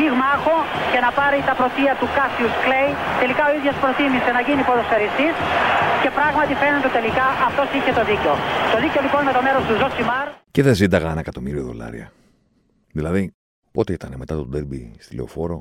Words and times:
πυγμάχο 0.00 0.56
και 0.92 1.00
να 1.06 1.10
πάρει 1.18 1.38
τα 1.48 1.54
πρωτεία 1.60 1.92
του 2.00 2.08
Κάσιους 2.16 2.54
Κλέη. 2.64 2.90
Τελικά 3.22 3.42
ο 3.50 3.52
ίδιος 3.58 3.76
προτίμησε 3.82 4.30
να 4.36 4.40
γίνει 4.46 4.62
ποδοσφαιριστής 4.68 5.34
και 6.02 6.10
πράγματι 6.18 6.52
φαίνεται 6.62 6.90
τελικά 6.98 7.26
αυτός 7.48 7.68
είχε 7.76 7.92
το 7.98 8.02
δίκιο. 8.10 8.34
Το 8.72 8.78
δίκιο 8.82 9.00
λοιπόν 9.06 9.20
με 9.28 9.32
το 9.36 9.40
μέρος 9.46 9.62
του 9.68 9.74
Ζωσιμάρ. 9.80 10.26
Και 10.54 10.62
δεν 10.66 10.74
ζήταγα 10.80 11.08
ένα 11.14 11.22
εκατομμύριο 11.26 11.62
δολάρια. 11.68 12.06
Δηλαδή, 12.98 13.22
πότε 13.76 13.90
ήταν 13.98 14.10
μετά 14.22 14.34
το 14.40 14.46
ντέρμπι 14.50 14.82
στη 15.04 15.12
λεωφόρο, 15.18 15.58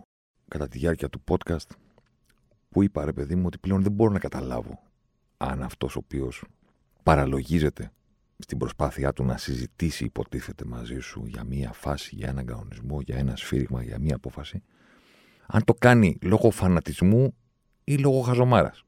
κατά 0.54 0.66
τη 0.68 0.76
διάρκεια 0.82 1.10
του 1.14 1.20
podcast, 1.30 1.70
που 2.72 2.78
είπα 2.84 3.00
ρε 3.06 3.14
παιδί 3.18 3.36
μου 3.36 3.44
ότι 3.46 3.58
πλέον 3.58 3.82
δεν 3.86 3.92
μπορώ 3.92 4.12
να 4.18 4.20
καταλάβω 4.28 4.74
αν 5.38 5.64
αυτός 5.64 5.96
ο 5.96 6.00
οποίος 6.04 6.44
παραλογίζεται 7.04 7.92
στην 8.40 8.58
προσπάθειά 8.58 9.14
του 9.14 9.24
να 9.24 9.38
συζητήσει 9.38 10.04
υποτίθεται 10.04 10.66
μαζί 10.66 11.00
σου 11.00 11.24
για 11.26 11.44
μία 11.44 11.72
φάση, 11.74 12.16
για 12.16 12.30
έναν 12.30 12.46
κανονισμό, 12.46 13.02
για 13.02 13.18
ένα 13.18 13.36
σφύριγμα, 13.36 13.84
για 13.84 14.00
μία 14.00 14.16
απόφαση, 14.16 14.64
αν 15.48 15.64
το 15.64 15.74
κάνει 15.74 16.18
λόγω 16.22 16.52
φανατισμού 16.52 17.36
ή 17.84 17.98
λόγω 17.98 18.20
χαζομάρας. 18.22 18.84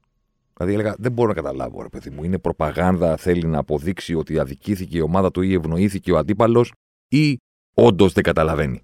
Δηλαδή 0.56 0.74
έλεγα, 0.74 0.94
δεν 0.98 1.12
μπορώ 1.12 1.28
να 1.28 1.34
καταλάβω, 1.34 1.82
ρε 1.82 1.88
παιδί 1.88 2.10
μου. 2.10 2.24
Είναι 2.24 2.38
προπαγάνδα, 2.38 3.16
θέλει 3.16 3.46
να 3.46 3.58
αποδείξει 3.58 4.14
ότι 4.14 4.38
αδικήθηκε 4.38 4.98
η 4.98 5.00
ομάδα 5.00 5.30
του 5.30 5.42
ή 5.42 5.54
ευνοήθηκε 5.54 6.12
ο 6.12 6.16
αντίπαλος, 6.18 6.72
ή 7.08 7.38
όντως 7.74 8.12
δεν 8.12 8.22
καταλαβαίνει. 8.22 8.82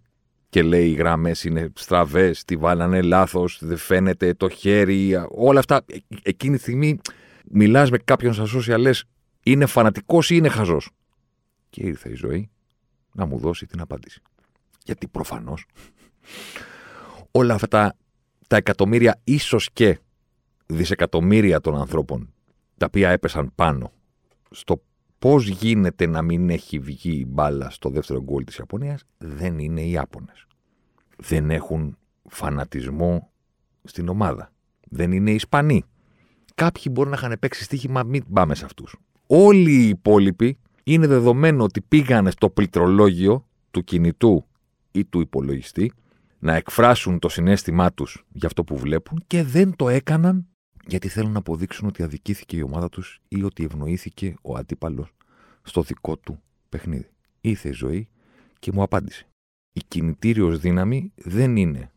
Και 0.48 0.62
λέει 0.62 0.91
οι 0.91 0.94
γραμμές 0.94 1.44
είναι 1.44 1.72
στραβές, 1.75 2.44
τη 2.44 2.56
βάλανε 2.56 3.03
λάθος, 3.03 3.58
δεν 3.62 3.77
φαίνεται 3.77 4.34
το 4.34 4.48
χέρι, 4.48 5.27
όλα 5.28 5.58
αυτά. 5.58 5.84
Ε, 5.86 5.97
εκείνη 6.22 6.56
τη 6.56 6.62
στιγμή 6.62 6.98
μιλάς 7.50 7.91
με 7.91 7.98
κάποιον 7.98 8.32
στα 8.32 8.47
social, 8.56 8.78
λες, 8.78 9.05
είναι 9.42 9.67
φανατικός 9.67 10.31
ή 10.31 10.34
είναι 10.39 10.48
χαζός. 10.48 10.91
Και 11.70 11.86
ήρθε 11.86 12.11
η 12.11 12.14
ζωή 12.14 12.50
να 13.12 13.27
μου 13.27 13.39
δώσει 13.39 13.67
την 13.67 13.81
απάντηση. 13.81 14.22
Γιατί 14.84 15.08
προφανώς 15.08 15.67
όλα 17.31 17.55
αυτά 17.55 17.97
τα 18.47 18.56
εκατομμύρια, 18.56 19.20
ίσως 19.25 19.70
και 19.72 19.98
δισεκατομμύρια 20.66 21.61
των 21.61 21.77
ανθρώπων, 21.77 22.33
τα 22.77 22.86
οποία 22.86 23.11
έπεσαν 23.11 23.53
πάνω 23.55 23.92
στο 24.50 24.83
πώς 25.19 25.48
γίνεται 25.48 26.06
να 26.06 26.22
μην 26.22 26.50
έχει 26.50 26.78
βγει 26.78 27.19
η 27.19 27.27
μπάλα 27.28 27.70
στο 27.70 27.91
δεύτερο 27.91 28.22
γκολ 28.22 28.44
της 28.44 28.56
Ιαπωνίας, 28.56 29.05
δεν 29.19 29.59
είναι 29.59 29.81
οι 29.81 29.91
Ιάπωνες. 29.91 30.47
Δεν 31.16 31.50
έχουν 31.50 31.97
φανατισμό 32.28 33.31
στην 33.84 34.09
ομάδα. 34.09 34.53
Δεν 34.89 35.12
είναι 35.12 35.31
οι 35.31 35.34
Ισπανοί. 35.34 35.84
Κάποιοι 36.55 36.84
μπορεί 36.91 37.09
να 37.09 37.16
είχαν 37.16 37.36
παίξει 37.41 37.64
στοίχημα, 37.64 38.03
μην 38.03 38.25
πάμε 38.33 38.55
σε 38.55 38.64
αυτούς. 38.64 38.97
Όλοι 39.30 39.72
οι 39.72 39.88
υπόλοιποι 39.88 40.58
είναι 40.84 41.06
δεδομένο 41.06 41.64
ότι 41.64 41.80
πήγανε 41.80 42.30
στο 42.30 42.50
πληκτρολόγιο 42.50 43.46
του 43.70 43.84
κινητού 43.84 44.44
ή 44.90 45.04
του 45.04 45.20
υπολογιστή 45.20 45.92
να 46.38 46.54
εκφράσουν 46.54 47.18
το 47.18 47.28
συνέστημά 47.28 47.92
τους 47.92 48.24
για 48.32 48.46
αυτό 48.46 48.64
που 48.64 48.76
βλέπουν 48.76 49.24
και 49.26 49.42
δεν 49.42 49.76
το 49.76 49.88
έκαναν 49.88 50.46
γιατί 50.86 51.08
θέλουν 51.08 51.32
να 51.32 51.38
αποδείξουν 51.38 51.88
ότι 51.88 52.02
αδικήθηκε 52.02 52.56
η 52.56 52.62
ομάδα 52.62 52.88
τους 52.88 53.20
ή 53.28 53.42
ότι 53.42 53.64
ευνοήθηκε 53.64 54.34
ο 54.42 54.56
αντίπαλος 54.56 55.14
στο 55.62 55.82
δικό 55.82 56.16
του 56.16 56.42
παιχνίδι. 56.68 57.10
Ήρθε 57.40 57.68
η 57.68 57.72
ζωή 57.72 58.08
και 58.58 58.72
μου 58.72 58.82
απάντησε. 58.82 59.26
Η 59.72 59.80
κινητήριος 59.88 60.58
δύναμη 60.58 61.12
δεν 61.16 61.56
είναι 61.56 61.91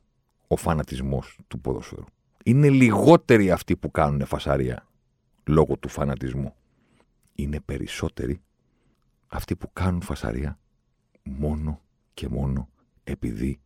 ο 0.48 0.56
φανατισμός 0.56 1.40
του 1.48 1.60
ποδοσφαίρου. 1.60 2.06
Είναι 2.44 2.70
λιγότεροι 2.70 3.52
αυτοί 3.52 3.76
που 3.76 3.92
κάνουν 3.92 4.26
φασαρία 4.26 4.88
λόγω 5.44 5.78
του 5.78 5.90
φανατισμού 5.90 6.56
είναι 7.36 7.60
περισσότεροι 7.60 8.42
αυτοί 9.28 9.56
που 9.56 9.74
κάνουν 9.74 10.02
φασαρία 10.02 10.60
μόνο 11.24 11.82
και 12.14 12.28
μόνο 12.28 12.70
επειδή 13.04 13.60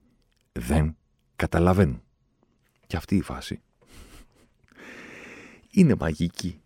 δεν 0.51 0.97
καταλαβαίνουν. 1.35 2.01
Και 2.87 2.97
αυτή 2.97 3.15
η 3.15 3.21
φάση 3.21 3.61
είναι 5.77 5.95
μαγική. 5.99 6.61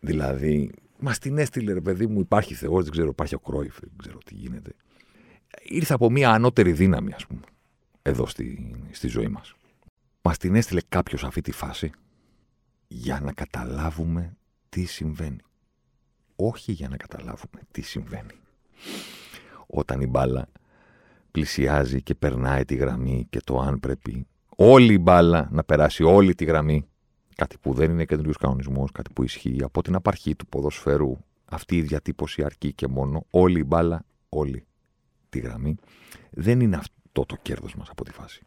Δηλαδή, 0.00 0.70
μα 0.98 1.12
την 1.12 1.38
έστειλε 1.38 1.72
ρε 1.72 1.80
παιδί 1.80 2.06
μου, 2.06 2.20
υπάρχει 2.20 2.54
Θεός, 2.54 2.82
δεν 2.82 2.92
ξέρω, 2.92 3.08
υπάρχει 3.08 3.34
ο 3.34 3.38
Κρόιφ, 3.38 3.78
δεν 3.80 3.92
ξέρω 3.96 4.18
τι 4.18 4.34
γίνεται. 4.34 4.74
Ήρθε 5.62 5.94
από 5.94 6.10
μια 6.10 6.30
ανώτερη 6.30 6.72
δύναμη, 6.72 7.12
ας 7.12 7.26
πούμε, 7.26 7.40
εδώ 8.02 8.26
στη, 8.26 8.74
στη 8.90 9.08
ζωή 9.08 9.28
μας. 9.28 9.54
Μας 10.22 10.38
την 10.38 10.54
έστειλε 10.54 10.80
κάποιος 10.88 11.24
αυτή 11.24 11.40
τη 11.40 11.52
φάση 11.52 11.90
για 12.88 13.20
να 13.20 13.32
καταλάβουμε 13.32 14.36
τι 14.68 14.84
συμβαίνει 14.84 15.40
όχι 16.40 16.72
για 16.72 16.88
να 16.88 16.96
καταλάβουμε 16.96 17.60
τι 17.70 17.80
συμβαίνει. 17.80 18.34
Όταν 19.66 20.00
η 20.00 20.06
μπάλα 20.06 20.48
πλησιάζει 21.30 22.02
και 22.02 22.14
περνάει 22.14 22.64
τη 22.64 22.74
γραμμή 22.74 23.26
και 23.30 23.40
το 23.44 23.58
αν 23.58 23.80
πρέπει 23.80 24.26
όλη 24.56 24.92
η 24.92 24.98
μπάλα 25.00 25.48
να 25.50 25.64
περάσει 25.64 26.02
όλη 26.02 26.34
τη 26.34 26.44
γραμμή, 26.44 26.88
κάτι 27.34 27.58
που 27.58 27.72
δεν 27.72 27.90
είναι 27.90 28.04
καινούριο 28.04 28.32
κανονισμός, 28.40 28.92
κάτι 28.92 29.12
που 29.12 29.22
ισχύει 29.22 29.62
από 29.62 29.82
την 29.82 29.94
απαρχή 29.94 30.36
του 30.36 30.46
ποδοσφαίρου, 30.46 31.16
αυτή 31.44 31.76
η 31.76 31.82
διατύπωση 31.82 32.44
αρκεί 32.44 32.72
και 32.72 32.86
μόνο, 32.86 33.26
όλη 33.30 33.58
η 33.58 33.64
μπάλα, 33.66 34.04
όλη 34.28 34.64
τη 35.28 35.38
γραμμή, 35.38 35.76
δεν 36.30 36.60
είναι 36.60 36.76
αυτό 36.76 37.24
το 37.26 37.36
κέρδος 37.42 37.74
μας 37.74 37.88
από 37.90 38.04
τη 38.04 38.12
φάση. 38.12 38.42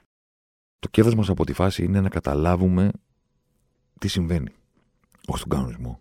Το 0.79 0.89
κέρδος 0.89 1.15
μας 1.15 1.29
από 1.29 1.45
τη 1.45 1.53
φάση 1.53 1.83
είναι 1.83 2.01
να 2.01 2.09
καταλάβουμε 2.09 2.91
τι 3.99 4.07
συμβαίνει. 4.07 4.51
Όχι 5.27 5.37
στον 5.37 5.49
κανονισμό, 5.49 5.99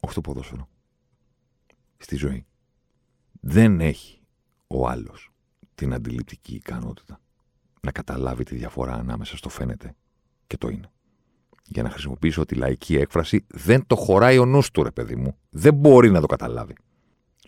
όχι 0.00 0.12
στο 0.12 0.20
ποδόσφαιρο 0.20 0.68
στη 2.00 2.16
ζωή. 2.16 2.46
Δεν 3.40 3.80
έχει 3.80 4.20
ο 4.66 4.88
άλλος 4.88 5.30
την 5.74 5.94
αντιληπτική 5.94 6.54
ικανότητα 6.54 7.20
να 7.80 7.90
καταλάβει 7.90 8.44
τη 8.44 8.56
διαφορά 8.56 8.94
ανάμεσα 8.94 9.36
στο 9.36 9.48
φαίνεται 9.48 9.94
και 10.46 10.56
το 10.56 10.68
είναι. 10.68 10.90
Για 11.66 11.82
να 11.82 11.90
χρησιμοποιήσω 11.90 12.44
τη 12.44 12.54
λαϊκή 12.54 12.96
έκφραση, 12.96 13.44
δεν 13.48 13.86
το 13.86 13.96
χωράει 13.96 14.38
ο 14.38 14.44
νους 14.44 14.70
του, 14.70 14.82
ρε 14.82 14.90
παιδί 14.90 15.16
μου. 15.16 15.36
Δεν 15.50 15.74
μπορεί 15.74 16.10
να 16.10 16.20
το 16.20 16.26
καταλάβει. 16.26 16.74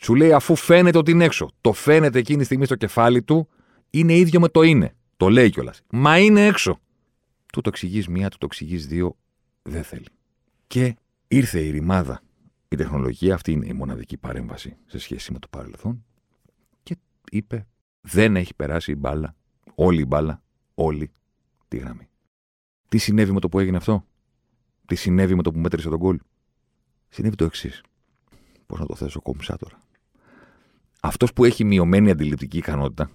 Σου 0.01 0.15
λέει 0.15 0.33
αφού 0.33 0.57
φαίνεται 0.57 0.99
ότι 0.99 1.11
είναι 1.11 1.25
έξω. 1.25 1.51
Το 1.61 1.73
φαίνεται 1.73 2.19
εκείνη 2.19 2.39
τη 2.39 2.45
στιγμή 2.45 2.65
στο 2.65 2.75
κεφάλι 2.75 3.23
του, 3.23 3.49
είναι 3.91 4.15
ίδιο 4.15 4.41
με 4.41 4.49
το 4.49 4.63
είναι. 4.63 4.95
Το 5.17 5.29
λέει 5.29 5.51
κιόλας. 5.51 5.83
Μα 5.91 6.19
είναι 6.19 6.47
έξω. 6.47 6.79
Του 7.53 7.61
το 7.61 7.69
εξηγείς 7.69 8.09
μία, 8.09 8.29
του 8.29 8.39
το 8.39 8.47
εξηγείς 8.47 8.87
δύο, 8.87 9.17
δεν 9.63 9.85
θέλει. 9.85 10.09
Και 10.67 10.97
ήρθε 11.29 11.61
η 11.61 11.71
ρημάδα 11.71 12.23
η 12.73 12.77
τεχνολογία 12.77 13.35
αυτή 13.35 13.53
είναι 13.53 13.67
η 13.67 13.73
μοναδική 13.73 14.17
παρέμβαση 14.17 14.77
σε 14.87 14.99
σχέση 14.99 15.33
με 15.33 15.39
το 15.39 15.49
παρελθόν 15.49 16.05
και 16.83 16.97
είπε 17.31 17.67
δεν 18.01 18.37
έχει 18.37 18.55
περάσει 18.55 18.93
η 18.93 18.97
μπάλα, 18.99 19.37
όλη 19.75 20.01
η 20.01 20.05
μπάλα, 20.09 20.43
όλη 20.75 21.13
τη 21.69 21.77
γραμμή. 21.77 22.09
Τι 22.89 22.99
συνέβη 22.99 23.33
με 23.33 23.41
το 23.41 23.49
που 23.49 23.59
έγινε 23.59 23.77
αυτό; 23.77 24.07
Τι 24.87 24.95
συνέβη 24.95 25.35
με 25.35 25.43
το 25.43 25.53
που 25.53 25.59
μέτρησε 25.59 25.89
τον 25.89 25.99
κόλ; 25.99 26.19
Συνέβη 27.09 27.37
το 27.37 27.45
εξής. 27.45 27.83
Πώς 28.67 28.79
να 28.79 28.87
το 28.87 28.95
θέσω 28.95 29.21
κόμψα 29.21 29.57
τώρα. 29.57 29.83
Αυτός 31.01 31.33
που 31.33 31.45
έχει 31.45 31.65
μειωμένη 31.65 32.11
αντιληπτική 32.11 32.57
ικανότητα 32.57 33.11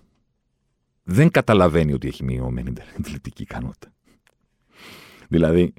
δεν 1.03 1.31
καταλαβαίνει 1.31 1.93
ότι 1.93 2.07
έχει 2.07 2.23
μειωμένη 2.23 2.73
αντιληπτική 2.97 3.41
ικανότητα. 3.41 3.93
Δηλαδή, 5.27 5.73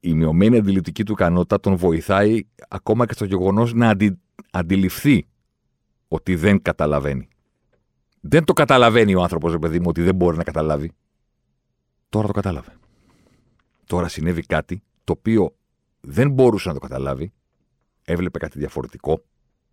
η 0.00 0.14
μειωμένη 0.14 0.56
αντιληπτική 0.56 1.04
του 1.04 1.12
ικανότητα 1.12 1.60
τον 1.60 1.76
βοηθάει 1.76 2.42
ακόμα 2.68 3.06
και 3.06 3.12
στο 3.12 3.24
γεγονός 3.24 3.74
να 3.74 3.88
αντι... 3.88 4.18
αντιληφθεί 4.50 5.26
ότι 6.08 6.36
δεν 6.36 6.62
καταλαβαίνει. 6.62 7.28
Δεν 8.20 8.44
το 8.44 8.52
καταλαβαίνει 8.52 9.14
ο 9.14 9.22
άνθρωπος, 9.22 9.52
ρε 9.52 9.58
παιδί 9.58 9.78
μου, 9.78 9.86
ότι 9.88 10.02
δεν 10.02 10.14
μπορεί 10.14 10.36
να 10.36 10.44
καταλάβει. 10.44 10.92
Τώρα 12.08 12.26
το 12.26 12.32
κατάλαβε. 12.32 12.76
Τώρα 13.84 14.08
συνέβη 14.08 14.42
κάτι 14.42 14.82
το 15.04 15.12
οποίο 15.12 15.56
δεν 16.00 16.30
μπορούσε 16.30 16.68
να 16.68 16.74
το 16.74 16.80
καταλάβει. 16.80 17.32
Έβλεπε 18.04 18.38
κάτι 18.38 18.58
διαφορετικό. 18.58 19.24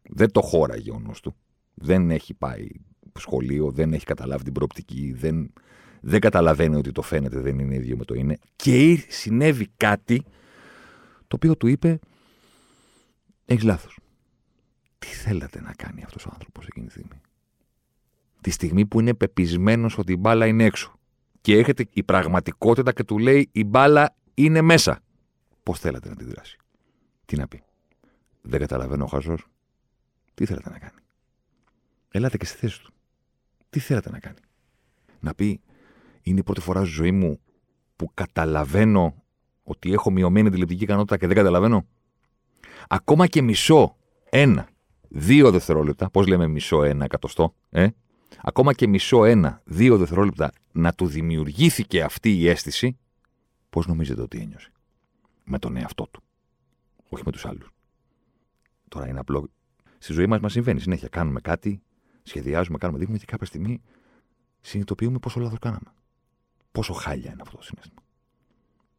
Δεν 0.10 0.32
το 0.32 0.42
χώραγε 0.42 0.92
ο 0.92 1.00
νους 1.00 1.20
του. 1.20 1.36
Δεν 1.74 2.12
έχει 2.12 2.34
πάει 2.34 2.68
σχολείο, 3.20 3.72
δεν 3.72 3.94
έχει 3.94 4.06
καταλάβει 4.06 4.44
την 4.44 4.54
προοπτική, 4.54 5.14
δεν 5.14 5.54
δεν 6.08 6.20
καταλαβαίνει 6.20 6.76
ότι 6.76 6.92
το 6.92 7.02
φαίνεται 7.02 7.40
δεν 7.40 7.60
είναι 7.60 7.76
ίδιο 7.76 7.98
με 7.98 8.06
το 8.06 8.14
είναι. 8.14 8.38
Και 8.56 9.06
συνέβη 9.10 9.68
κάτι 9.78 10.24
το 11.28 11.36
οποίο 11.36 11.58
του 11.58 11.68
είπε: 11.68 12.00
Έχεις 13.46 13.64
λάθος. 13.64 14.00
Τι 15.00 15.08
θέλατε 15.08 15.62
να 15.62 15.74
κάνει 15.74 16.04
αυτός 16.04 16.26
ο 16.26 16.30
άνθρωπος 16.34 16.68
εκείνη 16.68 16.86
τη 16.86 16.92
στιγμή; 16.92 17.22
Τη 18.42 18.50
στιγμή 18.50 18.86
που 18.86 19.00
είναι 19.00 19.14
πεπισμένος 19.14 19.98
ότι 19.98 20.12
η 20.12 20.18
μπάλα 20.20 20.46
είναι 20.46 20.64
έξω. 20.64 21.00
Και 21.42 21.58
έρχεται 21.58 21.86
η 21.94 22.04
πραγματικότητα 22.04 22.94
και 22.94 23.04
του 23.04 23.18
λέει: 23.18 23.50
Η 23.52 23.64
μπάλα 23.64 24.16
είναι 24.34 24.62
μέσα. 24.62 25.00
Πώς 25.64 25.80
θέλατε 25.80 26.08
να 26.08 26.14
αντιδράσει. 26.14 26.58
Τι 27.26 27.38
να 27.38 27.48
πει; 27.48 27.64
Δεν 28.42 28.60
καταλαβαίνω 28.60 29.04
ο 29.04 29.08
Χαζός. 29.08 29.46
Τι 30.34 30.46
θέλετε 30.46 30.70
να 30.70 30.80
κάνει; 30.80 31.00
Ελάτε 32.12 32.38
και 32.38 32.46
στη 32.46 32.58
θέση 32.58 32.82
του. 32.84 32.94
Τι 33.70 33.80
θέλετε 33.80 34.10
να 34.10 34.20
κάνει; 34.20 34.40
Να 35.20 35.34
πει, 35.34 35.62
είναι 36.26 36.40
η 36.40 36.44
πρώτη 36.44 36.62
φορά 36.62 36.80
στη 36.80 36.90
ζωή 36.94 37.12
μου 37.12 37.40
που 37.96 38.12
καταλαβαίνω 38.14 39.24
ότι 39.64 39.94
έχω 39.94 40.12
μειωμένη 40.12 40.50
τηλεπτική 40.50 40.84
ικανότητα 40.84 41.18
και 41.18 41.28
δεν 41.28 41.36
καταλαβαίνω. 41.36 41.88
Ακόμα 42.88 43.28
και 43.28 43.42
μισό, 43.42 43.98
ένα, 44.30 44.68
δύο 45.10 45.52
δευτερόλεπτα, 45.52 46.10
πώς 46.10 46.28
λέμε 46.28 46.48
μισό, 46.48 46.84
ένα 46.84 47.06
εκατοστό, 47.06 47.56
ε; 47.70 47.88
ακόμα 48.42 48.74
και 48.74 48.88
μισό, 48.88 49.26
ένα, 49.26 49.62
δύο 49.66 49.98
δευτερόλεπτα 49.98 50.52
να 50.72 50.94
του 50.94 51.08
δημιουργήθηκε 51.08 52.04
αυτή 52.04 52.38
η 52.38 52.48
αίσθηση, 52.48 52.98
πώς 53.70 53.88
νομίζετε 53.88 54.22
ότι 54.22 54.40
ένιωσε; 54.40 54.72
Με 55.44 55.60
τον 55.60 55.78
εαυτό 55.78 56.08
του. 56.12 56.24
Όχι 57.10 57.24
με 57.26 57.32
τους 57.32 57.46
άλλους. 57.46 57.70
Τώρα 58.88 59.08
είναι 59.08 59.20
απλό. 59.20 59.50
Στη 59.98 60.14
ζωή 60.14 60.26
μας 60.26 60.40
μας 60.40 60.52
συμβαίνει 60.52 60.80
συνέχεια. 60.80 61.08
Κάνουμε 61.08 61.40
κάτι, 61.40 61.82
σχεδιάζουμε, 62.24 62.78
κάνουμε, 62.78 63.00
δείχνουμε 63.00 63.20
και 63.20 63.26
κάποια 63.28 63.46
στιγμή 63.46 63.82
συνειδητοποιούμε 64.62 65.20
πόσο 65.20 65.40
λάθος 65.40 65.60
κάναμε. 65.60 65.94
Πόσο 66.76 66.94
χάλια 66.94 67.32
είναι 67.32 67.42
αυτό 67.42 67.58
το 67.58 67.64
συνέστημα. 67.64 68.02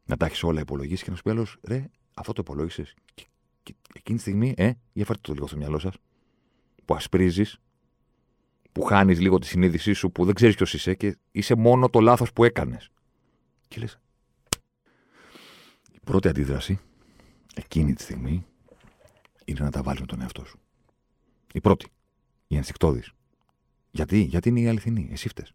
Να 0.05 0.17
τα 0.17 0.25
έχεις 0.25 0.43
όλα 0.43 0.59
υπολογίσει 0.59 1.03
και 1.03 1.09
να 1.09 1.15
σου 1.15 1.23
πει 1.23 1.29
άλλος, 1.29 1.57
ρε, 1.63 1.89
αυτό 2.13 2.33
το 2.33 2.41
υπολόγισες. 2.41 2.93
Και, 3.13 3.25
και, 3.63 3.75
εκείνη 3.93 4.17
τη 4.17 4.23
στιγμή, 4.23 4.53
ε, 4.57 4.71
για 4.93 5.05
φέρτε 5.05 5.21
το 5.21 5.33
λίγο 5.33 5.47
στο 5.47 5.57
μυαλό 5.57 5.79
σας, 5.79 5.93
που 6.85 6.95
ασπρίζεις, 6.95 7.59
που 8.71 8.81
χάνεις 8.81 9.19
λίγο 9.19 9.39
τη 9.39 9.47
συνείδησή 9.47 9.93
σου, 9.93 10.11
που 10.11 10.25
δεν 10.25 10.33
ξέρεις 10.33 10.55
ποιος 10.55 10.73
είσαι 10.73 10.93
και 10.93 11.17
είσαι 11.31 11.55
μόνο 11.55 11.89
το 11.89 11.99
λάθος 11.99 12.33
που 12.33 12.43
έκανες. 12.43 12.89
Και 13.67 13.79
λες. 13.79 13.99
Η 15.91 15.99
πρώτη 16.03 16.27
αντίδραση, 16.27 16.79
εκείνη 17.55 17.93
τη 17.93 18.01
στιγμή, 18.01 18.45
είναι 19.45 19.59
να 19.59 19.71
τα 19.71 19.81
βάλει 19.81 19.99
με 19.99 20.05
τον 20.05 20.21
εαυτό 20.21 20.45
σου. 20.45 20.59
Η 21.53 21.61
πρώτη. 21.61 21.87
Η 22.47 22.55
ενστικτόδης. 22.55 23.11
Γιατί, 23.91 24.19
γιατί 24.19 24.49
είναι 24.49 24.59
η 24.59 24.67
αληθινή. 24.67 25.09
Εσύ 25.11 25.27
φταίς. 25.27 25.53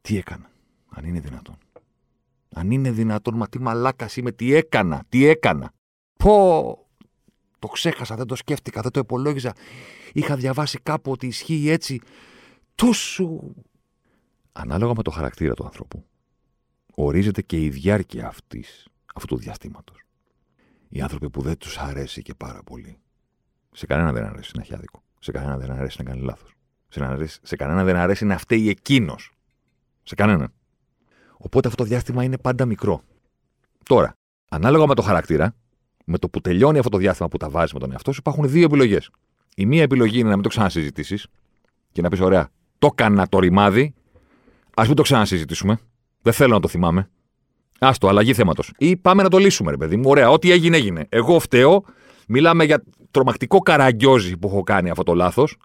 Τι 0.00 0.16
έκανα. 0.16 0.50
Αν 0.88 1.04
είναι 1.04 1.20
δυνατόν. 1.20 1.58
Αν 2.54 2.70
είναι 2.70 2.90
δυνατόν, 2.90 3.36
μα 3.36 3.48
τι 3.48 3.60
μαλάκας 3.60 4.16
είμαι, 4.16 4.32
τι 4.32 4.54
έκανα, 4.54 5.04
τι 5.08 5.26
έκανα. 5.26 5.72
Πω, 6.16 6.88
το 7.58 7.68
ξέχασα, 7.68 8.14
δεν 8.14 8.26
το 8.26 8.34
σκέφτηκα, 8.34 8.80
δεν 8.80 8.90
το 8.90 9.00
υπολόγιζα. 9.00 9.52
Είχα 10.12 10.36
διαβάσει 10.36 10.78
κάπου 10.78 11.10
ότι 11.10 11.26
ισχύει 11.26 11.68
έτσι. 11.68 12.00
Τούσου. 12.74 13.54
Ανάλογα 14.52 14.92
με 14.96 15.02
το 15.02 15.10
χαρακτήρα 15.10 15.54
του 15.54 15.64
ανθρώπου, 15.64 16.04
ορίζεται 16.94 17.42
και 17.42 17.64
η 17.64 17.68
διάρκεια 17.68 18.26
αυτής, 18.26 18.86
αυτού 19.14 19.34
του 19.34 19.40
διαστήματος. 19.40 20.02
Οι 20.88 21.00
άνθρωποι 21.00 21.30
που 21.30 21.42
δεν 21.42 21.58
τους 21.58 21.78
αρέσει 21.78 22.22
και 22.22 22.34
πάρα 22.34 22.62
πολύ. 22.62 22.98
Σε 23.72 23.86
κανένα 23.86 24.12
δεν 24.12 24.24
αρέσει 24.24 24.52
να 24.54 24.62
έχει 24.62 24.74
άδικο. 24.74 25.02
Σε 25.18 25.32
κανένα 25.32 25.58
δεν 25.58 25.70
αρέσει 25.70 26.02
να 26.02 26.10
κάνει 26.10 26.22
λάθος. 26.22 26.52
Σε, 26.88 27.26
σε 27.42 27.56
κανένα 27.56 27.84
δεν 27.84 27.96
αρέσει 27.96 28.24
να 28.24 28.38
φταίει 28.38 28.68
εκείνος. 28.68 29.32
Σε 30.02 30.14
κανένα. 30.14 30.52
Οπότε 31.38 31.68
αυτό 31.68 31.82
το 31.82 31.88
διάστημα 31.88 32.22
είναι 32.24 32.38
πάντα 32.38 32.64
μικρό. 32.64 33.02
Τώρα, 33.84 34.12
ανάλογα 34.48 34.86
με 34.86 34.94
το 34.94 35.02
χαρακτήρα, 35.02 35.54
με 36.04 36.18
το 36.18 36.28
που 36.28 36.40
τελειώνει 36.40 36.78
αυτό 36.78 36.90
το 36.90 36.98
διάστημα 36.98 37.28
που 37.28 37.36
τα 37.36 37.50
βάζεις 37.50 37.72
με 37.72 37.78
τον 37.78 37.92
εαυτό 37.92 38.12
σου, 38.12 38.18
υπάρχουν 38.20 38.48
δύο 38.48 38.64
επιλογές. 38.64 39.10
Η 39.56 39.66
μία 39.66 39.82
επιλογή 39.82 40.18
είναι 40.18 40.28
να 40.28 40.34
μην 40.34 40.42
το 40.42 40.48
ξανασυζητήσεις 40.48 41.26
και 41.92 42.02
να 42.02 42.08
πεις: 42.08 42.20
Ωραία, 42.20 42.48
το 42.78 42.88
έκανα 42.92 43.28
το 43.28 43.38
ρημάδι, 43.38 43.94
ας 44.74 44.86
μην 44.86 44.96
το 44.96 45.02
ξανασυζητήσουμε. 45.02 45.78
Δεν 46.22 46.32
θέλω 46.32 46.54
να 46.54 46.60
το 46.60 46.68
θυμάμαι. 46.68 47.08
Άστο, 47.78 48.08
αλλαγή 48.08 48.34
θέματος. 48.34 48.72
Ή 48.78 48.96
πάμε 48.96 49.22
να 49.22 49.28
το 49.28 49.38
λύσουμε, 49.38 49.70
ρε 49.70 49.76
παιδί 49.76 49.96
μου. 49.96 50.08
Ωραία, 50.08 50.30
ό,τι 50.30 50.50
έγινε, 50.50 50.76
έγινε. 50.76 51.06
Εγώ 51.08 51.38
φταίω. 51.38 51.84
Μιλάμε 52.28 52.64
για 52.64 52.82
τρομακτικό 53.10 53.58
καραγκιόζι 53.58 54.36
που 54.36 54.48
έχω 54.48 54.62
κάνει 54.62 54.90
αυτό 54.90 55.02
το 55.02 55.14
λάθος. 55.14 55.56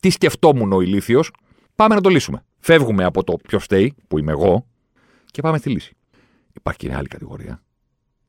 Τι 0.00 0.10
σκεφτόμουν 0.10 0.72
ο 0.72 0.80
ηλίθιος. 0.80 1.30
Πάμε 1.74 1.94
να 1.94 2.00
το 2.00 2.08
λύσουμε. 2.08 2.44
Φεύγουμε 2.58 3.04
από 3.04 3.24
το 3.24 3.36
ποιος 3.48 3.62
φταίει, 3.62 3.94
που 4.08 4.18
είμαι 4.18 4.32
εγώ, 4.32 4.66
και 5.34 5.42
πάμε 5.42 5.58
στη 5.58 5.70
λύση. 5.70 5.96
Υπάρχει 6.52 6.78
και 6.78 6.88
μια 6.88 6.98
άλλη 6.98 7.08
κατηγορία 7.08 7.62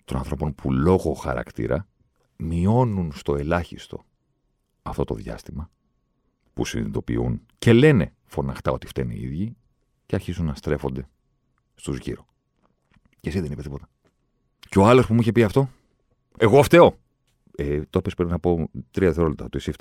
των 0.05 0.17
ανθρώπων 0.17 0.55
που 0.55 0.73
λόγω 0.73 1.13
χαρακτήρα 1.13 1.87
μειώνουν 2.35 3.11
στο 3.11 3.35
ελάχιστο 3.35 4.05
αυτό 4.81 5.03
το 5.03 5.15
διάστημα 5.15 5.69
που 6.53 6.65
συνειδητοποιούν 6.65 7.41
και 7.57 7.73
λένε 7.73 8.13
φωναχτά 8.23 8.71
ότι 8.71 8.87
φταίνουν 8.87 9.11
οι 9.11 9.19
ίδιοι 9.21 9.57
και 10.05 10.15
αρχίζουν 10.15 10.45
να 10.45 10.55
στρέφονται 10.55 11.07
στους 11.75 11.97
γύρω. 11.97 12.25
Και 13.19 13.29
εσύ 13.29 13.39
δεν 13.39 13.51
είπε 13.51 13.61
τίποτα. 13.61 13.89
Και 14.59 14.79
ο 14.79 14.85
άλλος 14.85 15.05
που 15.05 15.13
μου 15.13 15.19
είχε 15.21 15.31
πει 15.31 15.43
αυτό, 15.43 15.69
εγώ 16.37 16.63
φταίω. 16.63 16.97
Ε, 17.55 17.81
το 17.89 17.99
είπες 17.99 18.13
πριν 18.13 18.31
από 18.31 18.69
τρία 18.91 19.07
δευτερόλεπτα, 19.07 19.49
το 19.49 19.57
εσύ 19.57 19.71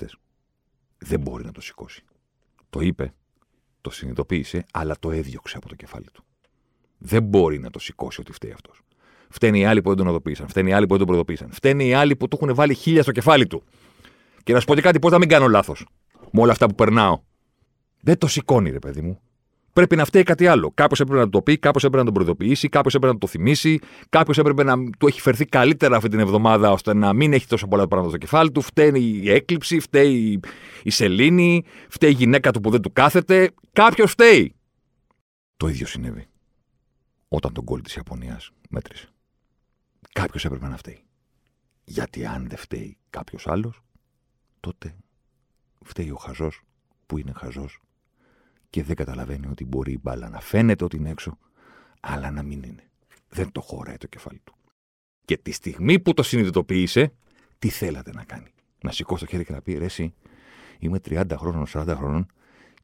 Δεν 0.97 1.19
μπορεί 1.19 1.45
να 1.45 1.51
το 1.51 1.61
σηκώσει. 1.61 2.03
Το 2.69 2.79
είπε, 2.79 3.13
το 3.81 3.89
συνειδητοποίησε, 3.89 4.65
αλλά 4.71 4.95
το 4.99 5.11
έδιωξε 5.11 5.57
από 5.57 5.67
το 5.67 5.75
κεφάλι 5.75 6.07
του. 6.11 6.23
Δεν 6.97 7.23
μπορεί 7.23 7.59
να 7.59 7.69
το 7.69 7.79
σηκώσει 7.79 8.21
ότι 8.21 8.31
φταίει 8.31 8.51
αυτός. 8.51 8.81
Φταίνει 9.29 9.59
οι 9.59 9.65
άλλοι 9.65 9.81
που 9.81 9.89
δεν 9.89 9.97
τον 9.97 10.07
οδοποίησαν. 10.07 10.47
Φταίνει 10.47 10.69
οι 10.69 10.73
άλλοι 10.73 10.83
που 10.83 10.89
δεν 10.89 10.97
τον 10.97 11.07
προειδοποίησαν. 11.07 11.49
Φταίνει 11.51 11.87
οι 11.87 11.93
άλλοι 11.93 12.15
που 12.15 12.27
του 12.27 12.37
έχουν 12.41 12.55
βάλει 12.55 12.73
χίλια 12.73 13.01
στο 13.01 13.11
κεφάλι 13.11 13.47
του. 13.47 13.63
Και 14.43 14.53
να 14.53 14.59
σου 14.59 14.65
πω 14.65 14.75
και 14.75 14.81
κάτι, 14.81 14.99
πώς 14.99 15.11
να 15.11 15.17
μην 15.17 15.27
κάνω 15.27 15.47
λάθος 15.47 15.85
με 16.31 16.41
όλα 16.41 16.51
αυτά 16.51 16.67
που 16.67 16.75
περνάω. 16.75 17.21
Δεν 18.01 18.17
το 18.17 18.27
σηκώνει, 18.27 18.69
ρε 18.69 18.79
παιδί 18.79 19.01
μου. 19.01 19.19
Πρέπει 19.73 19.95
να 19.95 20.05
φταίει 20.05 20.23
κάτι 20.23 20.47
άλλο. 20.47 20.71
Κάποιο 20.73 20.97
έπρεπε 21.03 21.21
να 21.21 21.29
το 21.29 21.41
πει, 21.41 21.57
κάποιο 21.57 21.87
έπρεπε 21.87 21.97
να 21.97 22.03
τον 22.03 22.13
προειδοποιήσει, 22.13 22.69
κάποιο 22.69 22.91
έπρεπε 22.95 23.13
να 23.13 23.19
το 23.19 23.27
θυμίσει, 23.27 23.79
κάποιο 24.09 24.33
έπρεπε 24.37 24.63
να 24.63 24.75
του 24.99 25.07
έχει 25.07 25.21
φερθεί 25.21 25.45
καλύτερα 25.45 25.95
αυτή 25.95 26.09
την 26.09 26.19
εβδομάδα 26.19 26.71
ώστε 26.71 26.93
να 26.93 27.13
μην 27.13 27.33
έχει 27.33 27.47
τόσο 27.47 27.67
πολλά 27.67 27.87
πράγματα 27.87 28.09
στο 28.09 28.17
κεφάλι 28.19 28.51
του. 28.51 28.61
Φταίνει 28.61 28.99
η 28.99 29.31
έκλειψη, 29.31 29.79
φταίει 29.79 30.39
η 30.83 30.89
σελήνη, 30.89 31.63
φταίει 31.89 32.09
η 32.09 32.13
γυναίκα 32.13 32.51
του 32.51 32.61
που 32.61 32.69
δεν 32.69 32.81
του 32.81 32.93
κάθεται. 32.93 33.51
Κάποιος 33.71 34.11
φταίει. 34.11 34.55
Το 35.57 35.67
ίδιο 35.67 35.85
συνέβη 35.85 36.27
όταν 37.35 37.53
τον 37.53 37.63
κόλ 37.63 37.81
της 37.81 37.95
Ιαπωνίας 37.95 38.51
μέτρησε. 38.69 39.09
Κάποιος 40.13 40.45
έπρεπε 40.45 40.67
να 40.67 40.77
φταίει. 40.77 41.03
Γιατί 41.83 42.25
αν 42.25 42.47
δεν 42.47 42.57
φταίει 42.57 42.97
κάποιος 43.09 43.47
άλλος, 43.47 43.81
τότε 44.59 44.95
φταίει 45.81 46.09
ο 46.09 46.15
χαζός 46.15 46.61
που 47.05 47.17
είναι 47.17 47.31
χαζός 47.35 47.81
και 48.69 48.83
δεν 48.83 48.95
καταλαβαίνει 48.95 49.47
ότι 49.47 49.65
μπορεί 49.65 49.91
η 49.91 49.99
μπάλα 50.01 50.29
να 50.29 50.39
φαίνεται 50.39 50.83
ότι 50.83 50.97
είναι 50.97 51.09
έξω, 51.09 51.37
αλλά 51.99 52.31
να 52.31 52.43
μην 52.43 52.63
είναι. 52.63 52.89
Δεν 53.29 53.51
το 53.51 53.61
χωράει 53.61 53.97
το 53.97 54.07
κεφάλι 54.07 54.41
του. 54.43 54.55
Και 55.25 55.37
τη 55.37 55.51
στιγμή 55.51 55.99
που 55.99 56.13
το 56.13 56.23
συνειδητοποίησε, 56.23 57.13
τι 57.59 57.69
θέλατε 57.69 58.11
να 58.11 58.23
κάνει; 58.23 58.53
Να 58.83 58.91
σηκώσει 58.91 59.25
το 59.25 59.29
χέρι 59.29 59.45
και 59.45 59.53
να 59.53 59.61
πει: 59.61 59.77
Ρε, 59.77 59.85
εσύ, 59.85 60.13
είμαι 60.79 60.99
30 61.05 61.25
χρόνων, 61.37 61.65
40 61.67 61.93
χρόνων 61.97 62.25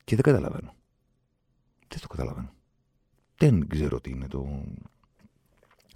και 0.04 0.16
δεν 0.16 0.24
καταλαβαίνω. 0.24 0.76
Δεν 1.88 2.00
το 2.00 2.08
καταλαβαίνω. 2.08 2.54
Δεν 3.42 3.68
ξέρω 3.68 4.02
τι 4.02 4.10
είναι 4.10 4.28
το, 4.28 4.64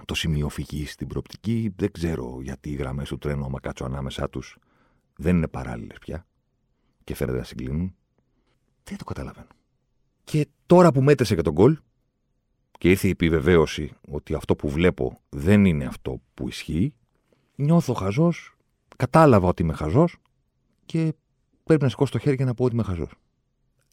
το 0.05 0.15
σημείο 0.15 0.49
φυγής 0.49 0.91
στην 0.91 1.07
προοπτική. 1.07 1.73
Δεν 1.75 1.91
ξέρω 1.91 2.39
γιατί 2.41 2.69
οι 2.69 2.75
γραμμές 2.75 3.07
του 3.07 3.17
τρένου, 3.17 3.45
άμα 3.45 3.59
κάτσω 3.59 3.85
ανάμεσά 3.85 4.29
τους, 4.29 4.57
δεν 5.15 5.35
είναι 5.35 5.47
παράλληλες 5.47 5.97
πια 5.99 6.27
και 7.03 7.15
φαίνεται 7.15 7.37
να 7.37 7.43
συγκλίνουν. 7.43 7.95
Δεν 8.83 8.97
το 8.97 9.03
καταλαβαίνω. 9.03 9.47
Και 10.23 10.47
τώρα 10.65 10.91
που 10.91 11.01
μέτρησε 11.01 11.35
και 11.35 11.41
τον 11.41 11.53
γκολ 11.53 11.77
και 12.71 12.89
ήρθε 12.89 13.07
η 13.07 13.09
επιβεβαίωση 13.09 13.93
ότι 14.09 14.33
αυτό 14.33 14.55
που 14.55 14.69
βλέπω 14.69 15.21
δεν 15.29 15.65
είναι 15.65 15.85
αυτό 15.85 16.21
που 16.33 16.47
ισχύει, 16.47 16.93
νιώθω 17.55 17.93
χαζός, 17.93 18.55
κατάλαβα 18.95 19.47
ότι 19.47 19.61
είμαι 19.61 19.73
χαζός 19.73 20.17
και 20.85 21.13
πρέπει 21.63 21.83
να 21.83 21.89
σηκώσω 21.89 22.11
το 22.11 22.19
χέρι 22.19 22.37
και 22.37 22.45
να 22.45 22.53
πω 22.53 22.63
ότι 22.63 22.73
είμαι 22.73 22.83
χαζός. 22.83 23.11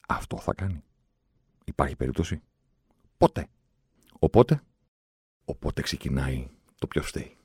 Αυτό 0.09 0.38
θα 0.38 0.54
κάνει. 0.54 0.82
Υπάρχει 1.64 1.97
περίπτωση; 1.97 2.42
Ποτέ. 3.23 3.47
Οπότε, 4.19 4.62
οπότε 5.45 5.83
ξεκινάει 5.83 6.47
το 6.79 6.87
ποιος 6.87 7.07
φταίει. 7.07 7.37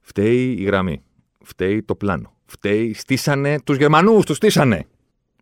Φταίει 0.00 0.52
η 0.52 0.62
γραμμή. 0.62 1.02
Φταίει 1.44 1.82
το 1.82 1.94
πλάνο. 1.94 2.32
Φταίει, 2.46 2.94
στήσανε 2.94 3.60
τους 3.60 3.76
Γερμανούς, 3.76 4.24
τους 4.24 4.36
στήσανε. 4.36 4.86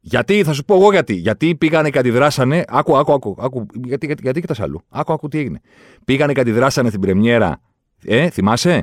Γιατί, 0.00 0.44
θα 0.44 0.52
σου 0.52 0.64
πω 0.64 0.74
εγώ 0.74 0.90
γιατί. 0.90 1.14
Γιατί 1.14 1.54
πήγανε 1.54 1.90
και 1.90 1.98
αντιδράσανε. 1.98 2.64
Άκου, 2.68 2.96
άκου, 2.96 3.12
άκου. 3.12 3.36
άκου 3.38 3.66
γιατί, 3.84 4.06
γιατί, 4.06 4.22
γιατί 4.22 4.40
κοιτάς 4.40 4.60
αλλού. 4.60 4.82
Άκου, 4.88 5.12
άκου 5.12 5.28
τι 5.28 5.38
έγινε. 5.38 5.60
Πήγανε 6.04 6.32
και 6.32 6.40
αντιδράσανε 6.40 6.90
την 6.90 7.00
πρεμιέρα. 7.00 7.60
Ε, 8.04 8.30
θυμάσαι; 8.30 8.82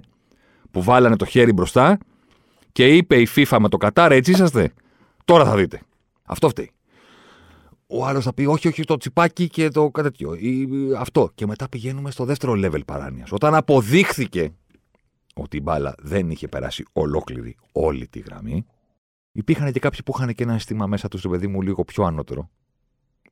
Που 0.71 0.83
βάλανε 0.83 1.15
το 1.15 1.25
χέρι 1.25 1.53
μπροστά 1.53 1.97
και 2.71 2.95
είπε 2.95 3.19
η 3.19 3.27
FIFA 3.35 3.57
με 3.59 3.69
το 3.69 3.77
Κατάρ, 3.77 4.11
έτσι 4.11 4.31
είσαστε. 4.31 4.73
Τώρα 5.25 5.45
θα 5.45 5.55
δείτε. 5.55 5.81
Αυτό 6.25 6.49
φταίει. 6.49 6.71
Ο 7.95 8.05
άλλος 8.05 8.23
θα 8.23 8.33
πει: 8.33 8.45
Όχι, 8.45 8.67
όχι, 8.67 8.83
το 8.83 8.97
τσιπάκι 8.97 9.49
και 9.49 9.69
το 9.69 9.91
τέτοιο. 9.91 10.37
Αυτό. 10.97 11.31
Και 11.35 11.45
μετά 11.45 11.69
πηγαίνουμε 11.69 12.11
στο 12.11 12.25
δεύτερο 12.25 12.53
level 12.55 12.85
παράνοιας. 12.85 13.31
Όταν 13.31 13.55
αποδείχθηκε 13.55 14.53
ότι 15.35 15.57
η 15.57 15.59
μπάλα 15.63 15.95
δεν 15.99 16.29
είχε 16.29 16.47
περάσει 16.47 16.85
ολόκληρη 16.93 17.55
όλη 17.71 18.07
τη 18.07 18.19
γραμμή, 18.19 18.65
υπήρχαν 19.31 19.71
και 19.71 19.79
κάποιοι 19.79 19.99
που 20.05 20.13
είχαν 20.15 20.33
και 20.33 20.43
ένα 20.43 20.53
αίσθημα 20.53 20.87
μέσα 20.87 21.07
τους, 21.07 21.27
παιδί 21.29 21.47
μου, 21.47 21.61
λίγο 21.61 21.83
πιο 21.83 22.03
ανώτερο 22.03 22.49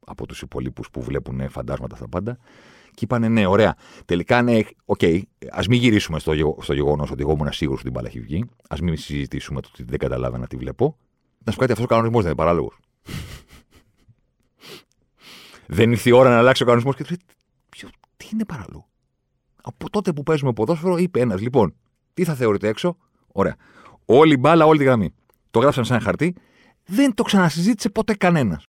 από 0.05 0.25
τους 0.25 0.41
υπόλοιπους 0.41 0.89
που 0.89 1.01
βλέπουν 1.01 1.49
φαντάσματα 1.49 1.95
στα 1.95 2.07
πάντα 2.09 2.37
Και 2.93 2.99
είπανε 3.05 3.27
ναι, 3.27 3.45
ωραία. 3.45 3.75
Τελικά 4.05 4.41
ναι, 4.41 4.59
OK, 4.85 4.99
okay, 5.01 5.21
ας 5.51 5.67
μην 5.67 5.79
γυρίσουμε 5.79 6.19
στο, 6.19 6.33
γεγο, 6.33 6.57
στο 6.61 6.73
γεγονός 6.73 7.11
ότι 7.11 7.21
εγώ 7.21 7.31
ήμουν 7.31 7.51
σίγουρος 7.51 7.79
ότι 7.79 7.89
την 7.89 7.99
μπάλα 7.99 8.07
έχει 8.07 8.19
βγει. 8.19 8.49
Ας 8.67 8.75
μην 8.81 8.97
συζητήσουμε 8.97 9.61
το 9.61 9.69
ότι 9.73 9.83
δεν 9.83 9.99
καταλάβαινα 9.99 10.47
τι 10.47 10.55
βλέπω. 10.55 10.97
Να 11.43 11.51
σου 11.51 11.57
πω 11.57 11.65
κάτι, 11.65 11.71
αυτός 11.71 11.85
ο 11.85 11.87
κανονισμός 11.87 12.23
δεν 12.23 12.31
είναι 12.31 12.41
παράλογος. 12.41 12.79
Δεν 15.73 15.91
ήρθε 15.91 16.09
η 16.09 16.11
ώρα 16.11 16.29
να 16.29 16.37
αλλάξει 16.37 16.63
ο 16.63 16.65
κανονισμός 16.65 16.95
και 16.95 17.03
του 17.03 17.09
λέει, 17.09 17.91
τι 18.17 18.27
είναι 18.33 18.45
παράλογο. 18.45 18.87
Από 19.61 19.89
τότε 19.89 20.13
που 20.13 20.23
παίζουμε 20.23 20.53
ποδόσφαιρο, 20.53 20.97
είπε 20.97 21.19
ένας, 21.19 21.41
λοιπόν, 21.41 21.75
τι 22.13 22.23
θα 22.23 22.35
θεωρείται 22.35 22.67
έξω; 22.67 22.97
Ωραία. 23.27 23.55
Όλη 24.05 24.33
η 24.33 24.37
μπάλα, 24.39 24.65
όλη 24.65 24.77
τη 24.77 24.83
γραμμή. 24.83 25.13
Το 25.51 25.59
γράψαν 25.59 25.85
σε 25.85 25.93
ένα 25.93 26.01
χαρτί. 26.01 26.35
Δεν 26.85 27.13
το 27.13 27.23
ξανασυζήτησε 27.23 27.89
ποτέ 27.89 28.13
κανένας. 28.13 28.63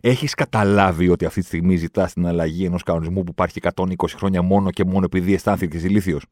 Έχεις 0.00 0.34
καταλάβει 0.34 1.08
ότι 1.08 1.24
αυτή 1.24 1.40
τη 1.40 1.46
στιγμή 1.46 1.76
ζητάς 1.76 2.12
την 2.12 2.26
αλλαγή 2.26 2.64
ενός 2.64 2.82
κανονισμού 2.82 3.22
που 3.22 3.30
υπάρχει 3.30 3.60
120 3.74 3.94
χρόνια 4.16 4.42
μόνο 4.42 4.70
και 4.70 4.84
μόνο 4.84 5.04
επειδή 5.04 5.34
αισθάνθηκες 5.34 5.82
ηλίθιος; 5.82 6.26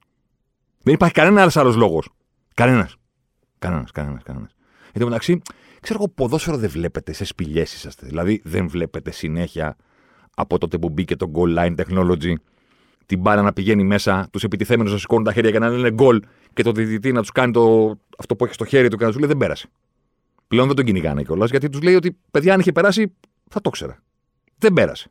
Δεν 0.83 0.95
υπάρχει 0.95 1.15
κανένας 1.15 1.57
άλλος 1.57 1.77
λόγος. 1.77 2.09
Κανένας. 2.55 2.97
Κανένας, 3.59 3.91
κανένας, 3.91 4.23
κανένας. 4.23 4.55
Εν 4.93 5.01
τω 5.01 5.07
μεταξύ, 5.07 5.43
ξέρω 5.83 5.99
εγώ, 5.99 6.09
ποδόσφαιρο 6.09 6.57
δεν 6.57 6.71
βλέπετε, 6.71 7.13
σε 7.13 7.25
σπηλιές 7.25 7.75
είσαστε. 7.75 8.07
Δηλαδή, 8.07 8.41
δεν 8.45 8.69
βλέπετε 8.69 9.11
συνέχεια 9.11 9.77
από 10.35 10.59
τότε 10.59 10.79
που 10.79 10.89
μπήκε 10.89 11.17
το 11.17 11.31
goal 11.35 11.59
line 11.59 11.75
technology 11.77 12.35
την 13.07 13.21
μπάλα 13.21 13.43
να 13.43 13.53
πηγαίνει 13.53 13.85
μέσα, 13.85 14.29
τους 14.31 14.45
επιτιθέμενους 14.45 14.93
να 14.93 14.99
σηκώνουν 14.99 15.25
τα 15.25 15.33
χέρια 15.33 15.51
για 15.51 15.59
να 15.59 15.69
λένε 15.69 15.91
γκολ 15.91 16.23
και 16.53 16.63
το 16.63 16.73
διδυτή 16.73 17.13
να 17.13 17.21
τους 17.21 17.31
κάνει 17.31 17.53
το, 17.53 17.95
αυτό 18.19 18.37
που 18.37 18.45
έχει 18.45 18.55
στο 18.55 18.65
χέρι 18.65 18.89
του 18.89 18.97
και 18.97 19.05
να 19.05 19.11
τους 19.11 19.19
λέει 19.19 19.29
δεν 19.29 19.37
πέρασε. 19.37 19.69
Πλέον 20.49 20.67
δεν 20.67 20.77
τον 20.77 20.85
κυνηγάνε 20.85 21.23
κιόλας 21.23 21.51
γιατί 21.51 21.69
τους 21.69 21.83
λέει 21.83 21.95
ότι 21.95 22.17
παιδιά, 22.31 22.55
αν 22.55 22.61
είχε 22.61 22.73
περάσει, 22.73 23.13
θα 23.49 23.61
το 23.61 23.71
ξέρα. 23.71 24.03
Δεν 24.59 24.73
πέρασε. 24.73 25.11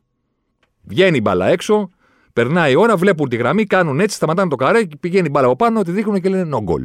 Βγαίνει 0.82 1.16
η 1.16 1.20
μπάλα 1.22 1.46
έξω, 1.46 1.90
περνάει 2.32 2.72
η 2.72 2.74
ώρα, 2.74 2.96
βλέπουν 2.96 3.28
τη 3.28 3.36
γραμμή, 3.36 3.66
κάνουν 3.66 4.00
έτσι, 4.00 4.16
σταματάνε 4.16 4.48
το 4.48 4.56
καρέ, 4.56 4.86
πηγαίνει 5.00 5.26
η 5.26 5.30
μπάλα 5.32 5.46
από 5.46 5.56
πάνω, 5.56 5.82
τη 5.82 5.90
δείχνουν 5.90 6.20
και 6.20 6.28
λένε 6.28 6.56
no 6.56 6.70
goal. 6.70 6.82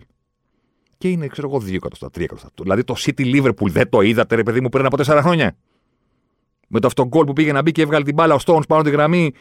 Και 0.98 1.10
είναι, 1.10 1.28
ξέρω 1.28 1.50
εγώ, 1.50 1.58
2 1.60 1.74
εκατοστά, 1.74 2.08
3 2.08 2.22
εκατοστά. 2.22 2.50
Δηλαδή 2.62 2.84
το 2.84 2.96
City 2.98 3.36
Liverpool 3.36 3.70
δεν 3.70 3.90
το 3.90 4.02
είδατε, 4.02 4.36
ρε 4.36 4.44
παιδί 4.44 4.62
μου, 4.62 4.70
πριν 4.70 4.86
από 4.86 4.98
4 4.98 5.20
χρόνια. 5.22 5.58
Με 6.68 6.80
το 6.80 6.88
αυτό 6.88 7.08
γκολ 7.08 7.26
που 7.26 7.34
πήγε 7.34 7.52
να 7.52 7.62
μπει 7.62 7.72
και 7.72 7.82
έβγαλε 7.82 8.04
την 8.04 8.14
μπάλα 8.14 8.36
ο 8.36 8.38
Stones 8.46 8.68
πάνω 8.68 8.84
τη 8.84 8.90
γραμμή, 8.90 9.32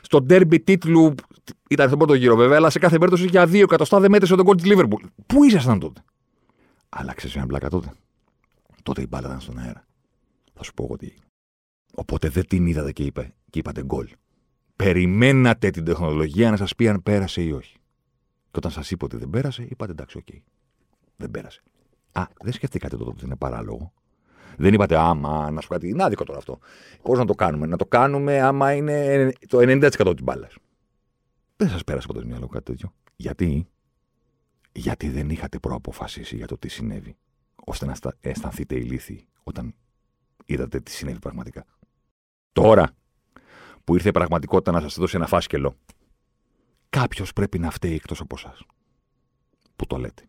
στο 0.00 0.20
ντέρμπι 0.22 0.60
τίτλου. 0.60 1.14
Ήταν 1.70 1.86
στον 1.86 1.98
πρώτο 1.98 2.14
γύρο 2.14 2.36
βέβαια, 2.36 2.56
αλλά 2.56 2.70
σε 2.70 2.78
κάθε 2.78 2.96
περίπτωση 2.96 3.26
για 3.26 3.46
δύο 3.46 3.62
εκατοστά 3.62 4.00
δεν 4.00 4.10
μέτρησε 4.10 4.34
το 4.34 4.44
γκολ 4.44 4.56
της 4.56 4.64
Λίβερπουλ. 4.64 5.02
Πού 5.26 5.44
ήσασταν 5.44 5.78
τότε; 5.78 6.04
Αλλά 6.88 7.14
ξέρεις 7.14 7.36
μια 7.36 7.44
πλάκα 7.44 7.68
τότε; 7.68 7.92
Τότε 8.82 9.02
η 9.02 9.06
μπάλα 9.08 9.26
ήταν 9.26 9.40
στον 9.40 9.58
αέρα. 9.58 9.86
Θα 10.54 10.62
σου 10.62 10.74
πω 10.74 10.84
εγώ 10.84 10.96
τι. 10.96 11.14
Οπότε 11.94 12.28
δεν 12.28 12.46
την 12.46 12.66
είδατε 12.66 12.92
και, 12.92 13.02
είπε, 13.02 13.34
και 13.50 13.58
είπατε 13.58 13.84
γκολ. 13.84 14.08
Περιμένατε 14.76 15.70
την 15.70 15.84
τεχνολογία 15.84 16.50
να 16.50 16.56
σας 16.56 16.74
πει 16.74 16.88
αν 16.88 17.02
πέρασε 17.02 17.42
ή 17.42 17.52
όχι. 17.52 17.76
Και 18.50 18.56
όταν 18.56 18.70
σας 18.70 18.90
είπε 18.90 19.04
ότι 19.04 19.16
δεν 19.16 19.30
πέρασε, 19.30 19.66
είπατε 19.70 19.92
εντάξει, 19.92 20.16
OK. 20.16 20.24
Okay. 20.32 20.38
Δεν 21.18 21.30
πέρασε. 21.30 21.62
Α, 22.12 22.26
δεν 22.40 22.52
σκεφτήκατε 22.52 22.96
τότε 22.96 23.10
ότι 23.10 23.24
είναι 23.24 23.36
παράλογο. 23.36 23.92
Δεν 24.56 24.74
είπατε, 24.74 24.96
άμα, 24.96 25.50
να 25.50 25.60
σου 25.60 25.68
κάτι. 25.68 25.88
Είναι 25.88 26.04
άδικο 26.04 26.24
τώρα 26.24 26.38
αυτό. 26.38 26.58
Πώς 27.02 27.18
να 27.18 27.24
το 27.24 27.34
κάνουμε; 27.34 27.66
Να 27.66 27.76
το 27.76 27.86
κάνουμε 27.86 28.40
άμα 28.40 28.72
είναι 28.72 29.32
το 29.48 29.58
90% 29.58 29.90
της 29.90 30.22
μπάλας. 30.22 30.54
Δεν 31.56 31.68
σας 31.68 31.84
πέρασε 31.84 32.06
από 32.10 32.20
το 32.20 32.26
μυαλό 32.26 32.46
κάτι 32.46 32.64
τέτοιο. 32.64 32.94
Γιατί; 33.16 33.68
Γιατί 34.72 35.08
δεν 35.08 35.30
είχατε 35.30 35.58
προαποφασίσει 35.58 36.36
για 36.36 36.46
το 36.46 36.58
τι 36.58 36.68
συνέβη, 36.68 37.16
ώστε 37.64 37.86
να 37.86 37.94
αισθανθείτε 38.20 38.74
ηλίθιοι 38.74 39.26
όταν 39.42 39.74
είδατε 40.44 40.80
τι 40.80 40.90
συνέβη 40.90 41.18
πραγματικά. 41.18 41.64
Τώρα 42.52 42.90
που 43.84 43.94
ήρθε 43.94 44.08
η 44.08 44.12
πραγματικότητα 44.12 44.72
να 44.72 44.80
σας 44.80 44.94
δώσει 44.98 45.16
ένα 45.16 45.26
φάσκελο, 45.26 45.76
κάποιος 46.90 47.32
πρέπει 47.32 47.58
να 47.58 47.70
φταίει 47.70 47.94
εκτός 47.94 48.20
από 48.20 48.34
εσάς. 48.38 48.62
Που 49.76 49.86
το 49.86 49.96
λέτε. 49.96 50.22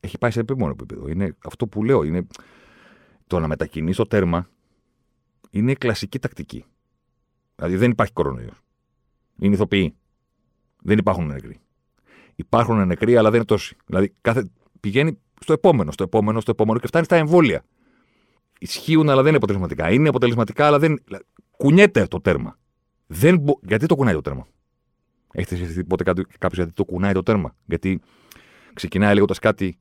Έχει 0.00 0.18
πάει 0.18 0.30
σε 0.30 0.40
επίμονο 0.40 0.72
επίπεδο. 0.72 1.08
Είναι 1.08 1.36
αυτό 1.44 1.66
που 1.66 1.84
λέω. 1.84 2.02
Είναι 2.02 2.26
το 3.26 3.40
να 3.40 3.48
μετακινεί 3.48 3.94
το 3.94 4.06
τέρμα 4.06 4.48
είναι 5.50 5.74
κλασική 5.74 6.18
τακτική. 6.18 6.64
Δηλαδή 7.56 7.76
δεν 7.76 7.90
υπάρχει 7.90 8.12
κορονοϊός. 8.12 8.62
Είναι 9.38 9.54
ηθοποιοί. 9.54 9.94
Δεν 10.82 10.98
υπάρχουν 10.98 11.26
νεκροί. 11.26 11.58
Υπάρχουν 12.34 12.86
νεκροί, 12.86 13.16
αλλά 13.16 13.28
δεν 13.28 13.36
είναι 13.36 13.48
τόσοι. 13.48 13.76
Δηλαδή 13.86 14.14
κάθε... 14.20 14.50
πηγαίνει 14.80 15.18
στο 15.40 15.52
επόμενο, 15.52 15.92
στο 15.92 16.02
επόμενο, 16.02 16.40
στο 16.40 16.50
επόμενο 16.50 16.78
και 16.78 16.86
φτάνει 16.86 17.04
στα 17.04 17.16
εμβόλια. 17.16 17.64
Ισχύουν, 18.58 19.08
αλλά 19.08 19.18
δεν 19.18 19.26
είναι 19.26 19.36
αποτελεσματικά. 19.36 19.90
Είναι 19.92 20.08
αποτελεσματικά, 20.08 20.66
αλλά 20.66 20.78
δεν. 20.78 21.02
Κουνιέται 21.50 22.06
το 22.06 22.20
τέρμα. 22.20 22.58
Δεν 23.06 23.44
Γιατί 23.62 23.86
το 23.86 23.94
κουνάει 23.94 24.14
το 24.14 24.20
τέρμα; 24.20 24.46
Έχετε 25.32 25.56
σκεφτεί 25.56 25.84
ποτέ 25.84 26.04
κάποιος 26.04 26.28
γιατί 26.52 26.72
το 26.72 26.84
κουνάει 26.84 27.12
το 27.12 27.22
τέρμα; 27.22 27.54
Γιατί 27.64 28.00
ξεκινάει 28.74 29.14
λέγοντας 29.14 29.38
κάτι 29.38 29.78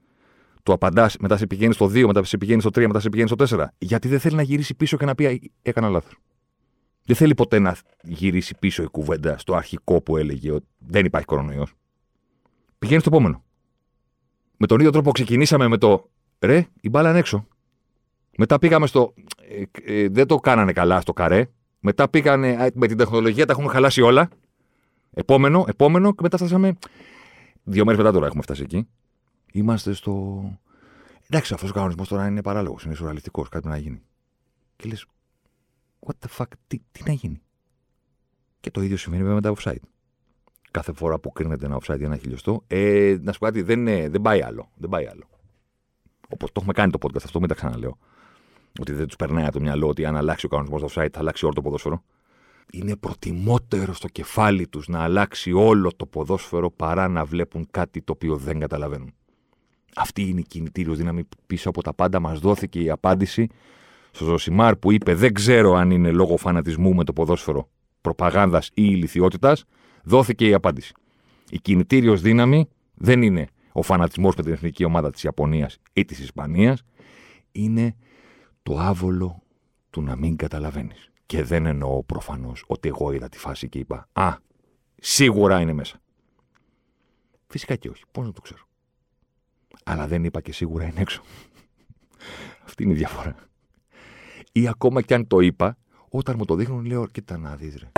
του 0.67 0.73
απαντάς, 0.73 1.17
μετά 1.17 1.37
σε 1.37 1.47
πηγαίνει 1.47 1.73
στο 1.73 1.85
2, 1.85 2.05
μετά 2.05 2.23
σε 2.23 2.37
πηγαίνει 2.37 2.61
στο 2.61 2.69
3, 2.69 2.87
μετά 2.87 2.99
σε 2.99 3.09
πηγαίνει 3.09 3.29
στο 3.29 3.57
4. 3.57 3.65
Γιατί 3.77 4.07
δεν 4.07 4.19
θέλει 4.19 4.35
να 4.35 4.41
γυρίσει 4.41 4.75
πίσω 4.75 4.97
και 4.97 5.05
να 5.05 5.15
πει 5.15 5.51
Έκανα 5.61 5.89
λάθος. 5.89 6.17
Δεν 7.05 7.15
θέλει 7.15 7.33
ποτέ 7.33 7.59
να 7.59 7.75
γυρίσει 8.03 8.55
πίσω 8.59 8.83
η 8.83 8.87
κουβέντα 8.87 9.37
στο 9.37 9.55
αρχικό 9.55 10.01
που 10.01 10.17
έλεγε 10.17 10.51
ότι 10.51 10.65
δεν 10.77 11.05
υπάρχει 11.05 11.27
κορονοϊός. 11.27 11.73
Πηγαίνει 12.79 12.99
στο 12.99 13.09
επόμενο. 13.13 13.43
Με 14.57 14.67
τον 14.67 14.79
ίδιο 14.79 14.91
τρόπο 14.91 15.11
ξεκινήσαμε 15.11 15.67
με 15.67 15.77
το 15.77 16.09
ρε, 16.39 16.67
η 16.81 16.89
μπάλα 16.89 17.09
είναι 17.09 17.19
έξω. 17.19 17.47
Μετά 18.37 18.59
πήγαμε 18.59 18.87
στο. 18.87 19.13
Ε, 19.85 20.01
ε, 20.03 20.07
δεν 20.09 20.27
το 20.27 20.37
κάνανε 20.37 20.73
καλά 20.73 21.01
στο 21.01 21.13
καρέ. 21.13 21.49
Μετά 21.79 22.09
πήγανε 22.09 22.69
με 22.73 22.87
την 22.87 22.97
τεχνολογία, 22.97 23.45
τα 23.45 23.53
έχουν 23.57 23.69
χαλάσει 23.69 24.01
όλα. 24.01 24.29
Επόμενο, 25.13 25.65
επόμενο 25.67 26.11
και 26.11 26.19
μετά 26.21 26.37
φτάσαμε. 26.37 26.73
Δύο 27.63 27.85
μέρες 27.85 27.99
μετά 27.99 28.11
τώρα 28.11 28.25
έχουμε 28.25 28.41
φτάσει 28.41 28.61
εκεί. 28.61 28.87
Είμαστε 29.57 29.93
στο. 29.93 30.43
Εντάξει, 31.29 31.53
αυτός 31.53 31.69
ο 31.69 31.73
κανονισμός 31.73 32.07
τώρα 32.07 32.27
είναι 32.27 32.41
παράλογος, 32.41 32.83
είναι 32.83 32.93
σουραλιστικό, 32.93 33.41
κάτι 33.41 33.67
να 33.67 33.77
γίνει. 33.77 34.01
Και 34.75 34.89
λες, 34.89 35.05
what 35.99 36.13
the 36.25 36.37
fuck, 36.37 36.47
τι, 36.67 36.79
τι 36.91 37.03
να 37.05 37.11
γίνει; 37.11 37.41
Και 38.59 38.71
το 38.71 38.81
ίδιο 38.81 38.97
συμβαίνει 38.97 39.23
με 39.23 39.41
τα 39.41 39.53
offside. 39.57 39.83
Κάθε 40.71 40.93
φορά 40.93 41.19
που 41.19 41.31
κρίνεται 41.31 41.65
ένα 41.65 41.75
offside 41.75 41.97
για 41.97 42.05
ένα 42.05 42.17
χιλιοστό, 42.17 42.63
ε, 42.67 43.17
να 43.21 43.31
σου 43.31 43.39
πω 43.39 43.45
κάτι, 43.45 43.61
δεν, 43.61 43.85
δεν 43.85 44.21
πάει 44.21 44.41
άλλο. 44.41 44.69
Δεν 44.75 44.89
πάει 44.89 45.07
άλλο. 45.07 45.29
Όπως 46.29 46.51
το 46.51 46.55
έχουμε 46.59 46.73
κάνει 46.73 46.91
το 46.91 46.97
podcast 47.01 47.23
αυτό, 47.25 47.39
μην 47.39 47.47
τα 47.47 47.55
ξαναλέω. 47.55 47.97
Ότι 48.79 48.93
δεν 48.93 49.05
τους 49.07 49.15
περνάει 49.15 49.43
από 49.43 49.53
το 49.53 49.59
μυαλό 49.59 49.87
ότι 49.87 50.05
αν 50.05 50.15
αλλάξει 50.15 50.45
ο 50.45 50.49
κανονισμός 50.49 50.81
του 50.81 50.87
offside 50.89 51.09
θα 51.11 51.19
αλλάξει 51.19 51.45
όλο 51.45 51.53
το 51.53 51.61
ποδόσφαιρο. 51.61 52.03
Είναι 52.71 52.95
προτιμότερο 52.95 53.93
στο 53.93 54.07
κεφάλι 54.07 54.67
τους 54.67 54.87
να 54.87 54.99
αλλάξει 54.99 55.51
όλο 55.51 55.91
το 55.95 56.05
ποδόσφαιρο 56.05 56.71
παρά 56.71 57.07
να 57.07 57.25
βλέπουν 57.25 57.67
κάτι 57.71 58.01
το 58.01 58.11
οποίο 58.11 58.35
δεν 58.35 58.59
καταλαβαίνουν. 58.59 59.13
Αυτή 59.99 60.21
είναι 60.21 60.39
η 60.39 60.43
κινητήριος 60.43 60.97
δύναμη 60.97 61.23
πίσω 61.47 61.69
από 61.69 61.81
τα 61.81 61.93
πάντα. 61.93 62.19
Μας 62.19 62.39
δόθηκε 62.39 62.79
η 62.79 62.89
απάντηση 62.89 63.47
στο 64.11 64.25
Ζωσιμάρ 64.25 64.75
που 64.75 64.91
είπε: 64.91 65.13
Δεν 65.15 65.33
ξέρω 65.33 65.73
αν 65.73 65.91
είναι 65.91 66.11
λόγω 66.11 66.37
φανατισμού 66.37 66.93
με 66.93 67.03
το 67.03 67.13
ποδόσφαιρο, 67.13 67.69
προπαγάνδας 68.01 68.67
ή 68.67 68.71
ηλικιότητας. 68.75 69.63
Δόθηκε 70.03 70.47
η 70.47 70.53
απάντηση. 70.53 70.93
Η 71.49 71.59
κινητήριος 71.59 72.21
δύναμη 72.21 72.69
δεν 72.93 73.21
είναι 73.21 73.47
ο 73.71 73.81
φανατισμός 73.81 74.35
με 74.35 74.43
την 74.43 74.51
εθνική 74.53 74.83
ομάδα 74.83 75.11
της 75.11 75.23
Ιαπωνίας 75.23 75.77
ή 75.93 76.05
της 76.05 76.19
Ισπανίας. 76.19 76.83
Είναι 77.51 77.95
το 78.63 78.79
άβολο 78.79 79.41
του 79.89 80.01
να 80.01 80.15
μην 80.15 80.35
καταλαβαίνεις. 80.35 81.09
Και 81.25 81.43
δεν 81.43 81.65
εννοώ 81.65 82.03
προφανώς 82.03 82.63
ότι 82.67 82.87
εγώ 82.87 83.11
είδα 83.11 83.29
τη 83.29 83.37
φάση 83.37 83.69
και 83.69 83.79
είπα: 83.79 84.07
Α, 84.13 84.35
σίγουρα 84.95 85.59
είναι 85.59 85.73
μέσα. 85.73 86.01
Φυσικά 87.47 87.75
και 87.75 87.89
όχι. 87.89 88.03
Πώς 88.11 88.25
να 88.25 88.31
το 88.31 88.41
ξέρω. 88.41 88.67
Αλλά 89.83 90.07
δεν 90.07 90.23
είπα 90.23 90.41
και 90.41 90.51
σίγουρα 90.51 90.85
είναι 90.85 91.01
έξω. 91.01 91.21
Αυτή 92.63 92.83
είναι 92.83 92.93
η 92.93 92.95
διαφορά. 92.95 93.35
Ή 94.51 94.67
ακόμα 94.67 95.01
κι 95.01 95.13
αν 95.13 95.27
το 95.27 95.39
είπα, 95.39 95.77
όταν 96.09 96.35
μου 96.37 96.45
το 96.45 96.55
δείχνουν, 96.55 96.85
λέω: 96.85 97.07
Κοίτα 97.07 97.37
να 97.37 97.55
δεις, 97.55 97.75
ρε. 97.75 97.91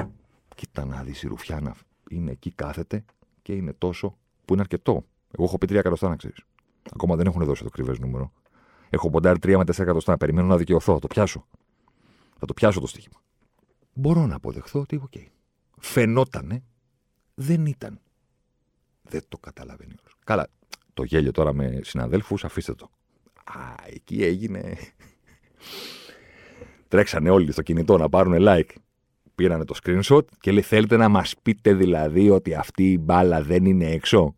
Κοίτα 0.55 0.85
να 0.85 1.03
δεις, 1.03 1.23
η 1.23 1.27
Ρουφιάνα 1.27 1.75
είναι 2.09 2.31
εκεί, 2.31 2.51
κάθεται 2.51 3.05
και 3.41 3.53
είναι 3.53 3.73
τόσο 3.73 4.17
που 4.45 4.53
είναι 4.53 4.61
αρκετό. 4.61 5.05
Εγώ 5.31 5.43
έχω 5.43 5.57
πει 5.57 5.67
τρία 5.67 5.79
εκατοστά, 5.79 6.09
να 6.09 6.15
ξέρεις. 6.15 6.43
Ακόμα 6.93 7.15
δεν 7.15 7.25
έχουν 7.25 7.45
δώσει 7.45 7.63
το 7.63 7.69
ακριβές 7.69 7.95
νούμερο. 7.99 8.31
Έχω 8.89 9.09
ποντάρει 9.09 9.39
τρία 9.39 9.57
με 9.57 9.65
τέσσερα 9.65 9.83
εκατοστά. 9.83 10.17
Περιμένω 10.17 10.47
να 10.47 10.57
δικαιωθώ. 10.57 10.93
Θα 10.93 10.99
το 10.99 11.07
πιάσω. 11.07 11.47
Θα 12.39 12.45
το 12.45 12.53
πιάσω 12.53 12.79
το 12.79 12.87
στοίχημα. 12.87 13.21
Μπορώ 13.93 14.25
να 14.25 14.35
αποδεχθώ 14.35 14.79
ότι, 14.79 14.95
OK. 14.95 15.11
Okay. 15.15 15.25
Φαινότανε, 15.79 16.63
δεν 17.35 17.65
ήταν. 17.65 17.99
Δεν 19.01 19.21
το 19.27 19.37
καταλαβαίνει 19.37 19.93
όλο. 19.99 20.15
Καλά, 20.25 20.47
το 20.99 21.05
γέλιο 21.05 21.31
τώρα 21.31 21.53
με 21.53 21.79
συναδέλφους, 21.83 22.43
αφήστε 22.43 22.73
το. 22.73 22.89
Α, 23.43 23.59
εκεί 23.95 24.23
έγινε. 24.23 24.77
Τρέξανε 26.87 27.29
όλοι 27.29 27.51
στο 27.51 27.61
κινητό 27.61 27.97
να 27.97 28.09
πάρουν 28.09 28.35
like. 28.39 28.69
Πήρανε 29.35 29.65
το 29.65 29.75
screenshot 29.83 30.25
και 30.39 30.51
λέει: 30.51 30.61
Θέλετε 30.61 30.97
να 30.97 31.09
μας 31.09 31.35
πείτε 31.41 31.73
δηλαδή 31.73 32.29
ότι 32.29 32.53
αυτή 32.53 32.91
η 32.91 32.97
μπάλα 33.01 33.41
δεν 33.41 33.65
είναι 33.65 33.85
έξω; 33.91 34.35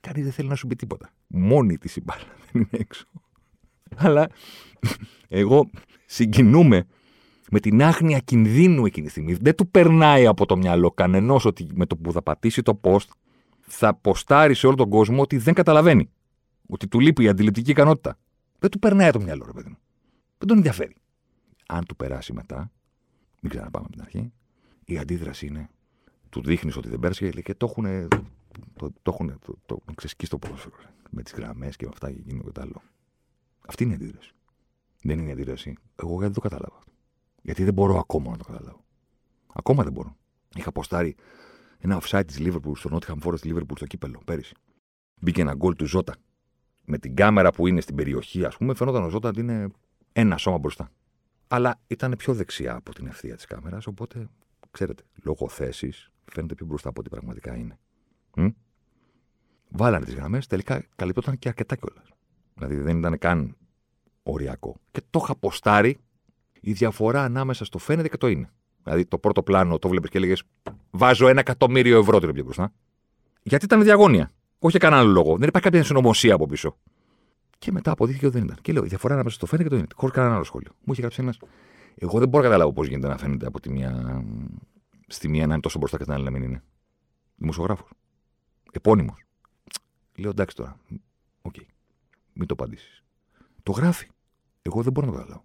Κανείς 0.00 0.22
δεν 0.22 0.32
θέλει 0.32 0.48
να 0.48 0.54
σου 0.54 0.66
πει 0.66 0.76
τίποτα. 0.76 1.10
Μόνη 1.26 1.78
της 1.78 1.96
η 1.96 2.00
μπάλα 2.04 2.22
δεν 2.52 2.62
είναι 2.62 2.82
έξω. 2.82 3.06
Αλλά 3.96 4.28
εγώ 5.28 5.70
συγκινούμε 6.06 6.86
με 7.50 7.60
την 7.60 7.82
άγνοια 7.82 8.18
κινδύνου 8.18 8.86
εκείνη 8.86 9.06
τη 9.06 9.10
στιγμή. 9.12 9.34
Δεν 9.34 9.54
του 9.54 9.68
περνάει 9.68 10.26
από 10.26 10.46
το 10.46 10.56
μυαλό 10.56 10.90
κανενός 10.90 11.44
ότι 11.44 11.66
με 11.74 11.86
το 11.86 11.96
που 11.96 12.12
θα 12.12 12.22
πατήσει 12.22 12.62
το 12.62 12.80
post 12.82 13.08
θα 13.68 13.94
ποστάρει 13.94 14.54
σε 14.54 14.66
όλο 14.66 14.76
τον 14.76 14.88
κόσμο 14.88 15.22
ότι 15.22 15.38
δεν 15.38 15.54
καταλαβαίνει. 15.54 16.10
Ότι 16.66 16.88
του 16.88 17.00
λείπει 17.00 17.24
η 17.24 17.28
αντιληπτική 17.28 17.70
ικανότητα. 17.70 18.18
Δεν 18.58 18.70
του 18.70 18.78
περνάει 18.78 19.10
το 19.10 19.20
μυαλό, 19.20 19.44
ρε 19.46 19.52
παιδί 19.52 19.68
μου. 19.68 19.78
Δεν 20.38 20.48
τον 20.48 20.56
ενδιαφέρει. 20.56 20.96
Αν 21.66 21.84
του 21.84 21.96
περάσει 21.96 22.32
μετά, 22.32 22.70
μην 23.40 23.50
ξαναπάμε 23.50 23.84
από 23.84 23.92
την 23.92 24.02
αρχή, 24.02 24.32
η 24.84 24.98
αντίδραση 24.98 25.46
είναι 25.46 25.68
του 26.28 26.42
δείχνεις 26.42 26.76
ότι 26.76 26.88
δεν 26.88 26.98
πέρασε 26.98 27.30
και 27.30 27.54
το 27.54 27.66
έχουν. 27.66 28.08
Το, 28.76 28.92
το 29.02 29.10
έχουν 29.12 29.38
το, 29.46 29.54
το, 29.66 29.78
ξεσκίσει 29.94 30.30
το 30.30 30.38
ποδόσφαιρο. 30.38 30.74
Με 31.10 31.22
τις 31.22 31.32
γραμμές 31.32 31.76
και 31.76 31.84
με 31.84 31.90
αυτά 31.92 32.12
και 32.12 32.18
εκείνο 32.18 32.42
και 32.42 32.50
το 32.50 32.60
άλλο. 32.60 32.82
Αυτή 33.66 33.82
είναι 33.82 33.92
η 33.92 33.94
αντίδραση. 33.94 34.32
Δεν 35.02 35.18
είναι 35.18 35.28
η 35.28 35.32
αντίδραση. 35.32 35.74
Εγώ 35.96 36.18
δεν 36.18 36.32
το 36.32 36.40
κατάλαβα. 36.40 36.78
Γιατί 37.42 37.64
δεν 37.64 37.74
μπορώ 37.74 37.98
ακόμα 37.98 38.30
να 38.30 38.36
το 38.36 38.44
καταλάβω. 38.44 38.84
Ακόμα 39.52 39.82
δεν 39.82 39.92
μπορώ. 39.92 40.16
Είχα 40.54 40.72
ποστάρει 40.72 41.16
ένα 41.78 42.00
offside 42.02 42.26
της 42.26 42.36
Liverpool 42.40 42.72
στο 42.74 42.90
Nottingham 42.92 43.18
Forest 43.22 43.42
Liverpool 43.44 43.76
στο 43.76 43.86
κύπελο 43.86 44.22
πέρυσι. 44.24 44.54
Μπήκε 45.20 45.40
ένα 45.40 45.54
γκολ 45.54 45.74
του 45.74 45.86
Ζώτα. 45.86 46.14
Με 46.84 46.98
την 46.98 47.14
κάμερα 47.16 47.50
που 47.50 47.66
είναι 47.66 47.80
στην 47.80 47.94
περιοχή, 47.94 48.44
ας 48.44 48.56
πούμε, 48.56 48.74
φαινόταν 48.74 49.04
ο 49.04 49.08
Ζώτα 49.08 49.28
ότι 49.28 49.40
είναι 49.40 49.68
ένα 50.12 50.36
σώμα 50.36 50.58
μπροστά. 50.58 50.90
Αλλά 51.48 51.80
ήταν 51.86 52.14
πιο 52.18 52.34
δεξιά 52.34 52.74
από 52.74 52.94
την 52.94 53.06
ευθεία 53.06 53.36
της 53.36 53.44
κάμερας, 53.44 53.86
οπότε 53.86 54.28
ξέρετε, 54.70 55.02
λόγω 55.22 55.48
θέσης 55.48 56.10
φαίνεται 56.24 56.54
πιο 56.54 56.66
μπροστά 56.66 56.88
από 56.88 57.00
ό,τι 57.00 57.08
πραγματικά 57.08 57.56
είναι. 57.56 57.78
Μ; 58.36 58.46
Βάλανε 59.68 60.04
τις 60.04 60.14
γραμμές, 60.14 60.46
τελικά 60.46 60.84
καλυπτόταν 60.96 61.38
και 61.38 61.48
αρκετά 61.48 61.76
κιόλας. 61.76 62.08
Δηλαδή 62.54 62.76
δεν 62.76 62.98
ήταν 62.98 63.18
καν 63.18 63.56
οριακό. 64.22 64.76
Και 64.90 65.02
το 65.10 65.20
είχα 65.22 65.36
ποστάρει 65.36 65.98
η 66.60 66.72
διαφορά 66.72 67.22
ανάμεσα 67.22 67.64
στο 67.64 67.78
φαίνεται 67.78 68.08
και 68.08 68.16
το 68.16 68.26
είναι. 68.26 68.52
Δηλαδή 68.88 69.08
το 69.08 69.18
πρώτο 69.18 69.42
πλάνο 69.42 69.78
το 69.78 69.88
βλέπεις 69.88 70.10
και 70.10 70.18
έλεγες 70.18 70.42
Βάζω 70.90 71.28
ένα 71.28 71.40
εκατομμύριο 71.40 71.98
ευρώ 71.98 72.18
την 72.18 72.32
πιο 72.32 72.44
μπροστά. 72.44 72.72
Γιατί 73.42 73.64
ήταν 73.64 73.82
διαγώνια. 73.82 74.32
Όχι 74.58 74.76
για 74.78 74.78
κανένα 74.78 75.00
άλλο 75.00 75.10
λόγο. 75.10 75.36
Δεν 75.36 75.48
υπάρχει 75.48 75.68
κάποια 75.68 75.84
συνωμοσία 75.84 76.34
από 76.34 76.46
πίσω. 76.46 76.78
Και 77.58 77.72
μετά 77.72 77.90
αποδείχθηκε 77.90 78.26
ότι 78.26 78.36
δεν 78.36 78.44
ήταν. 78.44 78.58
Και 78.62 78.72
λέω: 78.72 78.84
Η 78.84 78.88
διαφορά 78.88 79.14
ανάμεσα 79.14 79.36
στο 79.36 79.46
φαίνεται 79.46 79.68
και 79.68 79.74
το 79.74 79.80
είναι. 79.80 79.86
Χωρίς 79.94 80.14
κανένα 80.14 80.34
άλλο 80.34 80.44
σχόλιο. 80.44 80.70
Μου 80.84 80.92
είχε 80.92 81.00
γράψει 81.00 81.20
ένας. 81.22 81.38
Εγώ 81.94 82.18
δεν 82.18 82.28
μπορώ 82.28 82.42
να 82.42 82.48
καταλάβω 82.48 82.72
πώς 82.72 82.86
γίνεται 82.86 83.08
να 83.08 83.16
φαίνεται 83.18 83.46
από 83.46 83.60
τη 83.60 83.70
μία. 83.70 84.24
Στη 85.06 85.28
μία 85.28 85.46
να 85.46 85.52
είναι 85.52 85.62
τόσο 85.62 85.78
μπροστά 85.78 85.96
και 85.96 86.02
στην 86.02 86.14
άλλη 86.14 86.24
να 86.24 86.30
μην 86.30 86.42
είναι. 86.42 86.62
Δημοσιογράφος. 87.36 87.88
Επώνυμος. 88.72 89.24
Λέω 90.16 90.30
εντάξει 90.30 90.56
τώρα. 90.56 90.76
OK. 91.42 91.54
Okay. 91.58 91.64
Μην 92.32 92.46
το 92.46 92.54
απαντήσεις. 92.54 93.02
Το 93.62 93.72
γράφει. 93.72 94.08
Εγώ 94.62 94.82
δεν 94.82 94.92
μπορώ 94.92 95.06
να 95.06 95.12
το 95.12 95.18
καταλάβω. 95.18 95.44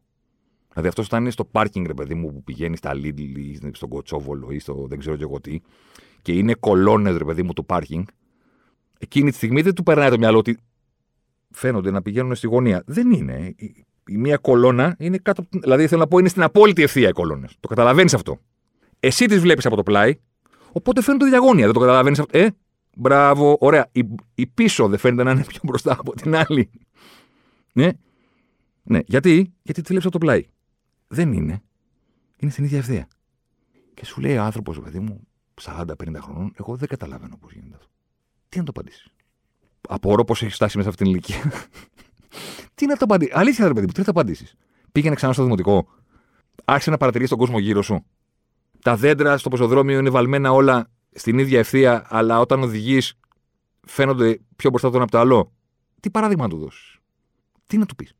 Δηλαδή 0.73 0.87
αυτός 0.87 1.05
όταν 1.05 1.21
είναι 1.21 1.31
στο 1.31 1.45
πάρκινγκ, 1.45 1.87
ρε 1.87 1.93
παιδί 1.93 2.13
μου, 2.13 2.33
που 2.33 2.43
πηγαίνεις 2.43 2.77
στα 2.77 2.91
Lidl 2.93 3.37
ή 3.37 3.59
στον 3.71 3.89
Κοτσόβολο 3.89 4.51
ή 4.51 4.59
στο 4.59 4.85
δεν 4.89 4.99
ξέρω 4.99 5.15
και 5.15 5.23
εγώ 5.23 5.41
τι, 5.41 5.59
και 6.21 6.31
είναι 6.31 6.53
κολόνες, 6.53 7.17
ρε 7.17 7.23
παιδί 7.23 7.43
μου, 7.43 7.53
του 7.53 7.65
πάρκινγκ, 7.65 8.03
εκείνη 8.99 9.29
τη 9.29 9.35
στιγμή 9.35 9.61
δεν 9.61 9.73
του 9.73 9.83
περνάει 9.83 10.09
το 10.09 10.17
μυαλό 10.17 10.37
ότι 10.37 10.57
φαίνονται 11.49 11.91
να 11.91 12.01
πηγαίνουν 12.01 12.35
στη 12.35 12.47
γωνία. 12.47 12.83
Δεν 12.85 13.11
είναι. 13.11 13.53
Η, 13.55 13.85
η 14.07 14.17
μία 14.17 14.37
κολόνα 14.37 14.95
είναι 14.99 15.17
κάτω. 15.17 15.43
Δηλαδή 15.49 15.87
θέλω 15.87 16.01
να 16.01 16.07
πω 16.07 16.17
είναι 16.17 16.29
στην 16.29 16.41
απόλυτη 16.41 16.81
ευθεία 16.81 17.09
οι 17.09 17.11
κολόνες. 17.11 17.55
Το 17.59 17.67
καταλαβαίνεις 17.67 18.13
αυτό. 18.13 18.39
Εσύ 18.99 19.25
τις 19.25 19.39
βλέπεις 19.39 19.65
από 19.65 19.75
το 19.75 19.83
πλάι, 19.83 20.15
οπότε 20.71 21.01
φαίνονται 21.01 21.25
διαγώνια. 21.25 21.65
Δεν 21.65 21.73
το 21.73 21.79
καταλαβαίνεις 21.79 22.19
αυτό. 22.19 22.37
Ε, 22.37 22.47
μπράβο, 22.95 23.57
ωραία. 23.59 23.89
Η, 23.91 24.01
η 24.35 24.47
πίσω 24.47 24.87
δεν 24.87 24.99
φαίνεται 24.99 25.23
να 25.23 25.31
είναι 25.31 25.43
πιο 25.47 25.59
μπροστά 25.63 25.91
από 25.99 26.15
την 26.15 26.35
άλλη. 26.35 26.69
Ναι. 27.73 27.89
Ναι. 28.83 28.99
Γιατί, 29.05 29.53
Γιατί 29.61 29.81
τη 29.81 29.87
βλέπεις 29.87 30.05
από 30.05 30.19
το 30.19 30.25
πλάι. 30.25 30.45
Δεν 31.13 31.33
είναι. 31.33 31.61
Είναι 32.37 32.51
στην 32.51 32.63
ίδια 32.63 32.77
ευθεία. 32.77 33.07
Και 33.93 34.05
σου 34.05 34.21
λέει 34.21 34.37
ο 34.37 34.43
άνθρωπος, 34.43 34.79
παιδί 34.79 34.99
μου, 34.99 35.27
40-50 35.61 35.93
χρονών, 36.17 36.53
εγώ 36.59 36.75
δεν 36.75 36.87
καταλαβαίνω 36.87 37.37
πώς 37.37 37.53
γίνεται 37.53 37.75
αυτό. 37.75 37.89
Τι 38.49 38.57
να 38.57 38.63
το 38.63 38.71
απαντήσεις. 38.75 39.07
Απορώ 39.87 40.23
πώ 40.23 40.33
έχεις 40.33 40.55
φτάσει 40.55 40.77
μέσα 40.77 40.91
σε 40.91 40.95
αυτήν 40.95 41.05
την 41.05 41.15
ηλικία. 41.15 41.51
τι 42.75 42.85
να 42.85 42.95
το 42.95 43.03
απαντήσεις. 43.03 43.35
Αλήθεια, 43.35 43.67
ρε 43.67 43.73
παιδί 43.73 43.85
μου, 43.85 43.91
τι 43.91 43.99
να 43.99 44.05
το 44.05 44.11
απαντήσεις. 44.11 44.55
Πήγαινε 44.91 45.15
ξανά 45.15 45.33
στο 45.33 45.43
δημοτικό. 45.43 45.87
Άρχισε 46.65 46.89
να 46.89 46.97
παρατηρείς 46.97 47.29
τον 47.29 47.37
κόσμο 47.37 47.59
γύρω 47.59 47.81
σου. 47.81 48.05
Τα 48.81 48.95
δέντρα 48.95 49.37
στο 49.37 49.49
πεζοδρόμιο 49.49 49.99
είναι 49.99 50.09
βαλμένα 50.09 50.51
όλα 50.51 50.91
στην 51.11 51.39
ίδια 51.39 51.59
ευθεία, 51.59 52.05
αλλά 52.09 52.39
όταν 52.39 52.63
οδηγείς 52.63 53.13
φαίνονται 53.87 54.39
πιο 54.55 54.69
μπροστά 54.69 54.89
το 54.89 54.95
ένα 54.95 55.03
από 55.03 55.11
το 55.11 55.19
άλλο. 55.19 55.53
Τι 55.99 56.09
παράδειγμα 56.09 56.43
να 56.43 56.49
του 56.49 56.57
δώσεις. 56.57 56.97
Τι 57.67 57.77
να 57.77 57.85
του 57.85 57.95
πεις 57.95 58.15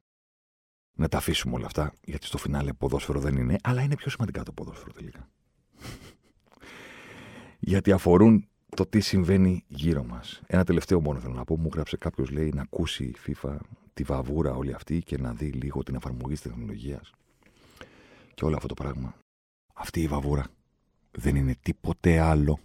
να 0.95 1.07
τα 1.07 1.17
αφήσουμε 1.17 1.55
όλα 1.55 1.65
αυτά, 1.65 1.93
γιατί 2.05 2.25
στο 2.25 2.37
φινάλε 2.37 2.73
ποδόσφαιρο 2.73 3.19
δεν 3.19 3.35
είναι, 3.35 3.55
αλλά 3.63 3.81
είναι 3.81 3.95
πιο 3.95 4.11
σημαντικά 4.11 4.43
το 4.43 4.51
ποδόσφαιρο 4.51 4.91
τελικά. 4.91 5.29
γιατί 7.59 7.91
αφορούν 7.91 8.47
το 8.75 8.85
τι 8.85 8.99
συμβαίνει 8.99 9.63
γύρω 9.67 10.03
μας. 10.03 10.41
Ένα 10.47 10.63
τελευταίο 10.63 11.01
μόνο 11.01 11.19
θέλω 11.19 11.33
να 11.33 11.43
πω. 11.43 11.57
Μου 11.57 11.69
γράψε 11.73 11.97
κάποιος, 11.97 12.29
λέει, 12.29 12.51
να 12.55 12.61
ακούσει 12.61 13.03
η 13.03 13.15
FIFA 13.27 13.55
τη 13.93 14.03
βαβούρα 14.03 14.53
όλη 14.55 14.73
αυτή 14.73 15.01
και 15.03 15.17
να 15.17 15.33
δει 15.33 15.45
λίγο 15.45 15.83
την 15.83 15.95
εφαρμογή 15.95 16.33
της 16.33 16.41
τεχνολογίας. 16.41 17.11
Και 18.33 18.45
όλο 18.45 18.55
αυτό 18.55 18.67
το 18.67 18.73
πράγμα. 18.73 19.15
Αυτή 19.73 20.01
η 20.01 20.07
βαβούρα 20.07 20.45
δεν 21.11 21.35
είναι 21.35 21.55
τίποτε 21.61 22.19
άλλο 22.19 22.59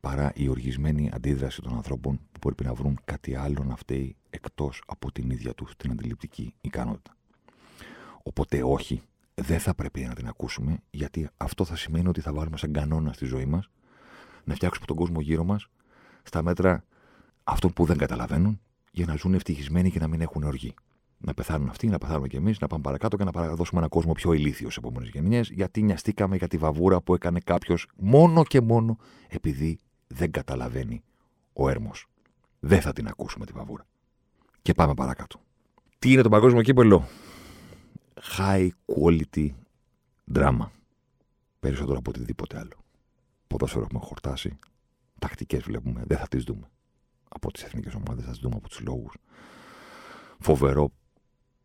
παρά 0.00 0.32
η 0.34 0.48
οργισμένη 0.48 1.10
αντίδραση 1.12 1.62
των 1.62 1.74
ανθρώπων 1.74 2.20
που 2.32 2.38
πρέπει 2.38 2.64
να 2.64 2.74
βρουν 2.74 3.00
κάτι 3.04 3.34
άλλο 3.34 3.64
να 3.64 3.76
φταίει 3.76 4.16
εκτός 4.30 4.82
από 4.86 5.12
την 5.12 5.30
ίδια 5.30 5.54
τους 5.54 5.76
την 5.76 5.90
αντιληπτική 5.90 6.54
ικανότητα. 6.60 7.16
Οπότε 8.26 8.62
όχι, 8.62 9.02
δεν 9.34 9.58
θα 9.58 9.74
πρέπει 9.74 10.00
να 10.00 10.14
την 10.14 10.28
ακούσουμε, 10.28 10.78
γιατί 10.90 11.28
αυτό 11.36 11.64
θα 11.64 11.76
σημαίνει 11.76 12.08
ότι 12.08 12.20
θα 12.20 12.32
βάλουμε 12.32 12.56
σαν 12.56 12.72
κανόνα 12.72 13.12
στη 13.12 13.24
ζωή 13.24 13.46
μας 13.46 13.70
να 14.44 14.54
φτιάξουμε 14.54 14.86
τον 14.86 14.96
κόσμο 14.96 15.20
γύρω 15.20 15.44
μας 15.44 15.68
στα 16.22 16.42
μέτρα 16.42 16.84
αυτών 17.44 17.72
που 17.72 17.84
δεν 17.84 17.96
καταλαβαίνουν 17.96 18.60
για 18.90 19.06
να 19.06 19.14
ζουν 19.14 19.34
ευτυχισμένοι 19.34 19.90
και 19.90 19.98
να 19.98 20.08
μην 20.08 20.20
έχουν 20.20 20.42
οργή. 20.42 20.74
Να 21.18 21.34
πεθάνουν 21.34 21.68
αυτοί, 21.68 21.86
να 21.86 21.98
πεθάνουμε 21.98 22.28
κι 22.28 22.36
εμείς, 22.36 22.58
να 22.58 22.66
πάμε 22.66 22.82
παρακάτω 22.82 23.16
και 23.16 23.24
να 23.24 23.30
παραδώσουμε 23.30 23.78
έναν 23.78 23.90
κόσμο 23.90 24.12
πιο 24.12 24.32
ηλίθιο 24.32 24.70
σε 24.70 24.78
επόμενες 24.78 25.08
γενιές, 25.08 25.48
γιατί 25.48 25.82
νοιαστήκαμε 25.82 26.36
για 26.36 26.48
τη 26.48 26.56
βαβούρα 26.56 27.00
που 27.00 27.14
έκανε 27.14 27.40
κάποιος 27.40 27.88
μόνο 27.96 28.44
και 28.44 28.60
μόνο 28.60 28.96
επειδή 29.28 29.78
δεν 30.06 30.30
καταλαβαίνει 30.30 31.02
ο 31.52 31.68
έρμος. 31.68 32.06
Δεν 32.60 32.80
θα 32.80 32.92
την 32.92 33.06
ακούσουμε 33.06 33.46
τη 33.46 33.52
βαβούρα. 33.52 33.86
Και 34.62 34.72
πάμε 34.72 34.94
παρακάτω. 34.94 35.40
Τι 35.98 36.12
είναι 36.12 36.22
το 36.22 36.28
παγκόσμιο 36.28 36.62
κύπελο, 36.62 37.08
high 38.38 38.68
quality 38.86 39.48
drama. 40.34 40.66
Περισσότερο 41.60 41.98
από 41.98 42.10
οτιδήποτε 42.10 42.58
άλλο. 42.58 42.84
Ποδόσφαιρο 43.46 43.82
έχουμε 43.84 44.00
χορτάσει. 44.04 44.58
Τακτικές 45.18 45.62
βλέπουμε. 45.62 46.02
Δεν 46.06 46.18
θα 46.18 46.28
τις 46.28 46.44
δούμε. 46.44 46.70
Από 47.28 47.52
τις 47.52 47.62
εθνικές 47.62 47.94
ομάδες 47.94 48.24
θα 48.24 48.30
τις 48.30 48.40
δούμε 48.40 48.54
από 48.56 48.68
τους 48.68 48.80
λόγους. 48.80 49.14
Φοβερό. 50.38 50.90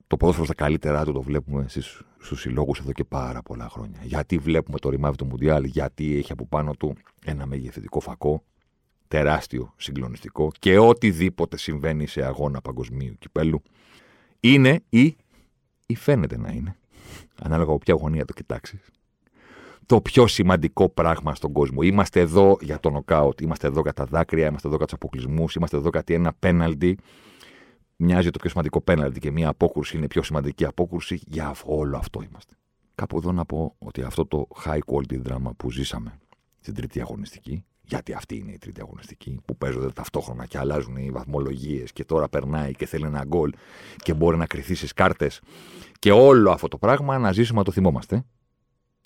Το 0.07 0.17
ποδόσφαιρο 0.17 0.45
στα 0.45 0.55
καλύτερά 0.55 1.05
του 1.05 1.11
το 1.11 1.21
βλέπουμε 1.21 1.67
στους 1.67 2.41
συλλόγους 2.41 2.79
εδώ 2.79 2.91
και 2.91 3.03
πάρα 3.03 3.41
πολλά 3.41 3.69
χρόνια. 3.69 3.99
Γιατί 4.03 4.37
βλέπουμε 4.37 4.79
το 4.79 4.89
ρημάδι 4.89 5.15
του 5.15 5.25
Μουντιάλ, 5.25 5.63
γιατί 5.63 6.17
έχει 6.17 6.31
από 6.31 6.47
πάνω 6.47 6.73
του 6.73 6.95
ένα 7.25 7.45
μεγεθυντικό 7.45 7.99
φακό, 7.99 8.43
τεράστιο, 9.07 9.73
συγκλονιστικό 9.77 10.51
και 10.59 10.77
οτιδήποτε 10.77 11.57
συμβαίνει 11.57 12.07
σε 12.07 12.25
αγώνα 12.25 12.61
παγκοσμίου 12.61 13.15
κυπέλου 13.19 13.61
είναι 14.39 14.83
η 14.89 15.15
ή 15.89 15.95
φαίνεται 15.95 16.37
να 16.37 16.51
είναι, 16.51 16.75
ανάλογα 17.41 17.69
από 17.69 17.77
ποια 17.77 17.93
γωνία 17.93 18.25
το 18.25 18.33
κοιτάξεις, 18.33 18.89
το 19.85 20.01
πιο 20.01 20.27
σημαντικό 20.27 20.89
πράγμα 20.89 21.35
στον 21.35 21.51
κόσμο. 21.51 21.81
Είμαστε 21.81 22.19
εδώ 22.19 22.57
για 22.61 22.79
το 22.79 22.89
νοκάουτ, 22.89 23.41
είμαστε 23.41 23.67
εδώ 23.67 23.81
για 23.81 23.93
τα 23.93 24.05
δάκρυα, 24.05 24.47
είμαστε 24.47 24.67
εδώ 24.67 24.77
για 24.77 24.85
τους 24.85 24.93
αποκλεισμούς, 24.93 25.55
είμαστε 25.55 25.77
εδώ 25.77 25.89
γιατί 25.91 26.13
ένα 26.13 26.33
πέναλτι 26.39 26.97
μοιάζει 27.95 28.29
το 28.29 28.39
πιο 28.39 28.49
σημαντικό 28.49 28.81
πέναλτι 28.81 29.19
και 29.19 29.31
μια 29.31 29.49
απόκρουση 29.49 29.97
είναι 29.97 30.07
πιο 30.07 30.23
σημαντική 30.23 30.65
απόκρουση. 30.65 31.21
Για 31.25 31.55
όλο 31.65 31.97
αυτό 31.97 32.21
είμαστε. 32.29 32.53
Κάπου 32.95 33.17
εδώ 33.17 33.31
να 33.31 33.45
πω 33.45 33.75
ότι 33.79 34.01
αυτό 34.01 34.25
το 34.25 34.47
high 34.65 34.79
quality 34.85 35.21
drama 35.27 35.51
που 35.57 35.71
ζήσαμε 35.71 36.19
στην 36.59 36.73
τρίτη 36.73 37.01
αγωνιστική 37.01 37.63
γιατί 37.89 38.13
αυτή 38.13 38.37
είναι 38.37 38.51
η 38.51 38.57
τρίτη 38.57 38.81
αγωνιστική, 38.81 39.39
που 39.45 39.57
παίζονται 39.57 39.91
ταυτόχρονα 39.91 40.45
και 40.45 40.57
αλλάζουν 40.57 40.95
οι 40.95 41.11
βαθμολογίες 41.11 41.91
και 41.91 42.05
τώρα 42.05 42.29
περνάει 42.29 42.71
και 42.71 42.85
θέλει 42.85 43.05
ένα 43.05 43.23
γκολ 43.25 43.53
και 43.97 44.13
μπορεί 44.13 44.37
να 44.37 44.45
κρυθεί 44.45 44.75
στις 44.75 44.93
κάρτες. 44.93 45.41
Και 45.99 46.11
όλο 46.11 46.51
αυτό 46.51 46.67
το 46.67 46.77
πράγμα 46.77 47.17
να 47.17 47.31
ζήσουμε 47.31 47.59
να 47.59 47.65
το 47.65 47.71
θυμόμαστε. 47.71 48.23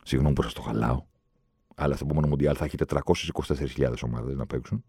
Συγγνώμη 0.04 0.34
που 0.36 0.42
σας 0.42 0.54
το 0.54 0.62
χαλάω. 0.62 1.04
Αλλά 1.76 1.96
στο 1.96 2.06
επόμενο 2.06 2.28
Μουντιάλ 2.28 2.56
θα 2.58 2.66
έχει 2.66 2.78
424.000 2.88 3.94
ομάδες 4.06 4.36
να 4.36 4.46
παίξουν. 4.46 4.84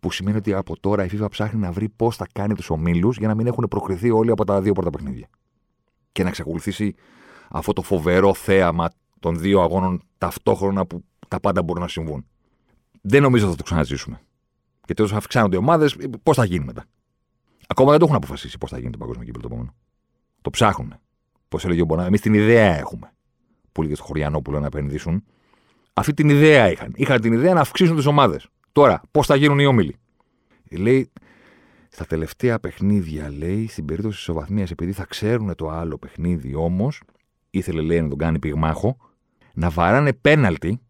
Που 0.00 0.10
σημαίνει 0.10 0.36
ότι 0.36 0.52
από 0.52 0.80
τώρα 0.80 1.04
η 1.04 1.08
FIFA 1.12 1.26
ψάχνει 1.30 1.60
να 1.60 1.72
βρει 1.72 1.88
πώς 1.88 2.16
θα 2.16 2.26
κάνει 2.32 2.54
τους 2.54 2.70
ομίλους 2.70 3.16
για 3.16 3.28
να 3.28 3.34
μην 3.34 3.46
έχουν 3.46 3.66
προκριθεί 3.70 4.10
όλοι 4.10 4.30
από 4.30 4.44
τα 4.44 4.60
δύο 4.60 4.72
πρώτα 4.72 4.90
παιχνίδια. 4.90 5.28
Και 6.12 6.22
να 6.22 6.28
εξακολουθήσει 6.28 6.94
αυτό 7.50 7.72
το 7.72 7.82
φοβερό 7.82 8.34
θέαμα 8.34 8.90
των 9.20 9.38
δύο 9.38 9.60
αγώνων 9.60 10.02
ταυτόχρονα 10.18 10.86
που 10.86 11.04
τα 11.28 11.40
πάντα 11.40 11.62
μπορούν 11.62 11.82
να 11.82 11.88
συμβούν. 11.88 12.24
Δεν 13.00 13.22
νομίζω 13.22 13.42
ότι 13.42 13.52
θα 13.52 13.58
το 13.58 13.64
ξαναζήσουμε. 13.64 14.20
Γιατί 14.86 15.02
όσο 15.02 15.16
αυξάνονται 15.16 15.56
οι 15.56 15.58
ομάδες, 15.58 15.96
πώς 16.22 16.36
θα 16.36 16.44
γίνει 16.44 16.64
μετά; 16.64 16.84
Ακόμα 17.66 17.90
δεν 17.90 17.98
το 17.98 18.04
έχουν 18.04 18.16
αποφασίσει 18.16 18.58
πώς 18.58 18.70
θα 18.70 18.78
γίνει 18.78 18.90
το 18.90 18.98
παγκόσμιο 18.98 19.24
κύπελο 19.24 19.42
το 19.42 19.48
επόμενο. 19.52 19.74
Το 20.40 20.50
ψάχνουν. 20.50 20.94
Πώς 21.48 21.64
έλεγε 21.64 21.82
ο 21.82 21.84
Μπονά, 21.84 22.04
εμείς 22.04 22.20
την 22.20 22.34
ιδέα 22.34 22.78
έχουμε. 22.78 23.12
Παπαδοπούλου 23.80 23.88
και 23.88 23.94
στο 23.94 24.04
Χωριανόπουλο 24.04 24.60
να 24.60 24.66
επενδύσουν. 24.66 25.24
Αυτή 25.92 26.14
την 26.14 26.28
ιδέα 26.28 26.70
είχαν. 26.70 26.92
Είχαν 26.94 27.20
την 27.20 27.32
ιδέα 27.32 27.54
να 27.54 27.60
αυξήσουν 27.60 27.96
τις 27.96 28.06
ομάδες. 28.06 28.48
Τώρα, 28.72 29.00
πώς 29.10 29.26
θα 29.26 29.36
γίνουν 29.36 29.58
οι 29.58 29.66
όμιλοι; 29.66 29.96
Λέει, 30.70 31.10
στα 31.88 32.04
τελευταία 32.04 32.60
παιχνίδια, 32.60 33.30
λέει, 33.30 33.68
στην 33.68 33.84
περίπτωση 33.84 34.14
της 34.14 34.22
ισοβαθμία, 34.22 34.66
επειδή 34.70 34.92
θα 34.92 35.04
ξέρουν 35.04 35.54
το 35.54 35.68
άλλο 35.68 35.98
παιχνίδι 35.98 36.54
όμως, 36.54 37.02
ήθελε, 37.50 37.80
λέει, 37.80 38.00
να 38.00 38.08
τον 38.08 38.18
κάνει 38.18 38.38
πυγμάχο, 38.38 38.96
να 39.54 39.70
βαράνε 39.70 40.12
πέναλτι. 40.12 40.80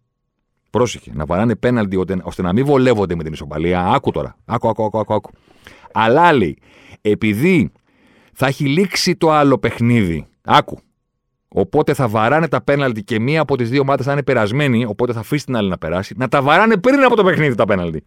Πρόσεχε, 0.70 1.10
να 1.14 1.24
βαράνε 1.24 1.56
πέναλτι 1.56 1.96
ώστε 2.22 2.42
να 2.42 2.52
μην 2.52 2.64
βολεύονται 2.64 3.14
με 3.14 3.22
την 3.22 3.32
ισοπαλία. 3.32 3.86
Άκου 3.86 4.10
τώρα. 4.10 4.36
Άκου, 4.44 4.68
άκου, 4.68 4.84
άκου, 4.84 4.98
άκου. 4.98 5.14
άκου. 5.14 5.30
Αλλά 5.92 6.32
λέει, 6.32 6.58
επειδή 7.00 7.72
θα 8.32 8.46
έχει 8.46 8.64
λήξει 8.64 9.16
το 9.16 9.30
άλλο 9.30 9.58
παιχνίδι. 9.58 10.26
Άκου. 10.44 10.78
Οπότε 11.48 11.94
θα 11.94 12.08
βαράνε 12.08 12.48
τα 12.48 12.60
πέναλτι 12.62 13.02
και 13.02 13.20
μία 13.20 13.40
από 13.40 13.56
τις 13.56 13.70
δύο 13.70 13.80
ομάδες 13.80 14.06
θα 14.06 14.12
είναι 14.12 14.22
περασμένη, 14.22 14.84
οπότε 14.84 15.12
θα 15.12 15.20
αφήσει 15.20 15.44
την 15.44 15.56
άλλη 15.56 15.68
να 15.68 15.78
περάσει. 15.78 16.14
Να 16.18 16.28
τα 16.28 16.42
βαράνε 16.42 16.76
πριν 16.76 17.04
από 17.04 17.16
το 17.16 17.24
παιχνίδι 17.24 17.54
τα 17.54 17.64
πέναλτι. 17.64 18.04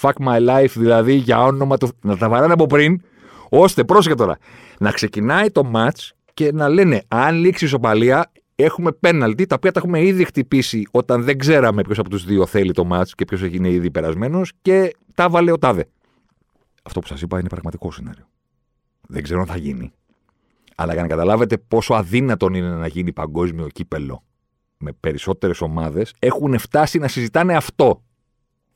Fuck 0.00 0.12
my 0.26 0.48
life, 0.48 0.72
δηλαδή 0.74 1.14
για 1.14 1.42
όνομα 1.42 1.76
του. 1.76 1.88
Να 2.00 2.16
τα 2.16 2.28
βαράνε 2.28 2.52
από 2.52 2.66
πριν, 2.66 3.00
ώστε, 3.48 3.84
πρόσεχε 3.84 4.14
τώρα, 4.14 4.38
να 4.78 4.90
ξεκινάει 4.90 5.50
το 5.50 5.70
match 5.74 6.10
και 6.34 6.52
να 6.52 6.68
λένε 6.68 7.02
αν 7.08 7.34
λήξει 7.34 7.64
η 7.64 7.66
ισοπαλία, 7.66 8.32
έχουμε 8.56 8.92
πέναλτι, 8.92 9.46
τα 9.46 9.54
οποία 9.54 9.72
τα 9.72 9.80
έχουμε 9.80 10.02
ήδη 10.02 10.24
χτυπήσει 10.24 10.86
όταν 10.90 11.22
δεν 11.22 11.38
ξέραμε 11.38 11.82
ποιος 11.82 11.98
από 11.98 12.10
τους 12.10 12.24
δύο 12.24 12.46
θέλει 12.46 12.72
το 12.72 12.88
match 12.92 13.08
και 13.14 13.24
ποιος 13.24 13.42
έγινε 13.42 13.70
ήδη 13.70 13.90
περασμένος 13.90 14.52
και 14.62 14.96
τα 15.14 15.28
βάλε 15.28 15.50
ο 15.50 15.58
τάδε. 15.58 15.88
Αυτό 16.82 17.00
που 17.00 17.06
σας 17.06 17.22
είπα 17.22 17.38
είναι 17.38 17.48
πραγματικό 17.48 17.92
σενάριο. 17.92 18.28
Δεν 19.08 19.22
ξέρω 19.22 19.40
αν 19.40 19.46
θα 19.46 19.56
γίνει. 19.56 19.92
Αλλά 20.76 20.92
για 20.92 21.02
να 21.02 21.08
καταλάβετε 21.08 21.58
πόσο 21.58 21.94
αδύνατον 21.94 22.54
είναι 22.54 22.74
να 22.74 22.86
γίνει 22.86 23.12
παγκόσμιο 23.12 23.66
κύπελο 23.66 24.24
με 24.78 24.92
περισσότερες 24.92 25.60
ομάδες, 25.60 26.14
έχουν 26.18 26.58
φτάσει 26.58 26.98
να 26.98 27.08
συζητάνε 27.08 27.56
αυτό. 27.56 28.02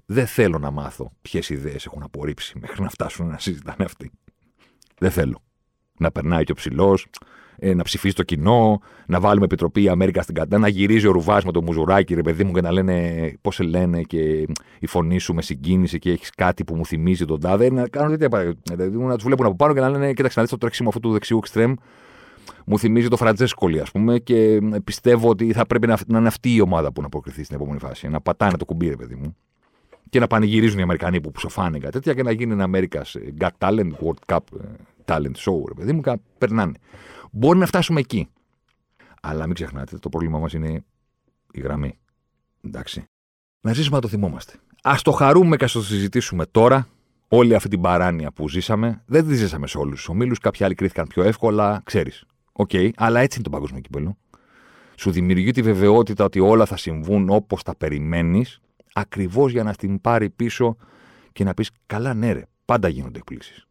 Δεν 0.06 0.26
θέλω 0.26 0.58
να 0.58 0.70
μάθω 0.70 1.12
ποιες 1.22 1.48
ιδέες 1.48 1.86
έχουν 1.86 2.02
απορρίψει 2.02 2.58
μέχρι 2.58 2.82
να 2.82 2.88
φτάσουν 2.88 3.26
να 3.26 3.38
συζητάνε 3.38 3.84
αυτοί. 3.84 4.10
Δεν 4.98 5.10
θέλω. 5.10 5.42
Να 5.98 6.10
περνάει 6.10 6.44
και 6.44 6.52
ο 6.52 6.54
ψηλός, 6.54 7.06
ε, 7.62 7.74
να 7.74 7.82
ψηφίσει 7.82 8.14
το 8.14 8.22
κοινό, 8.22 8.80
να 9.06 9.20
βάλουμε 9.20 9.44
επιτροπή 9.44 9.88
Αμέρικα 9.88 10.22
στην 10.22 10.34
κατά, 10.34 10.58
να 10.58 10.68
γυρίζει 10.68 11.06
ο 11.06 11.12
Ρουβάς 11.12 11.44
με 11.44 11.52
το 11.52 11.62
μουζουράκι, 11.62 12.14
ρε 12.14 12.22
παιδί 12.22 12.44
μου, 12.44 12.52
και 12.52 12.60
να 12.60 12.72
λένε 12.72 13.32
πώς 13.40 13.54
σε 13.54 13.62
λένε 13.62 14.02
και 14.02 14.46
η 14.78 14.86
φωνή 14.86 15.18
σου 15.18 15.34
με 15.34 15.42
συγκίνησε 15.42 15.98
και 15.98 16.10
έχεις 16.10 16.30
κάτι 16.30 16.64
που 16.64 16.74
μου 16.74 16.86
θυμίζει 16.86 17.24
τον 17.24 17.40
τάδε. 17.40 17.70
Να 17.70 17.88
κάνουν 17.88 18.18
τέτοια 18.18 18.54
δηλαδή, 18.62 18.96
Να 18.96 19.14
τους 19.14 19.24
βλέπουν 19.24 19.46
από 19.46 19.56
πάνω 19.56 19.74
και 19.74 19.80
να 19.80 19.88
λένε: 19.88 20.12
Κοίταξε 20.12 20.34
να 20.36 20.42
δεις 20.42 20.52
το 20.52 20.58
τρέξιμο 20.58 20.88
αυτού 20.88 21.00
του 21.00 21.12
δεξιού 21.12 21.36
εξτρέμ. 21.36 21.74
Μου 22.64 22.78
θυμίζει 22.78 23.08
το 23.08 23.16
Φραντζέσκολι, 23.16 23.80
ας 23.80 23.90
πούμε, 23.90 24.18
και 24.18 24.58
πιστεύω 24.84 25.28
ότι 25.28 25.52
θα 25.52 25.66
πρέπει 25.66 25.86
να, 25.86 25.98
να 26.06 26.18
είναι 26.18 26.28
αυτή 26.28 26.54
η 26.54 26.60
ομάδα 26.60 26.92
που 26.92 27.02
να 27.02 27.08
προκριθεί 27.08 27.44
στην 27.44 27.56
επόμενη 27.56 27.78
φάση. 27.78 28.08
Να 28.08 28.20
πατάνε 28.20 28.56
το 28.56 28.64
κουμπί, 28.64 28.88
ρε 28.88 28.96
παιδί 28.96 29.14
μου. 29.14 29.36
Και 30.10 30.18
να 30.18 30.26
πανηγυρίζουν 30.26 30.78
οι 30.78 30.82
Αμερικανοί 30.82 31.20
που 31.20 31.30
ψοφάνε 31.30 31.78
κάτι 31.78 31.92
τέτοια 31.92 32.14
και 32.14 32.22
να 32.22 32.30
γίνει 32.30 32.52
ένα 32.52 32.68
America's 32.72 33.40
Got 33.40 33.48
Talent, 33.58 33.90
World 34.02 34.34
Cup 34.34 34.38
ε, 34.60 34.64
Talent 35.10 35.36
Show, 35.36 35.62
ρε 35.68 35.74
παιδί 35.76 35.92
μου, 35.92 36.00
και 36.00 36.10
να 36.10 36.16
περνάνε. 36.38 36.72
Μπορεί 37.30 37.58
να 37.58 37.66
φτάσουμε 37.66 38.00
εκεί. 38.00 38.28
Αλλά 39.22 39.46
μην 39.46 39.54
ξεχνάτε, 39.54 39.98
το 39.98 40.08
πρόβλημά 40.08 40.38
μας 40.38 40.52
είναι 40.52 40.84
η 41.52 41.60
γραμμή. 41.60 41.98
Εντάξει. 42.64 43.04
Να 43.60 43.72
ζήσουμε 43.72 43.96
να 43.96 44.02
το 44.02 44.08
θυμόμαστε. 44.08 44.52
Ας 44.82 44.94
το 45.02 45.10
χαρούμε 45.10 45.56
και 45.56 45.64
ας 45.64 45.72
το 45.72 45.82
συζητήσουμε 45.82 46.46
τώρα. 46.46 46.88
Όλη 47.28 47.54
αυτή 47.54 47.68
την 47.68 47.80
παράνοια 47.80 48.32
που 48.32 48.48
ζήσαμε, 48.48 49.02
δεν 49.06 49.26
τη 49.26 49.34
ζήσαμε 49.34 49.66
σε 49.66 49.78
όλους 49.78 49.96
τους 49.96 50.08
ομίλους. 50.08 50.38
Κάποιοι 50.38 50.64
άλλοι 50.64 50.74
κρίθηκαν 50.74 51.06
πιο 51.06 51.22
εύκολα, 51.22 51.80
ξέρεις. 51.84 52.24
OK, 52.52 52.70
okay, 52.72 52.90
αλλά 52.96 53.20
έτσι 53.20 53.38
είναι 53.38 53.44
το 53.44 53.50
παγκόσμιο 53.50 53.80
κύπελο. 53.80 54.16
Σου 54.96 55.10
δημιουργεί 55.10 55.50
τη 55.50 55.62
βεβαιότητα 55.62 56.24
ότι 56.24 56.40
όλα 56.40 56.64
θα 56.64 56.76
συμβούν 56.76 57.30
όπως 57.30 57.62
τα 57.62 57.74
περιμένεις, 57.76 58.60
ακριβώς 58.92 59.52
για 59.52 59.62
να 59.62 59.74
την 59.74 60.00
πάρει 60.00 60.30
πίσω 60.30 60.76
και 61.32 61.44
να 61.44 61.54
πεις: 61.54 61.70
Καλά, 61.86 62.14
ναι, 62.14 62.32
ρε, 62.32 62.42
πάντα 62.64 62.88
γίνονται 62.88 63.18
εκπλήσει. 63.18 63.66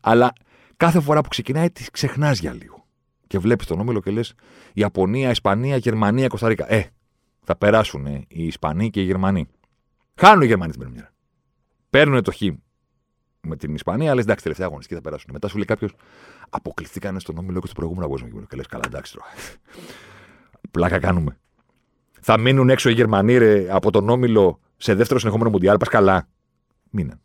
Αλλά 0.00 0.32
κάθε 0.76 1.00
φορά 1.00 1.20
που 1.20 1.28
ξεκινάει, 1.28 1.70
τη 1.70 1.84
ξεχνάς 1.90 2.38
για 2.38 2.52
λίγο. 2.52 2.86
Και 3.26 3.38
βλέπεις 3.38 3.66
τον 3.66 3.80
όμιλο 3.80 4.00
και 4.00 4.10
λες: 4.10 4.34
Ιαπωνία, 4.72 5.30
Ισπανία, 5.30 5.76
Γερμανία, 5.76 6.26
Κωνσταντίνα. 6.26 6.72
Ε, 6.72 6.86
θα 7.44 7.56
περάσουν 7.56 8.06
οι 8.06 8.46
Ισπανοί 8.46 8.90
και 8.90 9.00
οι 9.00 9.04
Γερμανοί. 9.04 9.46
Χάνουν 10.14 10.42
οι 10.42 10.46
Γερμανοί 10.46 10.72
την 10.72 10.80
πρώτη 10.80 11.08
Παίρνουν 11.90 12.22
το 12.22 12.32
χ 12.32 12.40
με 13.40 13.56
την 13.56 13.74
Ισπανία, 13.74 14.10
αλλά 14.10 14.20
εντάξει, 14.20 14.42
τελευταία 14.42 14.66
αγωνιστική 14.66 14.94
θα 14.94 15.04
περάσουν. 15.04 15.30
Μετά 15.32 15.48
σου 15.48 15.56
λέει 15.56 15.64
κάποιος: 15.64 15.94
Αποκλειστήκανε 16.50 17.18
στον 17.18 17.38
όμιλο 17.38 17.60
και 17.60 17.66
στο 17.66 17.74
προηγούμενο 17.74 18.06
αγωνιστικό. 18.06 18.40
Και 18.40 18.56
λες: 18.56 18.66
Καλά, 18.66 18.82
εντάξει 18.86 19.12
τώρα. 19.12 19.26
Πλάκα 20.70 20.98
κάνουμε. 20.98 21.38
Θα 22.20 22.38
μείνουν 22.38 22.70
έξω 22.70 22.90
οι 22.90 22.92
Γερμανοί 22.92 23.38
ρε, 23.38 23.66
από 23.70 23.90
τον 23.90 24.08
όμιλο 24.08 24.60
σε 24.76 24.94
δεύτερο 24.94 25.18
συνεχόμενο 25.18 25.50
Μουντιάλ. 25.50 25.76
Πας 25.76 25.88
καλά. 25.88 26.28
Μείναν. 26.90 27.20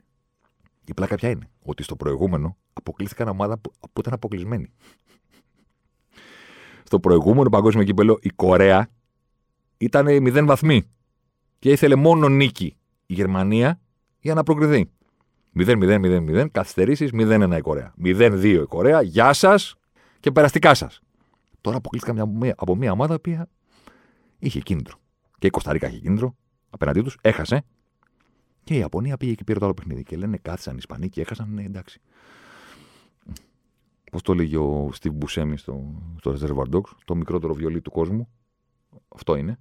Η 0.89 0.93
πλάκα 0.93 1.15
ποια 1.15 1.29
είναι; 1.29 1.49
Ότι 1.61 1.83
στο 1.83 1.95
προηγούμενο 1.95 2.57
αποκλείστηκαν 2.73 3.27
ομάδα 3.27 3.57
που, 3.57 3.71
που 3.93 3.99
ήταν 3.99 4.13
αποκλεισμένη. 4.13 4.71
στο 6.83 6.99
προηγούμενο 6.99 7.49
παγκόσμιο 7.49 7.83
κύπελο 7.83 8.19
η 8.21 8.29
Κορέα 8.29 8.89
ήταν 9.77 10.21
μηδέν 10.21 10.45
βαθμοί. 10.45 10.83
Και 11.59 11.71
ήθελε 11.71 11.95
μόνο 11.95 12.29
νίκη 12.29 12.77
η 13.05 13.13
Γερμανία 13.13 13.79
για 14.19 14.33
να 14.33 14.43
προκριθεί. 14.43 14.91
0-0-0-0, 15.55 16.47
καθυστερήσεις 16.51 17.09
0-1 17.13 17.57
η 17.57 17.61
Κορέα. 17.61 17.93
0-2 18.03 18.43
η 18.43 18.65
Κορέα, 18.65 19.01
γεια 19.01 19.33
σας 19.33 19.75
και 20.19 20.31
περαστικά 20.31 20.73
σας. 20.73 21.01
Τώρα 21.61 21.77
αποκλείστηκαν 21.77 22.29
μια, 22.29 22.53
από 22.57 22.75
μια 22.75 22.91
ομάδα 22.91 23.19
που 23.19 23.47
είχε 24.39 24.59
κίνητρο. 24.59 24.97
Και 25.37 25.47
η 25.47 25.49
Κωνσταντίνα 25.49 25.87
είχε 25.87 25.99
κίνητρο 25.99 26.35
απέναντί 26.69 27.01
τους, 27.01 27.17
έχασε 27.21 27.63
και 28.69 28.75
η 28.75 28.77
Ιαπωνία 28.77 29.17
πήγε 29.17 29.33
και 29.33 29.43
πήρε 29.43 29.59
το 29.59 29.65
άλλο 29.65 29.73
παιχνίδι. 29.73 30.03
Και 30.03 30.17
λένε 30.17 30.37
κάθισαν 30.37 30.73
οι 30.73 30.77
Ισπανοί 30.79 31.09
και 31.09 31.21
έχασαν. 31.21 31.53
Ναι, 31.53 31.63
εντάξει. 31.63 32.01
Πώς 34.11 34.21
το 34.21 34.33
λέγει 34.33 34.55
ο 34.55 34.91
Steve 34.99 35.11
Buscemi 35.23 35.53
στο, 35.55 36.01
στο 36.19 36.31
Reservoir 36.31 36.75
Dogs, 36.75 36.91
το 37.05 37.15
μικρότερο 37.15 37.53
βιολί 37.53 37.81
του 37.81 37.91
κόσμου. 37.91 38.29
Αυτό 39.07 39.35
είναι. 39.35 39.59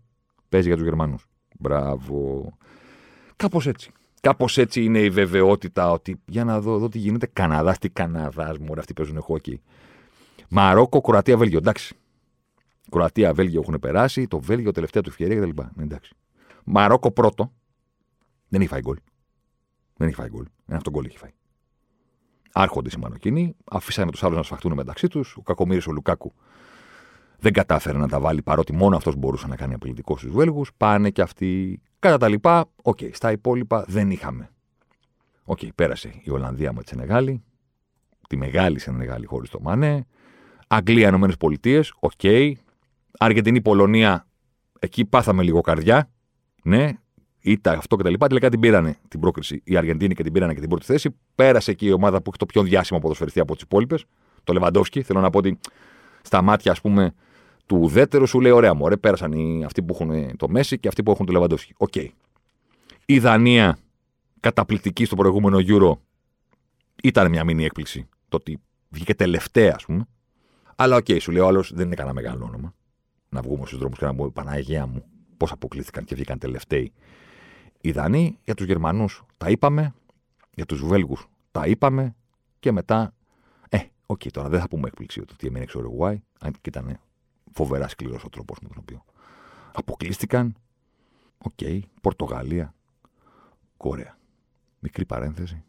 Παίζει 0.48 0.66
για 0.66 0.76
τους 0.76 0.84
Γερμανούς. 0.84 1.26
Μπράβο. 1.58 2.48
Κάπως 3.36 3.66
έτσι. 3.66 3.90
Κάπως 4.20 4.58
έτσι 4.58 4.84
είναι 4.84 5.00
η 5.00 5.10
βεβαιότητα 5.10 5.90
ότι 5.90 6.20
για 6.26 6.44
να 6.44 6.60
δω, 6.60 6.78
δω 6.78 6.88
τι 6.88 6.98
γίνεται. 6.98 7.26
Καναδάς, 7.32 7.78
τι 7.78 7.88
Καναδάς, 7.88 8.58
μου 8.58 8.74
αυτοί 8.78 8.92
παίζουν 8.92 9.20
χόκι. 9.20 9.60
Μαρόκο, 10.48 11.00
Κροατία, 11.00 11.36
Βέλγιο. 11.36 11.58
Εντάξει. 11.58 11.96
Κροατία, 12.90 13.34
Βέλγιο 13.34 13.60
έχουν 13.60 13.78
περάσει. 13.80 14.26
Το 14.26 14.40
Βέλγιο 14.40 14.72
τελευταία 14.72 15.02
του 15.02 15.08
ευκαιρία 15.08 15.40
κτλ. 15.40 15.62
Ναι, 15.74 15.82
εντάξει. 15.82 16.14
Μαρόκο 16.64 17.10
πρώτο. 17.10 17.52
Δεν 18.48 18.60
έχει 18.60 18.68
φάει 18.68 18.80
γκολ. 18.80 18.96
Δεν 19.96 20.06
έχει 20.06 20.16
φάει 20.16 20.28
γκολ. 20.28 20.44
Ένα 20.66 20.76
αυτό 20.76 20.90
γκολ 20.90 21.04
έχει 21.04 21.18
φάει. 21.18 21.32
Έρχονται 22.52 22.90
οι 22.96 22.98
Μαροκινοί, 22.98 23.56
αφήσανε 23.70 24.10
τους 24.10 24.22
άλλους 24.22 24.36
να 24.36 24.42
σφαχτούν 24.42 24.72
μεταξύ 24.72 25.08
τους. 25.08 25.36
Ο 25.36 25.42
κακομοίρης 25.42 25.86
ο 25.86 25.92
Λουκάκου 25.92 26.32
δεν 27.38 27.52
κατάφερε 27.52 27.98
να 27.98 28.08
τα 28.08 28.20
βάλει 28.20 28.42
παρότι 28.42 28.72
μόνο 28.72 28.96
αυτός 28.96 29.16
μπορούσε 29.16 29.46
να 29.46 29.56
κάνει 29.56 29.74
απειλητικό 29.74 30.16
στους 30.16 30.30
Βέλγους. 30.30 30.70
Πάνε 30.76 31.10
και 31.10 31.22
αυτοί. 31.22 31.80
Κατά 31.98 32.16
τα 32.16 32.28
λοιπά, 32.28 32.70
OK, 32.82 32.98
okay, 33.00 33.10
στα 33.12 33.32
υπόλοιπα 33.32 33.84
δεν 33.88 34.10
είχαμε. 34.10 34.50
OK, 35.44 35.58
okay, 35.62 35.68
πέρασε 35.74 36.20
η 36.22 36.30
Ολλανδία 36.30 36.72
με 36.72 36.82
τη 36.82 36.88
Σενεγάλη, 36.88 37.42
τη 38.28 38.36
μεγάλη 38.36 38.78
Σενεγάλη 38.78 39.26
χωρίς 39.26 39.50
το 39.50 39.60
Μανέ. 39.60 40.06
Αγγλία, 40.66 41.08
Ηνωμένες 41.08 41.36
Πολιτείες, 41.36 41.94
OK. 41.98 42.10
Okay. 42.22 42.52
Αργεντινή, 43.18 43.60
Πολωνία, 43.60 44.26
εκεί 44.78 45.04
πάθαμε 45.04 45.42
λίγο 45.42 45.60
καρδιά. 45.60 46.10
Ναι, 46.62 46.92
ήττα 47.40 47.72
αυτό 47.72 47.96
κτλ. 47.96 48.14
Τελικά 48.14 48.48
την 48.48 48.60
πήρανε 48.60 48.96
την 49.08 49.20
πρόκριση 49.20 49.60
οι 49.64 49.76
Αργεντίνοι 49.76 50.14
και 50.14 50.22
την 50.22 50.32
πήρανε 50.32 50.54
και 50.54 50.60
την 50.60 50.68
πρώτη 50.68 50.84
θέση. 50.84 51.14
Πέρασε 51.34 51.70
εκεί 51.70 51.86
η 51.86 51.92
ομάδα 51.92 52.16
που 52.16 52.28
έχει 52.28 52.38
το 52.38 52.46
πιο 52.46 52.62
διάσημο 52.62 52.98
ποδοσφαιριστή 53.00 53.40
από 53.40 53.54
τις 53.54 53.62
υπόλοιπες, 53.62 54.04
το 54.44 54.52
Λεβαντόφσκι. 54.52 55.02
Θέλω 55.02 55.20
να 55.20 55.30
πω 55.30 55.38
ότι 55.38 55.58
στα 56.22 56.42
μάτια, 56.42 56.72
ας 56.72 56.80
πούμε, 56.80 57.14
του 57.66 57.78
ουδέτερου 57.80 58.26
σου 58.26 58.40
λέει: 58.40 58.52
Ωραία, 58.52 58.74
μωρέ, 58.74 58.96
πέρασαν 58.96 59.32
οι, 59.32 59.64
αυτοί 59.64 59.82
που 59.82 59.96
έχουν 60.00 60.36
το 60.36 60.48
Μέσι 60.48 60.78
και 60.78 60.88
αυτοί 60.88 61.02
που 61.02 61.10
έχουν 61.10 61.26
το 61.26 61.32
Λεβαντόφσκι. 61.32 61.74
OK. 61.76 61.92
Okay. 61.94 62.08
Η 63.06 63.18
Δανία, 63.18 63.78
καταπληκτική 64.40 65.04
στο 65.04 65.16
προηγούμενο 65.16 65.58
Euro, 65.60 65.92
ήταν 67.02 67.28
μια 67.28 67.44
μίνι 67.44 67.64
έκπληξη. 67.64 68.08
Το 68.28 68.36
ότι 68.36 68.60
βγήκε 68.88 69.14
τελευταία, 69.14 69.72
ας 69.74 69.84
πούμε. 69.84 70.06
Αλλά 70.76 70.96
OK, 70.96 71.04
okay, 71.08 71.20
σου 71.20 71.32
λέει 71.32 71.42
ο 71.42 71.46
άλλος 71.46 71.72
δεν 71.74 71.86
είναι 71.86 71.94
κανένα 71.94 72.14
μεγάλο 72.14 72.44
όνομα. 72.44 72.74
Να 73.28 73.40
βγούμε 73.40 73.66
στους 73.66 73.78
δρόμους 73.78 73.98
και 73.98 74.04
να 74.04 74.14
πούμε 74.14 74.30
Παναγία 74.30 74.86
μου, 74.86 75.04
πώς 75.36 75.52
αποκλείστηκαν 75.52 76.04
και 76.04 76.14
βγήκαν 76.14 76.38
τελευταίοι 76.38 76.92
οι 77.80 77.92
Δανείοι, 77.92 78.38
για 78.44 78.54
τους 78.54 78.66
Γερμανούς 78.66 79.24
τα 79.36 79.50
είπαμε, 79.50 79.94
για 80.54 80.66
τους 80.66 80.86
Βέλγους 80.86 81.28
τα 81.50 81.66
είπαμε 81.66 82.16
και 82.58 82.72
μετά. 82.72 83.14
Ε, 83.68 83.78
OK, 84.06 84.20
okay, 84.24 84.30
τώρα 84.30 84.48
δεν 84.48 84.60
θα 84.60 84.68
πούμε 84.68 84.88
έκπληξη 84.88 85.20
ότι 85.20 85.46
έμεινε 85.46 85.62
έξω 85.62 85.78
η 85.78 85.82
Ουρουγουάη, 85.82 86.22
αν 86.40 86.52
και 86.52 86.68
ήταν 86.68 87.00
φοβερά 87.52 87.88
σκληρός 87.88 88.24
ο 88.24 88.28
τρόπος 88.28 88.58
με 88.62 88.68
τον 88.68 88.76
οποίο 88.80 89.04
αποκλείστηκαν. 89.72 90.54
OK, 91.38 91.52
okay, 91.60 91.80
Πορτογαλία, 92.00 92.74
Κορέα. 93.76 94.18
Μικρή 94.78 95.04
παρένθεση. 95.04 95.62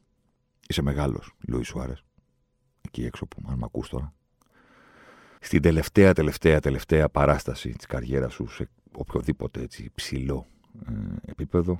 Είσαι 0.67 0.81
μεγάλος, 0.81 1.33
Λουίς 1.47 1.67
Σουάρες. 1.67 2.03
Εκεί 2.81 3.05
έξω 3.05 3.25
που, 3.25 3.41
αν 3.47 3.57
με 3.57 3.65
ακούς 3.65 3.89
τώρα. 3.89 4.13
στην 5.39 5.61
τελευταία, 5.61 6.13
τελευταία, 6.13 6.59
τελευταία 6.59 7.09
παράσταση 7.09 7.69
της 7.69 7.85
καριέρας 7.85 8.33
σου 8.33 8.47
σε 8.47 8.69
οποιοδήποτε 8.91 9.61
έτσι 9.61 9.91
ψηλό 9.95 10.45
ε, 10.87 10.91
επίπεδο. 11.25 11.79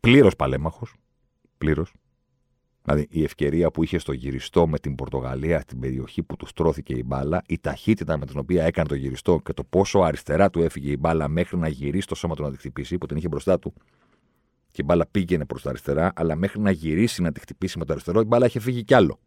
Πλήρως 0.00 0.36
παλαίμαχος. 0.36 0.94
Πλήρως. 1.58 1.92
Δηλαδή 2.82 3.06
η 3.10 3.22
ευκαιρία 3.22 3.70
που 3.70 3.82
είχε 3.82 3.98
στο 3.98 4.12
γυριστό 4.12 4.68
με 4.68 4.78
την 4.78 4.94
Πορτογαλία 4.94 5.60
στην 5.60 5.80
περιοχή 5.80 6.22
που 6.22 6.36
τους 6.36 6.48
στρώθηκε 6.48 6.94
η 6.94 7.02
μπάλα, 7.06 7.42
η 7.46 7.58
ταχύτητα 7.60 8.18
με 8.18 8.26
την 8.26 8.38
οποία 8.38 8.64
έκανε 8.64 8.88
το 8.88 8.94
γυριστό 8.94 9.40
και 9.44 9.52
το 9.52 9.64
πόσο 9.64 9.98
αριστερά 9.98 10.50
του 10.50 10.62
έφυγε 10.62 10.90
η 10.90 10.96
μπάλα 11.00 11.28
μέχρι 11.28 11.56
να 11.56 11.68
γυρίσει 11.68 12.06
το 12.06 12.14
σώμα 12.14 12.34
του 12.34 12.42
να 12.42 12.50
τη 12.50 12.56
χτυπήσει, 12.56 12.98
που 12.98 13.06
την 13.06 13.16
είχε 13.16 13.28
μπροστά 13.28 13.58
του. 13.58 13.72
Και 14.70 14.82
η 14.82 14.84
μπάλα 14.84 15.06
πήγαινε 15.06 15.44
προς 15.44 15.62
τα 15.62 15.68
αριστερά, 15.68 16.12
αλλά 16.16 16.36
μέχρι 16.36 16.60
να 16.60 16.70
γυρίσει 16.70 17.22
να 17.22 17.32
τη 17.32 17.40
χτυπήσει 17.40 17.78
με 17.78 17.84
το 17.84 17.92
αριστερό, 17.92 18.20
η 18.20 18.24
μπάλα 18.24 18.46
είχε 18.46 18.60
φύγει 18.60 18.84
κι 18.84 18.94
άλλο. 18.94 19.18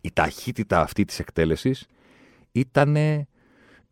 Η 0.00 0.12
ταχύτητα 0.12 0.80
αυτή 0.80 1.04
της 1.04 1.18
εκτέλεσης 1.18 1.86
ήταν. 2.52 2.96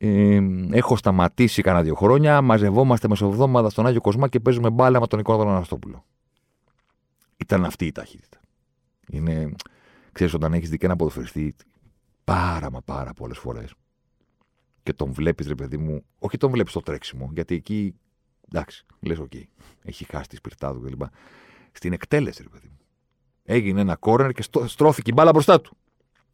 Ε, 0.05 0.41
έχω 0.71 0.97
σταματήσει 0.97 1.63
κανένα 1.63 1.85
δύο 1.85 1.95
χρόνια. 1.95 2.41
Μαζευόμαστε 2.41 3.09
μεσοβδόμαδα 3.09 3.71
στον 3.71 3.87
Άγιο 3.87 4.01
Κοσμά 4.01 4.29
και 4.29 4.41
παίζουμε 4.41 4.71
μπάλα 4.71 5.01
με 5.01 5.07
τον 5.07 5.19
Νικόλα 5.19 5.51
Αναστόπουλο. 5.51 6.05
Ήταν 7.37 7.65
αυτή 7.65 7.87
η 7.87 7.93
ταχύτητα. 7.93 8.41
Είναι, 9.09 9.53
ξέρεις, 10.13 10.35
όταν 10.35 10.53
έχεις 10.53 10.71
δει 10.71 10.77
και 10.77 10.87
ένα 10.87 10.97
ποδοσφαιριστή 10.97 11.55
πάρα 12.25 12.71
μα 12.71 12.81
πάρα 12.81 13.13
πολλές 13.13 13.39
φορές 13.39 13.75
και 14.83 14.93
τον 14.93 15.13
βλέπεις, 15.13 15.47
ρε 15.47 15.55
παιδί 15.55 15.77
μου, 15.77 16.05
όχι 16.19 16.37
τον 16.37 16.51
βλέπεις 16.51 16.71
στο 16.71 16.81
τρέξιμο, 16.81 17.31
γιατί 17.33 17.55
εκεί 17.55 17.95
εντάξει, 18.53 18.87
λες, 19.01 19.19
OK, 19.19 19.31
okay, 19.35 19.45
έχει 19.83 20.05
χάσει 20.05 20.29
τη 20.29 20.37
σπιρτάδα 20.37 20.73
του 20.73 20.81
κλπ. 20.81 21.03
Στην 21.73 21.93
εκτέλεση, 21.93 22.43
ρε 22.43 22.49
παιδί 22.49 22.69
μου. 22.69 22.79
Έγινε 23.45 23.81
ένα 23.81 23.97
κόρνερ 23.97 24.33
και 24.33 24.43
στρώθηκε 24.67 25.11
η 25.11 25.15
μπάλα 25.17 25.33
μπροστά 25.33 25.61
του. 25.61 25.77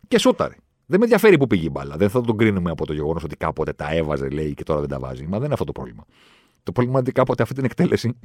Και 0.09 0.19
σούταρε. 0.19 0.55
Δεν 0.91 0.99
με 0.99 1.05
ενδιαφέρει 1.05 1.39
που 1.39 1.47
πήγε 1.47 1.67
η 1.67 1.71
μπάλα. 1.73 1.97
Δεν 1.97 2.11
θα 2.11 2.21
τον 2.21 2.37
κρίνουμε 2.37 2.71
από 2.71 2.87
το 2.87 2.93
γεγονός 2.93 3.25
ότι 3.25 3.37
κάποτε 3.37 3.73
τα 3.73 3.95
έβαζε, 3.95 4.29
λέει, 4.29 4.55
και 4.55 4.63
τώρα 4.63 4.81
δεν 4.81 4.89
τα 4.89 4.99
βάζει. 4.99 5.23
Μα 5.23 5.37
δεν 5.37 5.45
είναι 5.45 5.53
αυτό 5.53 5.65
το 5.65 5.73
πρόβλημα. 5.73 6.05
Το 6.63 6.73
πρόβλημα 6.73 6.99
είναι 6.99 7.09
ότι 7.09 7.19
κάποτε 7.19 7.43
αυτή 7.43 7.55
την 7.55 7.65
εκτέλεση 7.65 8.19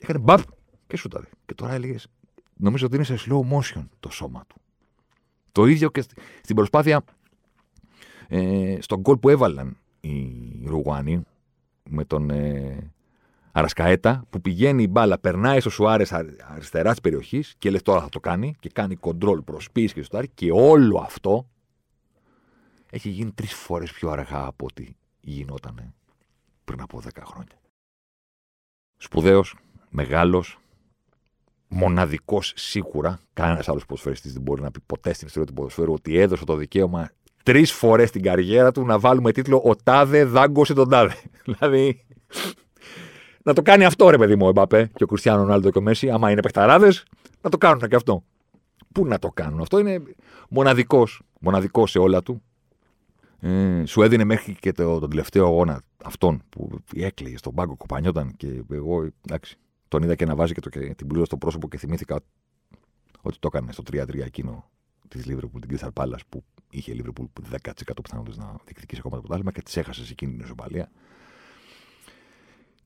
έκανε 0.00 0.18
μπαπ 0.18 0.40
και 0.86 0.96
σούταρε. 0.96 1.26
Και 1.46 1.54
τώρα 1.54 1.72
έλεγες, 1.72 2.06
νομίζω 2.56 2.86
ότι 2.86 2.94
είναι 2.94 3.04
σε 3.04 3.16
slow 3.18 3.40
motion 3.40 3.84
το 4.00 4.10
σώμα 4.10 4.44
του. 4.46 4.60
Το 5.52 5.66
ίδιο 5.66 5.90
και 5.90 6.00
στην 6.42 6.56
προσπάθεια 6.56 7.04
ε, 8.28 8.76
στον 8.80 9.00
γκολ 9.00 9.16
που 9.16 9.28
έβαλαν 9.28 9.76
οι 10.00 10.64
Ρουγουάνοι 10.66 11.22
με 11.90 12.04
τον 12.04 12.30
ε, 12.30 12.92
Αρασκαέτα 13.52 14.24
που 14.30 14.40
πηγαίνει 14.40 14.82
η 14.82 14.88
μπάλα, 14.90 15.18
περνάει 15.18 15.60
στο 15.60 15.70
Σουάρες 15.70 16.12
αριστεράς 16.12 16.92
της 16.92 17.00
περιοχής 17.00 17.54
και 17.58 17.70
λες 17.70 17.82
τώρα 17.82 18.00
θα 18.00 18.08
το 18.08 18.20
κάνει 18.20 18.54
και 18.60 18.68
κάνει 18.68 18.96
κοντρόλ 18.96 19.40
προσπίση 19.42 19.94
και 19.94 20.02
στο 20.02 20.20
και 20.34 20.50
όλο 20.52 20.98
αυτό 20.98 21.46
έχει 22.90 23.08
γίνει 23.08 23.32
τρεις 23.32 23.54
φορές 23.54 23.92
πιο 23.92 24.10
αργά 24.10 24.46
από 24.46 24.66
ό,τι 24.66 24.96
γινόταν 25.20 25.94
πριν 26.64 26.80
από 26.80 27.02
10 27.04 27.08
χρόνια. 27.24 27.60
Σπουδαίος, 28.96 29.56
μεγάλος, 29.88 30.58
μοναδικός 31.68 32.52
σίγουρα. 32.56 33.20
Κανένας 33.32 33.68
άλλος 33.68 33.86
ποδοσφαιριστής 33.86 34.32
δεν 34.32 34.42
μπορεί 34.42 34.62
να 34.62 34.70
πει 34.70 34.80
ποτέ 34.86 35.12
στην 35.12 35.26
ιστορία 35.26 35.48
του 35.48 35.54
ποδοσφαίρου 35.54 35.92
ότι 35.92 36.18
έδωσε 36.18 36.44
το 36.44 36.56
δικαίωμα 36.56 37.10
τρεις 37.42 37.72
φορές 37.72 38.08
στην 38.08 38.22
καριέρα 38.22 38.72
του 38.72 38.84
να 38.84 38.98
βάλουμε 38.98 39.32
τίτλο 39.32 39.62
Ο 39.64 39.76
Τάδε 39.76 40.24
δάγκωσε 40.24 40.74
τον 40.74 40.88
Τάδε. 40.88 41.14
δηλαδή. 41.44 42.04
Να 43.42 43.52
το 43.52 43.62
κάνει 43.62 43.84
αυτό 43.84 44.10
ρε 44.10 44.18
παιδί 44.18 44.36
μου 44.36 44.46
ο 44.46 44.48
Εμπαπέ 44.48 44.90
και 44.94 45.04
ο 45.04 45.06
Κριστιανό 45.06 45.40
Ρονάλντο 45.40 45.70
και 45.70 45.78
ο 45.78 45.80
Μέση, 45.80 46.10
άμα 46.10 46.30
είναι 46.30 46.40
παιχταράδες, 46.40 47.04
να 47.40 47.50
το 47.50 47.58
κάνουν 47.58 47.88
και 47.88 47.96
αυτό. 47.96 48.24
Πού 48.92 49.06
να 49.06 49.18
το 49.18 49.28
κάνουν. 49.28 49.60
Αυτό 49.60 49.78
είναι 49.78 50.02
μοναδικός. 50.48 51.22
Μοναδικός 51.40 51.90
σε 51.90 51.98
όλα 51.98 52.22
του. 52.22 52.42
Ε, 53.40 53.84
σου 53.86 54.02
έδινε 54.02 54.24
μέχρι 54.24 54.54
και 54.54 54.72
το, 54.72 54.98
τον 54.98 55.10
τελευταίο 55.10 55.46
αγώνα 55.46 55.82
αυτόν 56.04 56.42
που 56.48 56.78
έκλαιγε 56.94 57.36
στον 57.36 57.54
πάγκο, 57.54 57.76
κοπανιόταν 57.76 58.36
και 58.36 58.62
εγώ 58.70 59.08
εντάξει, 59.26 59.56
τον 59.88 60.02
είδα 60.02 60.14
και 60.14 60.24
να 60.24 60.34
βάζει 60.34 60.52
και, 60.52 60.60
το, 60.60 60.68
και 60.68 60.94
την 60.94 61.06
πλούζα 61.06 61.24
στο 61.24 61.36
πρόσωπο 61.36 61.68
και 61.68 61.78
θυμήθηκα 61.78 62.20
ότι 63.20 63.38
το 63.38 63.48
έκανε 63.52 63.72
στο 63.72 63.82
3-3 63.92 64.18
εκείνο 64.18 64.70
της 65.08 65.26
Λίβρεπουλ, 65.26 65.60
την 65.60 65.78
Crystal 65.78 66.02
Palace 66.02 66.24
που 66.28 66.44
είχε 66.70 66.92
Λίβρεπουλ 66.92 67.24
10% 67.50 67.58
πιθανότητες 68.02 68.38
να 68.38 68.54
διεκδικήσει 68.64 69.00
ακόμα 69.04 69.16
το 69.16 69.20
πρωτάθλημα 69.20 69.52
και 69.52 69.62
τη 69.62 69.80
έχασε 69.80 70.04
σε 70.04 70.12
εκείνη 70.12 70.32
την 70.32 70.44
ισοπαλία. 70.44 70.90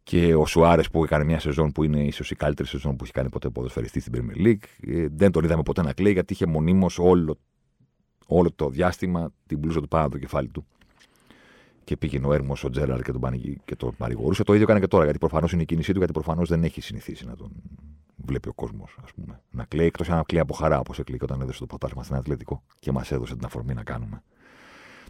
Και 0.02 0.34
ο 0.34 0.46
Σουάρες 0.46 0.90
που 0.90 1.04
έκανε 1.04 1.24
μια 1.24 1.40
σεζόν 1.40 1.72
που 1.72 1.82
είναι 1.82 2.04
ίσως 2.04 2.30
η 2.30 2.34
καλύτερη 2.34 2.68
σεζόν 2.68 2.96
που 2.96 3.04
έχει 3.04 3.12
κάνει 3.12 3.28
ποτέ 3.28 3.50
ποδοσφαιριστής 3.50 4.02
στην 4.02 4.14
Premier 4.16 4.46
League. 4.46 4.64
Ε, 4.80 5.06
δεν 5.10 5.30
τον 5.32 5.44
είδαμε 5.44 5.62
ποτέ 5.62 5.82
να 5.82 5.92
κλαίει 5.92 6.12
γιατί 6.12 6.32
είχε 6.32 6.46
μονίμως 6.46 6.98
όλο, 6.98 7.38
όλο 8.26 8.52
το 8.52 8.68
διάστημα 8.68 9.32
την 9.46 9.60
πλούζα 9.60 9.80
του 9.80 9.88
πάνω 9.88 10.04
από 10.04 10.12
το 10.12 10.18
κεφάλι 10.18 10.48
του 10.48 10.66
και 11.84 11.96
πήγαινε 11.96 12.26
ο 12.26 12.32
Έρμος, 12.32 12.64
ο 12.64 12.70
Τζέραρ 12.70 13.02
και 13.02 13.12
τον, 13.12 13.20
πανηγ... 13.20 13.56
και 13.64 13.76
τον 13.76 13.94
παρηγορούσε. 13.96 14.42
Το 14.42 14.52
ίδιο 14.52 14.64
έκανε 14.64 14.80
και 14.80 14.86
τώρα, 14.86 15.04
γιατί 15.04 15.18
προφανώς 15.18 15.52
είναι 15.52 15.62
η 15.62 15.64
κίνησή 15.64 15.92
του, 15.92 15.98
γιατί 15.98 16.12
προφανώς 16.12 16.48
δεν 16.48 16.64
έχει 16.64 16.80
συνηθίσει 16.80 17.26
να 17.26 17.36
τον 17.36 17.52
βλέπει 18.16 18.48
ο 18.48 18.52
κόσμος, 18.52 18.96
ας 19.04 19.12
πούμε. 19.12 19.40
Να 19.50 19.64
κλαίει, 19.64 19.86
εκτός 19.86 20.10
αν 20.10 20.24
κλαίει 20.24 20.40
από 20.40 20.54
χαρά, 20.54 20.78
όπως 20.78 20.98
έκλειγε 20.98 21.24
όταν 21.24 21.40
έδωσε 21.40 21.58
το 21.58 21.66
ποτάσμα 21.66 22.02
στην 22.02 22.16
Αθλητικό 22.16 22.62
και 22.78 22.92
μας 22.92 23.12
έδωσε 23.12 23.36
την 23.36 23.44
αφορμή 23.44 23.74
να 23.74 23.82
κάνουμε 23.82 24.22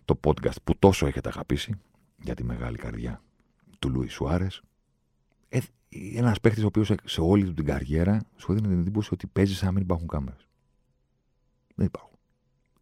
το 0.05 0.21
podcast 0.25 0.57
που 0.65 0.79
τόσο 0.79 1.07
έχετε 1.07 1.29
αγαπήσει 1.29 1.75
για 2.23 2.35
τη 2.35 2.45
μεγάλη 2.45 2.77
καρδιά 2.77 3.23
του 3.79 3.91
Λούι 3.91 4.09
Σουάρες. 4.09 4.63
Ε, 5.49 5.59
ένας 6.15 6.41
παίχτης 6.41 6.63
ο 6.63 6.67
οποίος 6.67 6.93
σε 7.05 7.21
όλη 7.21 7.45
του 7.45 7.55
την 7.55 7.65
καριέρα 7.65 8.21
σου 8.37 8.53
έδινε 8.53 8.69
την 8.69 8.79
εντύπωση 8.79 9.11
ότι 9.13 9.27
παίζει 9.27 9.55
σαν 9.55 9.67
να 9.67 9.73
μην 9.73 9.83
υπάρχουν 9.83 10.09
κάμερες. 10.09 10.49
Δεν 11.75 11.87
υπάρχουν 11.87 12.14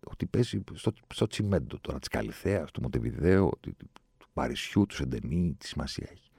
ότι 0.05 0.27
παίζει 0.27 0.63
στο, 0.75 0.93
στο 1.15 1.27
τσιμέντο 1.27 1.79
τώρα 1.81 1.99
της 1.99 2.09
Καλυθέας, 2.09 2.71
του 2.71 2.81
Μοντεβιδέου, 2.83 3.51
του, 3.61 3.77
του 4.19 4.27
Παρισιού, 4.33 4.87
του 4.87 4.95
Σεντενή, 4.95 5.55
τι 5.59 5.67
σημασία 5.67 6.09
έχει. 6.13 6.31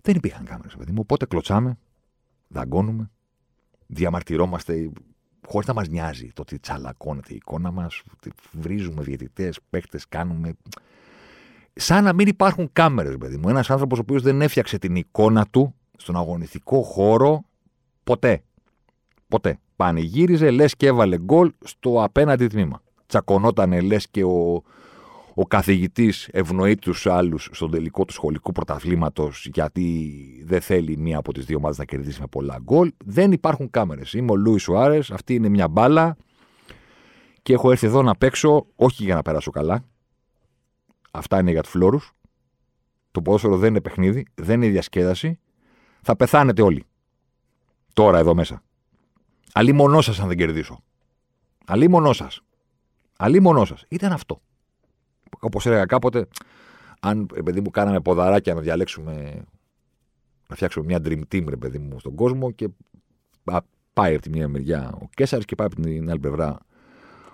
Δεν 0.00 0.14
υπήρχαν 0.16 0.44
κάμερες, 0.44 0.76
παιδί 0.76 0.92
μου. 0.92 0.98
Οπότε 1.00 1.26
κλωτσάμε, 1.26 1.78
δαγκώνουμε, 2.48 3.10
διαμαρτυρόμαστε 3.86 4.90
χωρίς 5.46 5.66
να 5.66 5.74
μας 5.74 5.88
νοιάζει 5.88 6.32
το 6.32 6.42
ότι 6.42 6.58
τσαλακώνεται 6.58 7.32
η 7.32 7.36
εικόνα 7.36 7.70
μας. 7.70 8.02
Βρίζουμε 8.52 9.02
διαιτητές, 9.02 9.58
παίχτες, 9.70 10.08
κάνουμε. 10.08 10.52
Σαν 11.72 12.04
να 12.04 12.12
μην 12.12 12.26
υπάρχουν 12.26 12.70
κάμερες, 12.72 13.16
παιδί 13.16 13.36
μου. 13.36 13.48
Ένας 13.48 13.70
άνθρωπος 13.70 13.98
ο 13.98 14.00
οποίος 14.00 14.22
δεν 14.22 14.42
έφτιαξε 14.42 14.78
την 14.78 14.94
εικόνα 14.96 15.46
του 15.46 15.74
στον 15.96 16.16
αγωνιστικό 16.16 16.82
χώρο 16.82 17.44
ποτέ. 18.04 18.42
Ποτέ 19.28 19.58
πανηγύριζε, 19.80 20.50
λες 20.50 20.76
και 20.76 20.86
έβαλε 20.86 21.18
γκολ 21.18 21.52
στο 21.64 22.02
απέναντι 22.02 22.46
τμήμα. 22.46 22.82
Τσακωνότανε, 23.06 23.80
λες 23.80 24.08
και 24.08 24.24
ο, 24.24 24.62
ο 25.34 25.46
καθηγητής 25.46 26.28
ευνοεί 26.32 26.74
τους 26.74 27.06
άλλους 27.06 27.48
στον 27.52 27.70
τελικό 27.70 28.04
του 28.04 28.12
σχολικού 28.12 28.52
πρωταθλήματος 28.52 29.46
γιατί 29.52 30.14
δεν 30.46 30.60
θέλει 30.60 30.96
μία 30.96 31.18
από 31.18 31.32
τις 31.32 31.44
δύο 31.44 31.56
ομάδες 31.56 31.78
να 31.78 31.84
κερδίσει 31.84 32.20
με 32.20 32.26
πολλά 32.26 32.58
γκολ. 32.62 32.92
Δεν 33.04 33.32
υπάρχουν 33.32 33.70
κάμερες. 33.70 34.12
Είμαι 34.12 34.30
ο 34.30 34.36
Λούις 34.36 34.62
Σουάρες, 34.62 35.10
αυτή 35.10 35.34
είναι 35.34 35.48
μια 35.48 35.68
μπάλα 35.68 36.16
και 37.42 37.52
έχω 37.52 37.70
έρθει 37.70 37.86
εδώ 37.86 38.02
να 38.02 38.14
παίξω, 38.14 38.66
όχι 38.76 39.04
για 39.04 39.14
να 39.14 39.22
περάσω 39.22 39.50
καλά. 39.50 39.84
Αυτά 41.10 41.40
είναι 41.40 41.50
για 41.50 41.62
τους 41.62 41.70
φλόρους. 41.70 42.12
Το 43.10 43.22
ποδόσφαιρο 43.22 43.56
δεν 43.56 43.68
είναι 43.68 43.80
παιχνίδι, 43.80 44.26
δεν 44.34 44.62
είναι 44.62 44.70
διασκέδαση. 44.72 45.38
Θα 46.02 46.16
πεθάνετε 46.16 46.62
όλοι. 46.62 46.84
Τώρα 47.92 48.18
εδώ 48.18 48.34
μέσα. 48.34 48.62
Αλλή 49.52 49.72
μονό 49.72 50.00
σας 50.00 50.20
αν 50.20 50.28
δεν 50.28 50.36
κερδίσω. 50.36 50.82
Αλλή 51.66 51.88
μονό 51.88 52.12
σας. 52.12 52.40
Αλλή 53.16 53.40
μονό 53.40 53.64
σας. 53.64 53.84
Ήταν 53.88 54.12
αυτό. 54.12 54.40
Όπως 55.40 55.66
έλεγα 55.66 55.86
κάποτε, 55.86 56.28
αν 57.00 57.26
παιδί 57.26 57.60
μου 57.60 57.70
κάναμε 57.70 58.00
ποδαράκια 58.00 58.54
να 58.54 58.60
διαλέξουμε, 58.60 59.44
να 60.48 60.54
φτιάξουμε 60.54 60.84
μια 60.86 60.98
dream 61.04 61.22
team, 61.32 61.48
ρε 61.48 61.56
παιδί 61.56 61.78
μου, 61.78 61.98
στον 61.98 62.14
κόσμο 62.14 62.50
και 62.50 62.68
πάει 63.92 64.14
από 64.14 64.22
τη 64.22 64.30
μία 64.30 64.48
μεριά 64.48 64.92
ο 65.02 65.08
Κέσσαρη 65.14 65.44
και 65.44 65.54
πάει 65.54 65.66
από 65.66 65.80
την 65.82 66.10
άλλη 66.10 66.18
πλευρά 66.18 66.58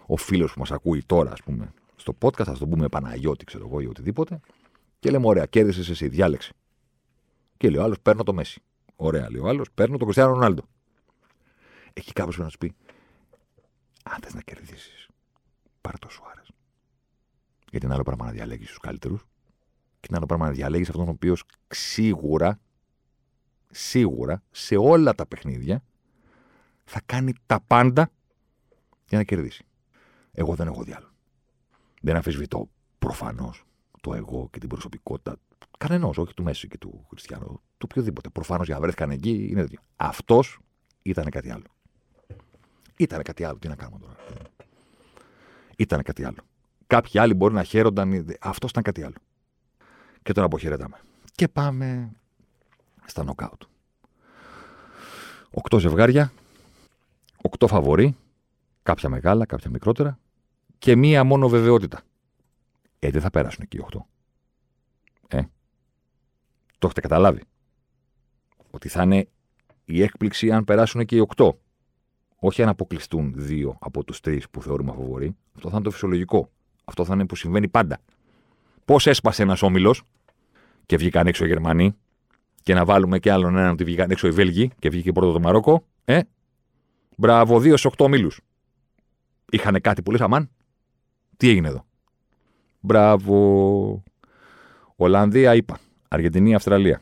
ο 0.06 0.16
φίλος 0.16 0.52
που 0.52 0.58
μας 0.58 0.70
ακούει 0.70 1.02
τώρα, 1.06 1.32
ας 1.32 1.42
πούμε, 1.42 1.72
στο 1.96 2.16
podcast, 2.20 2.44
θα 2.44 2.58
το 2.58 2.66
πούμε 2.66 2.88
Παναγιώτη, 2.88 3.44
ξέρω 3.44 3.66
εγώ, 3.66 3.80
ή 3.80 3.86
οτιδήποτε. 3.86 4.40
Και 4.98 5.10
λέμε, 5.10 5.26
ωραία, 5.26 5.46
κέρδισες 5.46 5.88
εσύ, 5.88 6.08
διάλεξε. 6.08 6.52
Και 7.56 7.70
λέει 7.70 7.80
ο 7.80 7.82
άλλος, 7.82 8.00
παίρνω 8.00 8.22
το 8.22 8.32
Μέση. 8.34 8.62
Ωραία, 8.96 9.30
λέει 9.30 9.40
ο 9.40 9.48
άλλος, 9.48 9.70
παίρνω 9.74 9.96
το 9.96 10.04
Κριστιανό 10.04 10.32
Ρονάλντο 10.32 10.62
έχει 11.98 12.12
κάποιος 12.12 12.36
που 12.36 12.42
να 12.42 12.48
σου 12.48 12.58
πει, 12.58 12.74
αν 14.04 14.20
θες 14.22 14.34
να 14.34 14.40
κερδίσεις, 14.40 15.08
πάρε 15.80 15.96
το 15.98 16.08
Σουάρες. 16.08 16.50
Γιατί 17.70 17.84
είναι 17.84 17.94
άλλο 17.94 18.02
πράγμα 18.02 18.24
να 18.24 18.30
διαλέγεις 18.30 18.68
τους 18.68 18.78
καλύτερους 18.78 19.20
και 20.00 20.06
είναι 20.08 20.16
άλλο 20.16 20.26
πράγμα 20.26 20.46
να 20.46 20.52
διαλέγεις 20.52 20.88
αυτόν 20.88 21.08
ο 21.08 21.10
οποίος 21.10 21.44
σίγουρα, 21.68 22.60
σίγουρα 23.70 24.42
σε 24.50 24.76
όλα 24.76 25.14
τα 25.14 25.26
παιχνίδια 25.26 25.84
θα 26.84 27.00
κάνει 27.06 27.32
τα 27.46 27.60
πάντα 27.60 28.10
για 29.08 29.18
να 29.18 29.24
κερδίσει. 29.24 29.64
Εγώ 30.32 30.54
δεν 30.54 30.66
έχω 30.66 30.82
διάλογο. 30.82 31.12
Δεν 32.02 32.16
αφισβητώ 32.16 32.70
προφανώς 32.98 33.64
το 34.00 34.14
εγώ 34.14 34.48
και 34.52 34.58
την 34.58 34.68
προσωπικότητα 34.68 35.36
κανενός, 35.78 36.18
όχι 36.18 36.34
του 36.34 36.42
Μέση 36.42 36.68
και 36.68 36.78
του 36.78 37.06
Χριστιανού, 37.08 37.46
του 37.78 37.88
οποιοδήποτε. 37.90 38.28
Προφανώς 38.28 38.66
για 38.66 38.74
να 38.74 38.80
βρέθηκαν 38.80 39.10
εκεί 39.10 39.46
είναι 39.50 39.60
τέτοιο. 39.60 39.80
Αυτός 39.96 40.58
ήταν 41.02 41.30
κάτι 41.30 41.50
άλλο. 41.50 41.75
Ήταν 42.96 43.22
κάτι 43.22 43.44
άλλο. 43.44 43.58
Τι 43.58 43.68
να 43.68 43.74
κάνουμε 43.74 43.98
τώρα; 43.98 44.16
Ήταν 45.76 46.02
κάτι 46.02 46.24
άλλο. 46.24 46.38
Κάποιοι 46.86 47.20
άλλοι 47.20 47.34
μπορεί 47.34 47.54
να 47.54 47.62
χαίρονταν. 47.62 48.36
Αυτός 48.40 48.70
ήταν 48.70 48.82
κάτι 48.82 49.02
άλλο. 49.02 49.14
Και 50.22 50.32
τον 50.32 50.44
αποχαιρετάμε. 50.44 51.00
Και 51.34 51.48
πάμε 51.48 52.12
στα 53.04 53.24
νοκάουτ. 53.24 53.62
Οκτώ 55.50 55.78
ζευγάρια, 55.78 56.32
οκτώ 57.42 57.66
φαβοροί, 57.66 58.16
κάποια 58.82 59.08
μεγάλα, 59.08 59.46
κάποια 59.46 59.70
μικρότερα 59.70 60.18
και 60.78 60.96
μία 60.96 61.24
μόνο 61.24 61.48
βεβαιότητα. 61.48 62.02
Ε, 62.98 63.10
δεν 63.10 63.20
θα 63.20 63.30
πέρασουν 63.30 63.62
εκεί 63.62 63.76
οι 63.76 63.80
οκτώ. 63.80 64.06
Ε, 65.28 65.40
το 66.78 66.86
έχετε 66.86 67.00
καταλάβει. 67.00 67.42
Ότι 68.70 68.88
θα 68.88 69.02
είναι 69.02 69.28
η 69.84 70.02
έκπληξη 70.02 70.52
αν 70.52 70.64
περάσουν 70.64 71.04
και 71.04 71.16
οι 71.16 71.18
οκτώ. 71.18 71.60
Όχι 72.36 72.62
αν 72.62 72.68
αποκλειστούν 72.68 73.32
δύο 73.36 73.76
από 73.80 74.04
τους 74.04 74.20
τρεις 74.20 74.50
που 74.50 74.62
θεωρούμε 74.62 74.92
φαβοροί. 74.92 75.36
Αυτό 75.56 75.68
θα 75.68 75.74
είναι 75.74 75.84
το 75.84 75.90
φυσιολογικό. 75.90 76.50
Αυτό 76.84 77.04
θα 77.04 77.14
είναι 77.14 77.26
που 77.26 77.36
συμβαίνει 77.36 77.68
πάντα. 77.68 77.98
Πώς 78.84 79.06
έσπασε 79.06 79.42
ένας 79.42 79.62
όμιλος 79.62 80.02
και 80.86 80.96
βγήκαν 80.96 81.26
έξω 81.26 81.44
οι 81.44 81.48
Γερμανοί, 81.48 81.96
και 82.66 82.74
να 82.74 82.84
βάλουμε 82.84 83.18
και 83.18 83.32
άλλον 83.32 83.56
έναν 83.56 83.70
ότι 83.70 83.84
βγήκαν 83.84 84.10
έξω 84.10 84.26
οι 84.26 84.30
Βέλγοι 84.30 84.70
και 84.78 84.88
βγήκε 84.88 85.12
πρώτο 85.12 85.32
το 85.32 85.40
Μαρόκο. 85.40 85.86
Ε, 86.04 86.20
μπράβο, 87.16 87.60
δύο 87.60 87.76
σε 87.76 87.86
οκτώ 87.86 88.04
ομίλους. 88.04 88.40
Είχαν 89.50 89.80
κάτι 89.80 90.02
που 90.02 90.10
λες, 90.10 90.20
αμάν. 90.20 90.50
Τι 91.36 91.48
έγινε 91.48 91.68
εδώ; 91.68 91.84
Μπράβο. 92.80 94.02
Ολλανδία, 94.96 95.54
είπα. 95.54 95.78
Αργεντινή, 96.08 96.54
Αυστραλία. 96.54 97.00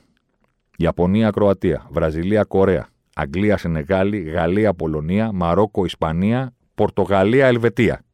Ιαπωνία, 0.76 1.30
Κροατία. 1.30 1.86
Βραζιλία, 1.90 2.44
Κορέα. 2.44 2.88
Αγγλία, 3.14 3.56
Σενεγάλη. 3.56 4.20
Γαλλία, 4.20 4.74
Πολωνία. 4.74 5.32
Μαρόκο, 5.32 5.84
Ισπανία. 5.84 6.54
Πορτογαλία, 6.74 7.46
Ελβετία. 7.46 8.04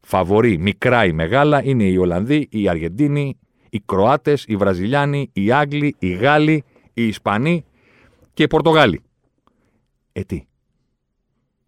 Φαβορή, 0.00 0.58
μικρά 0.58 1.04
ή 1.04 1.12
μεγάλα, 1.12 1.64
είναι 1.64 1.84
οι 1.84 1.96
Ολλανδοί, 1.96 2.48
οι 2.50 2.68
Αργεντίνοι, 2.68 3.38
οι 3.70 3.80
Κροάτες, 3.80 4.44
οι 4.48 4.56
Βραζιλιάνοι, 4.56 5.30
οι 5.32 5.52
Άγγλοι, 5.52 5.94
οι 5.98 6.08
Γάλλοι, 6.08 6.64
οι 6.94 7.06
Ισπανοί 7.06 7.64
και 8.34 8.42
οι 8.42 8.46
Πορτογάλοι. 8.46 9.02
Ε, 10.12 10.22
τι; 10.22 10.46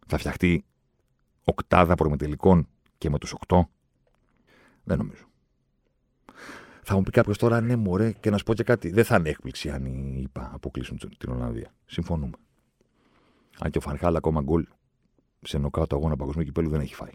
Θα 0.07 0.19
φτιαχτεί 0.19 0.65
οκτάδα 1.45 1.95
προμετελικών 1.95 2.69
και 2.99 3.11
με 3.11 3.19
τους 3.19 3.33
οκτώ; 3.33 3.69
Δεν 4.85 4.99
νομίζω. 4.99 5.32
Θα 6.85 6.95
μου 6.95 7.03
πει 7.03 7.11
κάποιος 7.11 7.39
τώρα, 7.39 7.61
ναι, 7.61 7.77
μωρέ, 7.77 8.13
και 8.13 8.31
να 8.31 8.37
σου 8.37 8.45
πω 8.45 8.55
και 8.55 8.63
κάτι. 8.63 8.91
Δεν 8.91 9.05
θα 9.05 9.17
είναι 9.17 9.29
έκπληξη 9.29 9.71
αν 9.71 9.85
οι 9.85 10.21
ΙΠΑ 10.23 10.51
αποκλείσουν 10.55 10.99
την 11.19 11.31
Ολλανδία. 11.31 11.75
Συμφωνούμε. 11.87 12.37
Αν 13.59 13.71
και 13.71 13.79
ο 13.79 13.81
Φανχάλ 13.81 14.17
ακόμα 14.17 14.41
γκολ 14.41 14.67
σε 15.41 15.59
νοκάτο 15.59 15.97
αγώνα 15.97 16.17
παγκοσμίου 16.17 16.45
κυπέλου 16.45 16.69
δεν 16.71 16.81
έχει 16.81 16.95
φάει. 16.95 17.13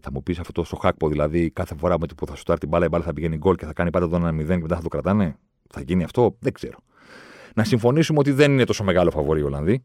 Θα 0.00 0.12
μου 0.12 0.22
πεις 0.22 0.38
αυτό 0.38 0.52
το 0.52 0.64
σοχάκπο, 0.64 1.08
δηλαδή 1.08 1.50
κάθε 1.50 1.74
φορά 1.74 1.98
με 1.98 2.06
το 2.06 2.14
που 2.14 2.26
θα 2.26 2.34
σου 2.34 2.42
τάρει 2.42 2.58
την 2.58 2.68
μπάλα, 2.68 2.84
η 2.84 2.88
μπάλα 2.88 3.04
θα 3.04 3.12
πηγαίνει 3.12 3.36
γκολ 3.36 3.54
και 3.54 3.66
θα 3.66 3.72
κάνει 3.72 3.90
πάντα 3.90 4.08
το 4.08 4.16
ένα 4.16 4.30
0 4.30 4.46
και 4.46 4.56
μετά 4.56 4.76
θα 4.76 4.82
το 4.82 4.88
κρατάνε. 4.88 5.36
Θα 5.70 5.80
γίνει 5.80 6.04
αυτό, 6.04 6.36
δεν 6.38 6.52
ξέρω. 6.52 6.78
Να 7.54 7.64
συμφωνήσουμε 7.64 8.18
ότι 8.18 8.30
δεν 8.32 8.52
είναι 8.52 8.64
τόσο 8.64 8.84
μεγάλο 8.84 9.10
φαβορή 9.10 9.40
οι 9.40 9.42
Ολλανδοί. 9.42 9.84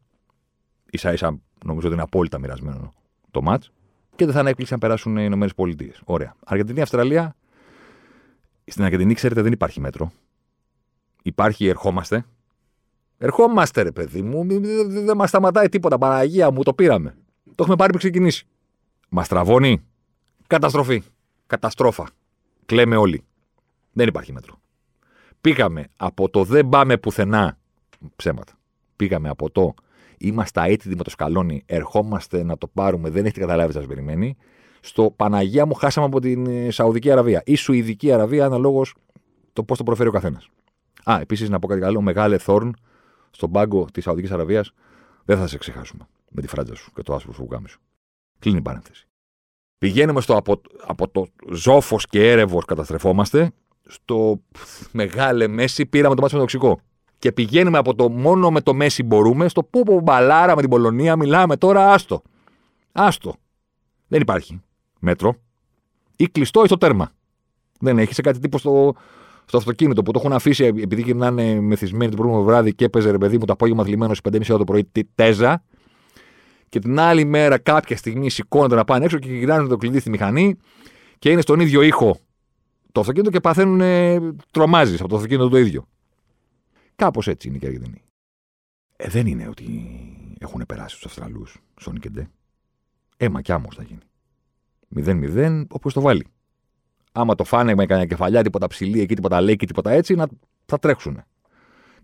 σα 0.92 1.12
ίσα 1.12 1.40
νομίζω 1.64 1.86
ότι 1.86 1.94
είναι 1.94 2.04
απόλυτα 2.04 2.38
μοιρασμένο 2.38 2.92
το 3.30 3.42
ματ. 3.42 3.62
Και 4.16 4.24
δεν 4.24 4.34
θα 4.34 4.40
είναι 4.40 4.48
έκπληξη 4.48 4.74
αν 4.74 4.80
περάσουν 4.80 5.16
οι 5.16 5.22
Ηνωμένες 5.24 5.54
Πολιτείες. 5.54 6.00
Ωραία. 6.04 6.36
Αργεντινή, 6.44 6.80
Αυστραλία. 6.80 7.36
Στην 8.64 8.84
Αργεντινή, 8.84 9.14
ξέρετε, 9.14 9.42
δεν 9.42 9.52
υπάρχει 9.52 9.80
μέτρο. 9.80 10.12
Υπάρχει 11.22 11.66
ερχόμαστε. 11.66 12.24
Ερχόμαστε, 13.18 13.82
ρε 13.82 13.92
παιδί 13.92 14.22
μου. 14.22 14.46
Δεν 14.46 15.04
δε 15.04 15.14
μας 15.14 15.28
σταματάει 15.28 15.68
τίποτα. 15.68 15.98
Παραγία 15.98 16.50
μου, 16.50 16.62
το 16.62 16.74
πήραμε. 16.74 17.16
Το 17.44 17.54
έχουμε 17.58 17.76
πάρει 17.76 17.88
πριν 17.92 17.98
ξεκινήσει. 17.98 18.46
Μας 19.08 19.28
τραβώνει. 19.28 19.84
Καταστροφή. 20.46 21.02
Καταστρόφα. 21.46 22.08
Κλαίμε 22.66 22.96
όλοι. 22.96 23.24
Δεν 23.92 24.08
υπάρχει 24.08 24.32
μέτρο. 24.32 24.60
Πήγαμε 25.40 25.84
από 25.96 26.28
το 26.28 26.44
δεν 26.44 26.68
πάμε 26.68 26.98
πουθενά. 26.98 27.58
Ψέματα. 28.16 28.52
Πήγαμε 28.96 29.28
από 29.28 29.50
το 29.50 29.74
είμαστε 30.18 30.62
αίτητοι 30.64 30.96
με 30.96 31.02
το 31.02 31.10
σκαλόνι, 31.10 31.62
ερχόμαστε 31.66 32.42
να 32.42 32.58
το 32.58 32.66
πάρουμε, 32.66 33.10
δεν 33.10 33.24
έχετε 33.24 33.40
καταλάβει, 33.40 33.72
σας 33.72 33.86
περιμένει. 33.86 34.36
Στο 34.86 35.10
Παναγία 35.16 35.66
μου 35.66 35.74
χάσαμε 35.74 36.06
από 36.06 36.20
την 36.20 36.46
ε, 36.46 36.70
Σαουδική 36.70 37.10
Αραβία 37.10 37.42
ή 37.44 37.54
Σουηδική 37.54 38.12
Αραβία, 38.12 38.44
αναλόγως 38.44 38.94
το 39.52 39.62
πώς 39.62 39.78
το 39.78 39.84
προφέρει 39.84 40.08
ο 40.08 40.12
καθένας. 40.12 40.48
Α, 41.04 41.18
επίσης 41.20 41.48
να 41.48 41.58
πω 41.58 41.66
κάτι 41.66 41.80
καλό, 41.80 42.00
μεγάλε 42.00 42.38
Θόρν 42.38 42.76
στον 43.30 43.50
πάγκο 43.50 43.86
της 43.92 44.04
Σαουδικής 44.04 44.30
Αραβίας, 44.30 44.72
δεν 45.24 45.38
θα 45.38 45.46
σε 45.46 45.58
ξεχάσουμε 45.58 46.06
με 46.30 46.40
τη 46.40 46.48
φράτζα 46.48 46.74
σου 46.74 46.92
και 46.94 47.02
το 47.02 47.14
άσπρο 47.14 47.32
σου 47.32 47.48
σου. 47.66 47.80
Κλείνει 48.38 48.58
η 48.58 48.62
παρένθεση. 48.62 49.06
Πηγαίνουμε 49.78 50.20
στο 50.20 50.36
από, 50.36 50.60
από 50.86 51.08
το 51.08 51.26
ζόφος 51.50 52.06
και 52.06 52.30
έρευος 52.30 52.64
καταστρεφόμαστε, 52.64 53.50
στο 53.86 54.40
μεγάλε 54.92 55.46
Μέση 55.46 55.86
πήραμε 55.86 56.14
το 56.14 56.20
μάτι 56.20 56.34
με 56.34 56.40
το 56.40 56.46
τοξικό. 56.46 56.80
Και 57.18 57.32
πηγαίνουμε 57.32 57.78
από 57.78 57.94
το 57.94 58.10
μόνο 58.10 58.50
με 58.50 58.60
το 58.60 58.74
Μέση 58.74 59.02
μπορούμε, 59.02 59.48
στο 59.48 59.64
που 59.64 59.82
που 59.82 60.00
μπαλάρα 60.00 60.54
με 60.54 60.60
την 60.60 60.70
Πολωνία, 60.70 61.16
μιλάμε 61.16 61.56
τώρα, 61.56 61.92
άστο. 61.92 62.22
Άστο. 62.92 63.34
Δεν 64.08 64.20
υπάρχει 64.20 64.62
μέτρο. 65.04 65.36
Ή 66.16 66.28
κλειστό 66.28 66.62
ή 66.62 66.66
στο 66.66 66.78
τέρμα. 66.78 67.12
Δεν 67.80 67.98
έχεις 67.98 68.20
κάτι 68.20 68.38
τύπο 68.38 68.58
στο, 68.58 68.94
στο 69.44 69.56
αυτοκίνητο 69.56 70.02
που 70.02 70.12
το 70.12 70.18
έχουν 70.18 70.32
αφήσει 70.32 70.64
επειδή 70.64 71.02
γυρνάνε 71.02 71.60
μεθυσμένοι 71.60 72.10
το 72.10 72.16
πρώτο 72.16 72.42
βράδυ 72.42 72.74
και 72.74 72.84
έπαιζε 72.84 73.10
ρε 73.10 73.18
παιδί 73.18 73.38
μου 73.38 73.44
το 73.44 73.52
απόγευμα 73.52 73.84
θλιμμένος 73.84 74.18
στις 74.18 74.50
5.30 74.50 74.58
το 74.58 74.64
πρωί 74.64 74.84
τη 74.84 75.04
τέζα 75.14 75.62
και 76.68 76.78
την 76.78 76.98
άλλη 76.98 77.24
μέρα 77.24 77.58
κάποια 77.58 77.96
στιγμή 77.96 78.30
σηκώνονται 78.30 78.74
να 78.74 78.84
πάνε 78.84 79.04
έξω 79.04 79.18
και 79.18 79.28
γυρνάνε 79.28 79.68
το 79.68 79.76
κλειδί 79.76 79.98
στη 79.98 80.10
μηχανή 80.10 80.56
και 81.18 81.30
είναι 81.30 81.40
στον 81.40 81.60
ίδιο 81.60 81.82
ήχο 81.82 82.16
το 82.92 83.00
αυτοκίνητο 83.00 83.30
και 83.30 83.40
παθαίνουν 83.40 83.80
ε, 83.80 84.20
τρομάζεις 84.50 85.00
από 85.00 85.08
το 85.08 85.16
αυτοκίνητο 85.16 85.48
το 85.48 85.58
ίδιο. 85.58 85.88
Κάπως 86.96 87.28
έτσι 87.28 87.48
είναι 87.48 87.58
και 87.58 87.64
οι 87.64 87.68
Αργεντινοί. 87.68 88.02
Ε, 88.96 89.08
δεν 89.08 89.26
είναι 89.26 89.48
ότι 89.48 89.66
έχουν 90.38 90.64
περάσει 90.68 91.00
του 91.00 91.06
Αυστραλούς, 91.06 91.58
Σόνι 91.80 91.98
και 91.98 92.10
Ντε. 92.10 92.28
Έμα 93.16 93.40
κι 93.40 93.52
άμμος 93.52 93.74
θα 93.74 93.82
γίνει. 93.82 94.00
0-0, 94.96 95.64
όπως 95.68 95.92
το 95.92 96.00
βάλει. 96.00 96.26
Άμα 97.12 97.34
το 97.34 97.44
φάνε 97.44 97.74
με 97.74 97.86
κανένα 97.86 98.06
κεφαλιά, 98.06 98.42
τίποτα 98.42 98.66
ψηλή 98.66 99.00
εκεί, 99.00 99.14
τίποτα 99.14 99.40
λέει 99.40 99.56
και 99.56 99.66
τίποτα 99.66 99.90
έτσι, 99.90 100.14
να, 100.14 100.26
θα 100.66 100.78
τρέξουν. 100.78 101.22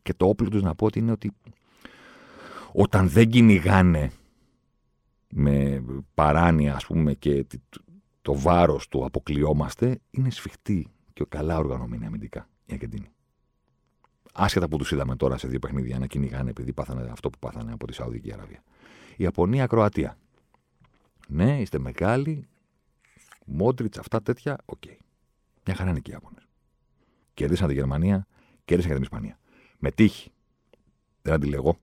Και 0.03 0.15
το 0.15 0.27
όπλο 0.27 0.49
τους 0.49 0.63
να 0.63 0.75
πω 0.75 0.87
ότι 0.87 0.99
είναι 0.99 1.13
ότι 1.13 1.33
όταν 2.73 3.09
δεν 3.09 3.29
κυνηγάνε 3.29 4.11
με 5.31 5.85
παράνοια 6.15 6.75
ας 6.75 6.87
πούμε 6.87 7.15
και 7.15 7.47
το 8.23 8.39
βάρος 8.39 8.89
του 8.89 9.05
αποκλειόμαστε 9.05 9.99
είναι 10.11 10.31
σφιχτή 10.31 10.89
και 11.13 11.25
καλά 11.29 11.59
οργανωμένη 11.59 12.07
αμυντικά 12.07 12.49
η 12.67 12.73
Αργεντινή. 12.73 13.11
Άσχετα 14.33 14.69
που 14.69 14.77
τους 14.77 14.93
είδαμε 14.93 15.17
τώρα 15.17 15.39
σε 15.39 15.49
δύο 15.49 15.59
παιχνίδια 15.59 15.99
να 15.99 16.07
κυνηγάνε 16.07 16.51
επειδή 16.51 16.73
πάθανε 16.73 17.09
αυτό 17.11 17.31
που 17.31 17.39
πάθανε 17.39 17.73
από 17.73 17.87
τη 17.87 17.95
Σαουδική 17.95 18.33
Αραβία. 18.33 18.63
Η 19.17 19.25
Ιαπωνία, 19.25 19.67
Κροατία. 19.67 20.19
Ναι, 21.29 21.61
είστε 21.61 21.79
μεγάλοι. 21.79 22.49
Μόντριτς, 23.53 23.99
αυτά 23.99 24.23
τέτοια, 24.23 24.59
OK. 24.65 24.79
Okay. 24.87 24.97
Μια 25.67 25.75
χαρά 25.75 25.91
είναι 25.91 26.01
και 26.01 26.11
οι 26.11 26.15
Ιάπωνες. 26.15 26.43
Κέρδισαν 27.35 27.69
τη 27.69 27.75
Γερμανία, 27.75 28.27
κέρδισαν 28.65 28.91
και 28.91 28.97
την 28.97 29.05
Ισπανία. 29.05 29.39
Με 29.79 29.91
τύχη. 29.91 30.33
Δεν 31.23 31.35
αντιλέγω. 31.35 31.79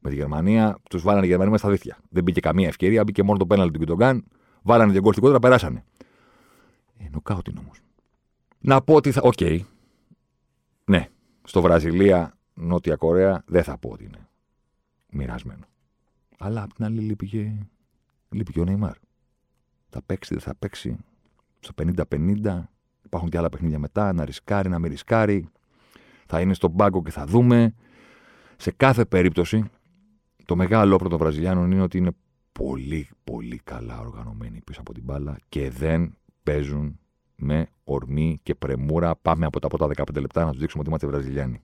Με 0.00 0.10
τη 0.10 0.16
Γερμανία 0.16 0.78
τους 0.90 1.02
βάλανε 1.02 1.26
οι 1.26 1.28
Γερμανοί 1.28 1.50
μέσα 1.50 1.62
στα 1.62 1.72
δίχτυα. 1.72 1.98
Δεν 2.08 2.22
μπήκε 2.22 2.40
καμία 2.40 2.68
ευκαιρία, 2.68 3.04
μπήκε 3.04 3.22
μόνο 3.22 3.38
το 3.38 3.46
πέναλτι 3.46 3.72
του 3.72 3.78
Γκιουντογκάν, 3.78 4.24
βάλανε 4.62 4.92
δύο 4.92 5.00
γκολ 5.00 5.10
στην 5.10 5.22
κόντρα, 5.22 5.38
περάσανε. 5.38 5.84
Ε, 6.98 7.08
νοκάουτ 7.10 7.48
είναι 7.48 7.58
όμως. 7.58 7.80
Να 8.58 8.82
πω 8.82 8.94
ότι 8.94 9.12
θα. 9.12 9.20
OK. 9.22 9.32
Okay. 9.36 9.60
Ναι. 10.84 11.08
Στο 11.44 11.62
Βραζιλία, 11.62 12.36
Νότια 12.54 12.96
Κορέα, 12.96 13.42
δεν 13.46 13.62
θα 13.62 13.78
πω 13.78 13.90
ότι 13.90 14.04
είναι 14.04 14.28
μοιρασμένο. 15.10 15.66
Αλλά 16.38 16.62
απ' 16.62 16.72
την 16.72 16.84
άλλη 16.84 17.00
λείπει 17.00 17.26
και, 17.26 17.52
λείπει 18.28 18.52
και 18.52 18.60
ο 18.60 18.64
Νεϊμάρ. 18.64 18.96
Θα 19.96 20.04
παίξει, 20.06 20.34
δεν 20.34 20.42
θα 20.42 20.54
παίξει. 20.58 20.96
Στο 21.60 21.72
50-50. 22.10 22.62
Υπάρχουν 23.04 23.28
και 23.28 23.38
άλλα 23.38 23.48
παιχνίδια 23.48 23.78
μετά. 23.78 24.12
Να 24.12 24.24
ρισκάρει, 24.24 24.68
να 24.68 24.78
μην 24.78 24.90
ρισκάρει. 24.90 25.48
Θα 26.26 26.40
είναι 26.40 26.54
στον 26.54 26.76
πάγκο 26.76 27.02
και 27.02 27.10
θα 27.10 27.26
δούμε. 27.26 27.74
Σε 28.56 28.70
κάθε 28.70 29.04
περίπτωση 29.04 29.64
το 30.44 30.56
μεγάλο 30.56 30.94
όπλο 30.94 31.08
των 31.08 31.18
Βραζιλιάνων 31.18 31.70
είναι 31.70 31.82
ότι 31.82 31.98
είναι 31.98 32.10
πολύ, 32.52 33.08
πολύ 33.24 33.60
καλά 33.64 34.00
οργανωμένοι 34.00 34.60
πίσω 34.60 34.80
από 34.80 34.92
την 34.92 35.02
μπάλα 35.02 35.38
και 35.48 35.70
δεν 35.70 36.16
παίζουν 36.42 36.98
με 37.36 37.68
ορμή 37.84 38.40
και 38.42 38.54
πρεμούρα. 38.54 39.16
Πάμε 39.16 39.46
από 39.46 39.60
τα 39.60 39.68
πρώτα 39.68 39.88
15 39.96 40.20
λεπτά 40.20 40.44
να 40.44 40.50
τους 40.50 40.60
δείξουμε 40.60 40.80
ότι 40.80 40.88
είμαστε 40.88 41.06
Βραζιλιάνοι. 41.06 41.62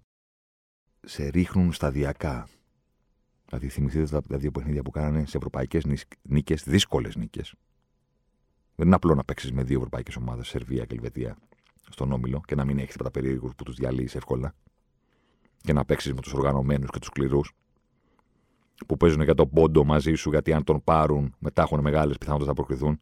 Σε 1.00 1.28
ρίχνουν 1.28 1.72
σταδιακά. 1.72 2.48
Δηλαδή, 3.46 3.68
θυμηθείτε 3.68 4.20
τα 4.20 4.38
δύο 4.38 4.50
παιχνίδια 4.50 4.82
που 4.82 4.90
κάνανε 4.90 5.26
σε 5.26 5.36
ευρωπαϊκές 5.36 5.84
νίκες, 6.22 6.62
δύσκολες 6.62 7.16
νίκες. 7.16 7.54
Δεν 8.82 8.90
είναι 8.90 9.00
απλό 9.00 9.14
να 9.14 9.24
παίξεις 9.24 9.52
με 9.52 9.62
δύο 9.62 9.76
ευρωπαϊκές 9.76 10.16
ομάδες, 10.16 10.48
Σερβία 10.48 10.84
και 10.84 10.94
Ελβετία, 10.94 11.36
στον 11.90 12.12
όμιλο 12.12 12.40
και 12.44 12.54
να 12.54 12.64
μην 12.64 12.78
έχεις 12.78 12.90
τίποτα 12.90 13.10
περίεργου 13.10 13.50
που 13.56 13.62
τους 13.62 13.74
διαλύεις 13.74 14.14
εύκολα. 14.14 14.54
Και 15.60 15.72
να 15.72 15.84
παίξεις 15.84 16.14
με 16.14 16.20
τους 16.20 16.32
οργανωμένους 16.32 16.90
και 16.90 16.98
τους 16.98 17.06
σκληρούς 17.06 17.52
που 18.86 18.96
παίζουν 18.96 19.22
για 19.22 19.34
τον 19.34 19.50
πόντο 19.50 19.84
μαζί 19.84 20.14
σου, 20.14 20.30
γιατί 20.30 20.52
αν 20.52 20.64
τον 20.64 20.84
πάρουν, 20.84 21.34
μετά 21.38 21.62
έχουν 21.62 21.80
μεγάλες 21.80 22.18
πιθανότητες 22.18 22.48
να 22.48 22.54
προκριθούν. 22.54 23.00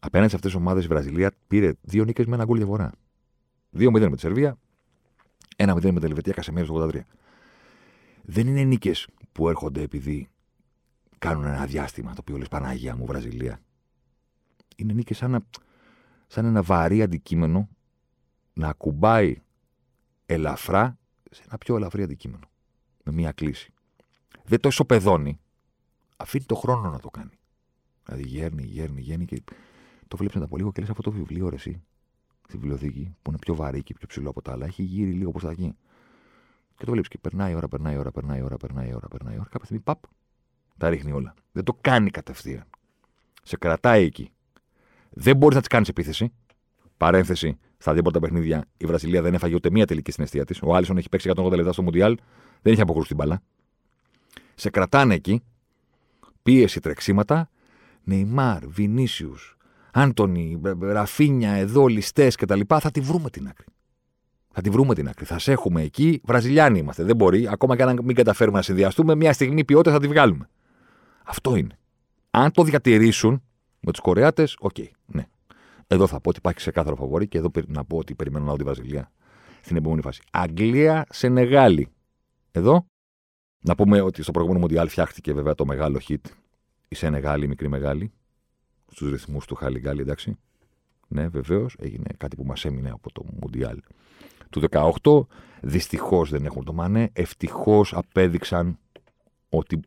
Απέναντι 0.00 0.30
σε 0.30 0.36
αυτές 0.36 0.50
τις 0.50 0.60
ομάδες 0.60 0.84
η 0.84 0.86
Βραζιλία 0.86 1.32
πήρε 1.46 1.72
δύο 1.80 2.04
νίκες 2.04 2.26
με 2.26 2.34
ένα 2.34 2.44
γκολ 2.44 2.56
διαφορά. 2.56 2.92
2-0 3.76 3.90
με 3.90 4.14
τη 4.14 4.20
Σερβία, 4.20 4.58
1-0 5.56 5.92
με 5.92 6.00
την 6.00 6.08
Ελβετία 6.08 6.32
Κασεμίρ 6.32 6.64
στο 6.64 6.74
83. 6.74 7.00
Δεν 8.22 8.46
είναι 8.46 8.62
νίκες 8.62 9.08
που 9.32 9.48
έρχονται 9.48 9.82
επειδή 9.82 10.28
κάνουν 11.18 11.44
ένα 11.44 11.66
διάστημα 11.66 12.10
το 12.10 12.18
οποίο 12.20 12.36
λες 12.36 12.48
Παναγία 12.48 12.96
μου, 12.96 13.06
Βραζιλία. 13.06 13.60
Είναι 14.80 14.92
νίκες 14.92 15.16
σαν, 15.16 15.46
σαν 16.26 16.44
ένα 16.44 16.62
βαρύ 16.62 17.02
αντικείμενο 17.02 17.68
να 18.52 18.68
ακουμπάει 18.68 19.42
ελαφρά 20.26 20.98
σε 21.30 21.42
ένα 21.46 21.58
πιο 21.58 21.76
ελαφρύ 21.76 22.02
αντικείμενο. 22.02 22.50
Με 23.04 23.12
μία 23.12 23.32
κλίση. 23.32 23.72
Δεν 24.44 24.60
το 24.60 24.68
ισοπεδώνει. 24.68 25.40
Αφήνει 26.16 26.44
το 26.44 26.54
χρόνο 26.54 26.90
να 26.90 26.98
το 26.98 27.10
κάνει. 27.10 27.38
Δηλαδή 28.04 28.28
γέρνει, 28.28 28.62
γέρνει, 28.62 29.00
γέρνει 29.00 29.24
και 29.24 29.42
το 30.08 30.16
βλέπεις 30.16 30.34
μετά 30.34 30.46
από 30.46 30.56
λίγο 30.56 30.72
και 30.72 30.80
λες 30.80 30.90
αυτό 30.90 31.02
το 31.02 31.10
βιβλίο, 31.10 31.48
ρε, 31.48 31.54
εσύ, 31.54 31.82
στη 32.48 32.56
βιβλιοθήκη, 32.56 33.14
που 33.22 33.30
είναι 33.30 33.38
πιο 33.38 33.54
βαρύ 33.54 33.82
και 33.82 33.94
πιο 33.94 34.06
ψηλό 34.06 34.30
από 34.30 34.42
τα 34.42 34.52
άλλα, 34.52 34.66
έχει 34.66 34.82
γύρει 34.82 35.12
λίγο 35.12 35.30
προς 35.30 35.42
τα 35.42 35.50
εκεί. 35.50 35.74
Και 36.76 36.84
το 36.84 36.90
βλέπεις 36.90 37.08
και 37.08 37.18
περνάει 37.18 37.52
η 37.52 37.54
ώρα, 37.54 37.68
περνάει 37.68 37.94
η 37.94 37.98
ώρα, 37.98 38.10
περνάει 38.10 38.38
η 38.38 38.42
ώρα, 38.42 38.56
περνάει 38.56 38.88
η 38.88 38.94
ώρα, 38.94 39.08
περνάει 39.08 39.34
η 39.34 39.38
ώρα. 39.38 39.48
Κάποια 39.48 39.64
στιγμή, 39.64 39.82
παπ, 39.82 40.02
τα 40.78 40.88
ρίχνει 40.88 41.12
όλα. 41.12 41.34
Δεν 41.52 41.64
το 41.64 41.78
κάνει 41.80 42.10
κατευθείαν. 42.10 42.66
Σε 43.42 43.56
κρατάει 43.56 44.04
εκεί. 44.04 44.32
Δεν 45.10 45.36
μπορείς 45.36 45.54
να 45.54 45.60
της 45.60 45.70
κάνεις 45.70 45.88
επίθεση. 45.88 46.32
Παρένθεση, 46.96 47.58
στα 47.78 47.92
δύο 47.92 48.02
πρώτα 48.02 48.20
παιχνίδια 48.20 48.64
η 48.76 48.86
Βραζιλία 48.86 49.22
δεν 49.22 49.34
έφαγε 49.34 49.54
ούτε 49.54 49.70
μία 49.70 49.86
τελική 49.86 50.10
στην 50.10 50.24
αιστεία 50.24 50.44
της. 50.44 50.62
Ο 50.62 50.74
Άλισον 50.74 50.96
έχει 50.96 51.08
παίξει 51.08 51.30
180 51.36 51.56
λεπτά 51.56 51.72
στο 51.72 51.82
Μουντιάλ, 51.82 52.16
δεν 52.62 52.72
έχει 52.72 52.82
αποκρούσει 52.82 53.08
την 53.08 53.16
μπαλά. 53.16 53.42
Σε 54.54 54.70
κρατάνε 54.70 55.14
εκεί. 55.14 55.42
Πίεση 56.42 56.80
τρεξίματα. 56.80 57.50
Νεϊμάρ, 58.04 58.66
Βινίσιους, 58.66 59.56
Άντονι, 59.92 60.60
Ραφίνια, 60.80 61.52
Έντερ, 61.52 61.86
Μιλιτάο 61.86 62.28
κτλ. 62.28 62.60
Θα 62.66 62.90
τη 62.90 63.00
βρούμε 63.00 63.30
την 63.30 63.48
άκρη. 63.48 63.66
Θα 64.52 64.60
τη 64.60 64.70
βρούμε 64.70 64.94
την 64.94 65.08
άκρη. 65.08 65.24
Θα 65.24 65.38
σε 65.38 65.52
έχουμε 65.52 65.82
εκεί. 65.82 66.20
Βραζιλιάνοι 66.24 66.78
είμαστε. 66.78 67.04
Δεν 67.04 67.16
μπορεί, 67.16 67.48
ακόμα 67.48 67.76
και 67.76 67.82
αν 67.82 68.00
μην 68.02 68.16
καταφέρουμε 68.16 68.56
να 68.56 68.62
συνδυαστούμε, 68.62 69.14
μια 69.14 69.32
στιγμή 69.32 69.64
ποιότητα 69.64 69.92
θα 69.92 70.00
τη 70.00 70.08
βγάλουμε. 70.08 70.48
Αυτό 71.24 71.56
είναι. 71.56 71.78
Αν 72.30 72.52
το 72.52 72.62
διατηρήσουν 72.62 73.42
με 73.80 73.92
τους 73.92 74.00
Κορεάτες, 74.00 74.56
okay, 74.60 74.88
ναι. 75.06 75.26
Εδώ 75.86 76.06
θα 76.06 76.20
πω 76.20 76.28
ότι 76.28 76.38
υπάρχει 76.38 76.58
ξεκάθαρο 76.58 76.96
φαβορί 76.96 77.28
και 77.28 77.38
εδώ 77.38 77.50
να 77.66 77.84
πω 77.84 77.96
ότι 77.96 78.14
περιμένω 78.14 78.44
να 78.44 78.50
δω 78.50 78.56
τη 78.56 78.64
Βραζιλία 78.64 79.12
στην 79.62 79.76
επόμενη 79.76 80.02
φάση. 80.02 80.22
Αγγλία, 80.30 81.06
Σενεγάλη. 81.10 81.88
Εδώ. 82.50 82.86
Να 83.62 83.74
πούμε 83.74 84.00
ότι 84.00 84.22
στο 84.22 84.30
προηγούμενο 84.30 84.62
Μοντιάλ 84.62 84.88
φτιάχτηκε 84.88 85.32
βέβαια 85.32 85.54
το 85.54 85.66
μεγάλο 85.66 86.00
hit. 86.08 86.24
Η 86.88 86.94
Σενεγάλη, 86.94 87.44
η 87.44 87.48
μικρή 87.48 87.68
μεγάλη. 87.68 88.12
Στους 88.86 89.10
ρυθμούς 89.10 89.46
του 89.46 89.54
Χαλιγκάλη, 89.54 90.00
εντάξει. 90.00 90.38
Ναι, 91.08 91.28
βεβαίως. 91.28 91.76
Έγινε 91.78 92.10
κάτι 92.16 92.36
που 92.36 92.44
μας 92.44 92.64
έμεινε 92.64 92.90
από 92.90 93.12
το 93.12 93.24
Μοντιάλ 93.40 93.80
του 94.50 94.62
18. 94.70 95.26
Δυστυχώς 95.62 96.30
δεν 96.30 96.44
έχουν 96.44 96.64
το 96.64 96.72
μανέ. 96.72 97.10
Ευτυχώς 97.12 97.94
απέδειξαν 97.94 98.78
ότι 99.48 99.80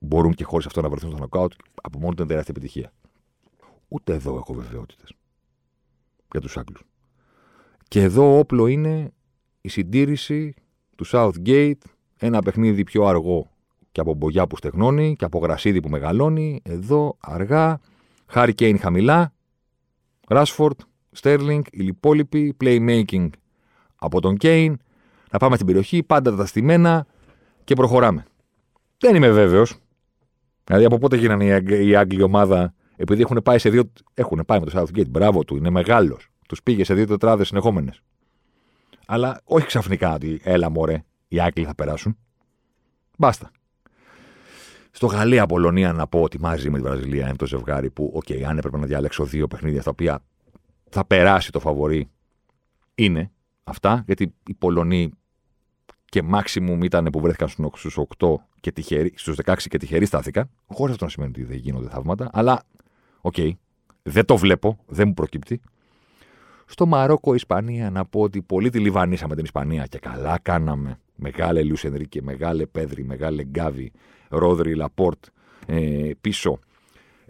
μπορούν 0.00 0.34
και 0.34 0.44
χωρίς 0.44 0.66
αυτό 0.66 0.80
να 0.80 0.88
βρεθούν 0.88 1.10
στο 1.10 1.18
νοκάουτ. 1.18 1.52
Από 1.82 1.98
μόνο 1.98 2.12
ήταν 2.12 2.26
τεράστια 2.26 2.54
επιτυχία. 2.56 2.92
Ούτε 3.88 4.14
εδώ 4.14 4.36
έχω 4.36 4.54
βεβαιότητες 4.54 5.12
για 6.30 6.40
τους 6.40 6.56
Άγγλους. 6.56 6.82
Και 7.88 8.02
εδώ 8.02 8.38
όπλο 8.38 8.66
είναι 8.66 9.12
η 9.60 9.68
συντήρηση 9.68 10.54
του 10.96 11.06
Southgate, 11.06 11.80
ένα 12.16 12.42
παιχνίδι 12.42 12.84
πιο 12.84 13.04
αργό 13.04 13.50
και 13.92 14.00
από 14.00 14.14
μπογιά 14.14 14.46
που 14.46 14.56
στεγνώνει 14.56 15.16
και 15.16 15.24
από 15.24 15.38
γρασίδι 15.38 15.80
που 15.80 15.88
μεγαλώνει. 15.88 16.60
Εδώ 16.64 17.16
αργά, 17.20 17.80
Χάρη 18.26 18.54
Κέιν 18.54 18.78
χαμηλά, 18.78 19.32
Ράσφορντ, 20.28 20.80
Στέρλινγκ, 21.10 21.64
οι 21.70 21.84
υπόλοιποι, 21.84 22.56
playmaking 22.60 23.28
από 23.96 24.20
τον 24.20 24.36
Κέιν, 24.36 24.78
να 25.30 25.38
πάμε 25.38 25.54
στην 25.54 25.66
περιοχή, 25.66 26.02
πάντα 26.02 26.36
τα 26.36 26.46
στημένα 26.46 27.06
και 27.64 27.74
προχωράμε. 27.74 28.24
Δεν 28.98 29.14
είμαι 29.14 29.30
βέβαιος. 29.30 29.78
Δηλαδή 30.70 30.84
από 30.84 30.98
πότε 30.98 31.16
γίνανε 31.16 31.44
η 31.66 31.96
Άγγλοι 31.96 32.22
ομάδα, 32.22 32.74
επειδή 32.96 33.22
έχουν 33.22 33.40
πάει 33.44 33.58
σε 33.58 33.70
δύο. 33.70 33.92
Έχουν 34.14 34.42
πάει 34.46 34.60
με 34.60 34.66
το 34.66 34.80
Southgate, 34.80 35.08
μπράβο 35.08 35.44
του, 35.44 35.56
είναι 35.56 35.70
μεγάλος. 35.70 36.28
Τους 36.48 36.62
πήγε 36.62 36.84
σε 36.84 36.94
δύο 36.94 37.06
τετράδες 37.06 37.46
συνεχόμενες. 37.46 38.02
Αλλά 39.06 39.40
όχι 39.44 39.66
ξαφνικά 39.66 40.14
ότι 40.14 40.40
έλα 40.42 40.70
μωρέ, 40.70 41.04
οι 41.28 41.40
Άγγλοι 41.40 41.64
θα 41.64 41.74
περάσουν. 41.74 42.16
Μπάστα. 43.18 43.50
Στο 44.90 45.06
Γαλλία-Πολωνία 45.06 45.92
να 45.92 46.06
πω 46.06 46.22
ότι 46.22 46.40
μαζί 46.40 46.70
με 46.70 46.76
τη 46.76 46.82
Βραζιλία 46.82 47.26
είναι 47.26 47.36
το 47.36 47.46
ζευγάρι 47.46 47.90
που, 47.90 48.10
okay, 48.14 48.42
αν 48.42 48.58
έπρεπε 48.58 48.78
να 48.78 48.86
διαλέξω 48.86 49.24
δύο 49.24 49.46
παιχνίδια 49.46 49.80
στα 49.80 49.90
οποία 49.90 50.22
θα 50.90 51.04
περάσει 51.04 51.52
το 51.52 51.60
φαβορί, 51.60 52.10
είναι 52.94 53.30
αυτά, 53.64 54.02
γιατί 54.06 54.34
οι 54.46 54.54
Πολωνοί 54.54 55.10
και 56.10 56.22
maximum 56.32 56.78
ήταν 56.82 57.08
που 57.12 57.20
βρέθηκαν 57.20 57.48
στους 57.74 57.98
8 58.18 58.34
και 58.60 58.72
τυχεροί, 58.72 59.12
στους 59.16 59.36
16 59.44 59.54
και 59.68 59.78
τυχεροί 59.78 60.04
στάθηκαν, 60.04 60.50
χωρίς 60.66 60.92
αυτό 60.92 61.04
να 61.04 61.10
σημαίνει 61.10 61.32
ότι 61.36 61.44
δεν 61.44 61.56
γίνονται 61.56 61.88
θαύματα, 61.88 62.30
αλλά 62.32 63.34
okay, 63.36 63.50
δεν 64.02 64.24
το 64.24 64.36
βλέπω, 64.36 64.78
δεν 64.86 65.08
μου 65.08 65.14
προκύπτει. 65.14 65.60
Στο 66.66 66.86
Μαρόκο, 66.86 67.34
Ισπανία, 67.34 67.90
να 67.90 68.04
πω 68.04 68.20
ότι 68.20 68.42
πολύ 68.42 68.70
τη 68.70 68.78
λιβανίσαμε 68.78 69.34
την 69.34 69.44
Ισπανία 69.44 69.86
και 69.86 69.98
καλά 69.98 70.38
κάναμε. 70.42 70.98
Μεγάλε 71.14 71.62
Λιούς 71.62 71.84
Ενρίκε, 71.84 72.22
μεγάλε 72.22 72.66
Πέδρη, 72.66 73.04
μεγάλε 73.04 73.42
Γκάβι, 73.42 73.92
Ρόδρυ, 74.28 74.74
Λαπόρτ 74.74 75.24
ε, 75.66 76.10
πίσω 76.20 76.58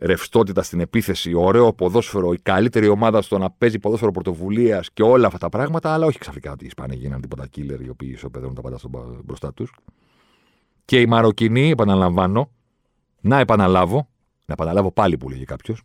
ρευστότητα 0.00 0.62
στην 0.62 0.80
επίθεση, 0.80 1.34
ωραίο 1.34 1.72
ποδόσφαιρο, 1.72 2.32
η 2.32 2.38
καλύτερη 2.38 2.88
ομάδα 2.88 3.22
στο 3.22 3.38
να 3.38 3.50
παίζει 3.50 3.78
ποδόσφαιρο 3.78 4.10
πρωτοβουλίας 4.10 4.90
και 4.92 5.02
όλα 5.02 5.26
αυτά 5.26 5.38
τα 5.38 5.48
πράγματα, 5.48 5.92
αλλά 5.92 6.06
όχι 6.06 6.18
ξαφνικά 6.18 6.52
ότι 6.52 6.64
οι 6.64 6.66
Ισπανοί 6.66 6.96
γίνανε 6.96 7.20
τίποτα 7.20 7.48
killer 7.56 7.80
οι 7.84 7.88
οποίοι 7.88 8.10
ισοπεδώνουν 8.12 8.54
τα 8.54 8.60
πάντα 8.60 8.78
στο 8.78 8.88
μπροστά 9.24 9.52
τους. 9.52 9.74
Και 10.84 11.00
οι 11.00 11.06
Μαροκινοί, 11.06 11.70
επαναλαμβάνω, 11.70 12.50
να 13.20 13.38
επαναλάβω, 13.38 14.08
να 14.46 14.52
επαναλάβω 14.52 14.92
πάλι 14.92 15.16
που 15.16 15.28
λέγει 15.28 15.44
κάποιος, 15.44 15.82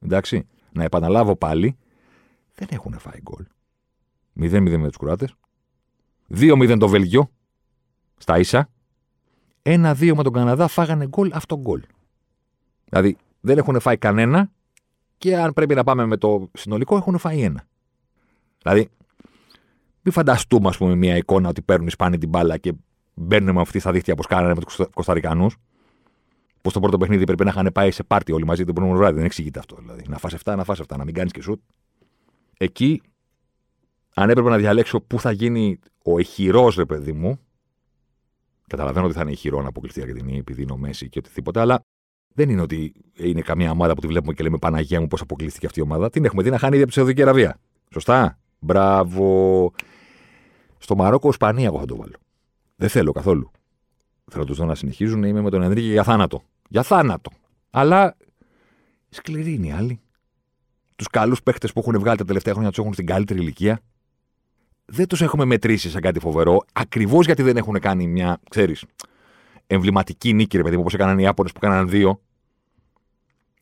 εντάξει, 0.00 0.46
να 0.72 0.84
επαναλάβω 0.84 1.36
πάλι, 1.36 1.76
δεν 2.54 2.68
έχουν 2.70 2.98
φάει 2.98 3.20
γκολ. 3.22 3.44
0-0 4.40 4.76
με 4.76 4.86
τους 4.86 4.96
Κροάτες. 4.96 5.34
2-0 6.28 6.76
το 6.78 6.88
Βέλγιο, 6.88 7.30
στα 8.16 8.38
ίσα. 8.38 8.70
1-2 9.62 10.14
με 10.14 10.22
τον 10.22 10.32
Καναδά 10.32 10.68
φάγανε 10.68 11.06
γκολ 11.06 11.30
αυτό 11.32 11.56
γκολ. 11.56 11.82
Δηλαδή 12.88 13.16
δεν 13.46 13.58
έχουν 13.58 13.80
φάει 13.80 13.96
κανένα 13.96 14.50
και 15.18 15.36
αν 15.36 15.52
πρέπει 15.52 15.74
να 15.74 15.84
πάμε 15.84 16.06
με 16.06 16.16
το 16.16 16.50
συνολικό 16.52 16.96
έχουν 16.96 17.18
φάει 17.18 17.42
ένα. 17.42 17.64
Δηλαδή, 18.62 18.88
μην 20.02 20.12
φανταστούμε, 20.14 20.68
ας 20.68 20.76
πούμε, 20.76 20.94
μια 20.94 21.16
εικόνα 21.16 21.48
ότι 21.48 21.62
παίρνουν 21.62 21.84
οι 21.84 21.88
Ισπάνοι 21.90 22.18
την 22.18 22.28
μπάλα 22.28 22.56
και 22.56 22.72
μπαίνουν 23.14 23.54
με 23.54 23.60
αυτή 23.60 23.78
στα 23.78 23.92
δίχτυα 23.92 24.12
όπως 24.12 24.26
κάνανε 24.26 24.54
με 24.54 24.60
τους 24.60 24.80
Κωνσταντινού. 24.94 25.50
Που 26.62 26.70
στο 26.70 26.80
πρώτο 26.80 26.98
παιχνίδι 26.98 27.24
πρέπει 27.24 27.44
να 27.44 27.50
είχαν 27.50 27.70
πάει 27.72 27.90
σε 27.90 28.02
πάρτι 28.02 28.32
όλοι 28.32 28.44
μαζί 28.44 28.64
τον 28.64 28.74
πρώτο 28.74 28.96
βράδυ. 28.96 29.16
Δεν 29.16 29.24
εξηγείται 29.24 29.58
αυτό. 29.58 29.76
Δηλαδή. 29.80 30.04
Να 30.08 30.18
φας 30.18 30.34
7, 30.44 30.54
να 30.56 30.64
φας 30.64 30.80
7, 30.80 30.96
να 30.96 31.04
μην 31.04 31.14
κάνεις 31.14 31.32
και 31.32 31.42
σουτ. 31.42 31.60
Εκεί, 32.56 33.02
αν 34.14 34.30
έπρεπε 34.30 34.48
να 34.48 34.56
διαλέξω 34.56 35.00
πού 35.00 35.20
θα 35.20 35.30
γίνει 35.30 35.78
ο 36.04 36.18
εχηρό, 36.18 36.72
ρε 36.76 36.84
παιδί 36.84 37.12
μου. 37.12 37.38
Καταλαβαίνω 38.66 39.06
ότι 39.06 39.14
θα 39.14 39.20
είναι 39.20 39.30
ηχηρό 39.30 39.62
να 39.62 39.68
αποκλειστεί 39.68 40.00
η 40.00 40.02
Αργεντινή 40.02 40.38
επειδή 40.38 40.62
είναι 40.62 40.72
ο 40.72 40.76
Μέση 40.76 41.08
και 41.08 41.18
οτιδήποτε, 41.18 41.60
αλλά 41.60 41.80
δεν 42.36 42.48
είναι 42.48 42.60
ότι 42.60 42.92
είναι 43.14 43.40
καμία 43.40 43.70
ομάδα 43.70 43.94
που 43.94 44.00
τη 44.00 44.06
βλέπουμε 44.06 44.32
και 44.32 44.42
λέμε 44.42 44.58
Παναγία 44.58 45.00
μου 45.00 45.06
πώς 45.06 45.20
αποκλείστηκε 45.20 45.66
αυτή 45.66 45.78
η 45.78 45.82
ομάδα. 45.82 46.10
Την 46.10 46.24
έχουμε 46.24 46.42
δει 46.42 46.50
να 46.50 46.58
χάνει 46.58 46.74
ήδη 46.74 46.82
από 46.82 46.92
τη 46.92 46.98
Σαουδική 46.98 47.22
Αραβία. 47.22 47.58
Σωστά. 47.92 48.38
Μπράβο. 48.58 49.72
Στο 50.78 50.96
Μαρόκο, 50.96 51.28
Ισπανία, 51.28 51.66
εγώ 51.66 51.78
θα 51.78 51.84
το 51.84 51.96
βάλω. 51.96 52.16
Δεν 52.76 52.88
θέλω 52.88 53.12
καθόλου. 53.12 53.50
Θέλω 54.30 54.44
τους 54.44 54.56
δω 54.56 54.64
να 54.64 54.74
συνεχίζουν. 54.74 55.22
Είμαι 55.22 55.40
με 55.40 55.50
τον 55.50 55.62
Ενρίκη 55.62 55.86
για 55.86 56.02
θάνατο. 56.02 56.42
Για 56.68 56.82
θάνατο. 56.82 57.30
Αλλά 57.70 58.16
σκληροί 59.08 59.54
είναι 59.54 59.66
οι 59.66 59.72
άλλοι. 59.72 60.00
Τους 60.96 61.08
καλούς 61.08 61.42
παίχτες 61.42 61.72
που 61.72 61.80
έχουν 61.80 61.98
βγάλει 61.98 62.16
τα 62.16 62.24
τελευταία 62.24 62.52
χρόνια 62.52 62.70
τους 62.70 62.78
έχουν 62.78 62.92
στην 62.92 63.06
καλύτερη 63.06 63.40
ηλικία. 63.40 63.80
Δεν 64.84 65.06
τους 65.06 65.20
έχουμε 65.20 65.44
μετρήσει 65.44 65.90
σαν 65.90 66.00
κάτι 66.00 66.20
φοβερό. 66.20 66.64
Ακριβώς 66.72 67.26
γιατί 67.26 67.42
δεν 67.42 67.56
έχουν 67.56 67.78
κάνει 67.78 68.06
μια, 68.06 68.40
ξέρεις, 68.50 68.84
εμβληματική 69.66 70.32
νίκη, 70.32 70.56
ρε 70.56 70.62
παιδί 70.62 70.74
μου, 70.74 70.80
όπως 70.80 70.94
έκαναν 70.94 71.18
οι 71.18 71.22
Ιάπωνες 71.22 71.52
που 71.52 71.60
έκαναν 71.62 71.88
δύο. 71.88 72.20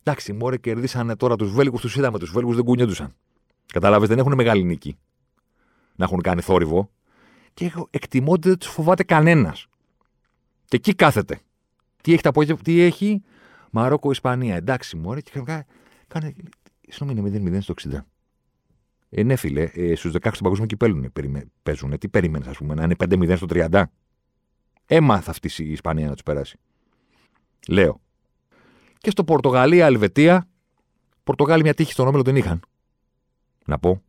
Εντάξει, 0.07 0.33
μόρε 0.33 0.57
κερδίσανε 0.57 1.15
τώρα 1.15 1.35
τους 1.35 1.51
Βέλγους, 1.51 1.81
τους 1.81 1.95
είδαμε. 1.95 2.19
Τους 2.19 2.31
Βέλγους 2.31 2.55
δεν 2.55 2.63
κουνιόντουσαν. 2.63 3.15
Κατάλαβες, 3.65 4.07
δεν 4.07 4.17
έχουν 4.17 4.33
μεγάλη 4.33 4.63
νίκη. 4.63 4.97
Να 5.95 6.05
έχουν 6.05 6.21
κάνει 6.21 6.41
θόρυβο. 6.41 6.91
Και 7.53 7.71
εκτιμώ 7.89 8.31
ότι 8.31 8.47
δεν 8.47 8.57
τους 8.57 8.69
φοβάται 8.69 9.03
κανένας. 9.03 9.67
Και 10.65 10.75
εκεί 10.75 10.95
κάθεται. 10.95 11.39
Τι 12.01 12.13
έχει, 12.13 12.21
τα 12.21 12.31
τι 12.63 12.81
έχει; 12.81 13.21
Μαρόκο, 13.71 14.11
Ισπανία. 14.11 14.55
Εντάξει, 14.55 14.97
μόρε, 14.97 15.21
και 15.21 15.43
κάνε. 16.07 16.33
Συγγνώμη, 16.89 17.29
είναι 17.29 17.57
0-0 17.57 17.61
στο 17.61 17.73
60. 17.73 18.05
Ε, 19.09 19.23
ναι, 19.23 19.35
φίλε, 19.35 19.63
ε, 19.63 19.95
στους 19.95 20.11
16 20.11 20.37
του 20.37 20.43
παγκόσμιου 20.43 20.67
κυπέλου 20.67 21.11
παίζουν. 21.63 21.97
Τι 21.97 22.09
περίμενες, 22.09 22.47
ας 22.47 22.57
πούμε, 22.57 22.73
να 22.73 22.83
είναι 22.83 22.95
5-0 22.95 23.35
στο 23.35 23.45
30. 23.49 23.83
Έμαθα 24.85 25.31
αυτής 25.31 25.59
η 25.59 25.71
Ισπανία 25.71 26.07
να 26.07 26.13
τους 26.13 26.23
περάσει. 26.23 26.59
Λέω. 27.67 28.01
Και 29.05 29.11
στο 29.11 29.23
Πορτογαλία, 29.23 29.85
Ελβετία, 29.85 30.47
Πορτογάλοι 31.23 31.61
μια 31.61 31.73
τύχη 31.73 31.91
στον 31.91 32.07
όμιλο 32.07 32.21
την 32.21 32.35
είχαν. 32.35 32.59
Να 33.65 33.79
πω. 33.79 34.01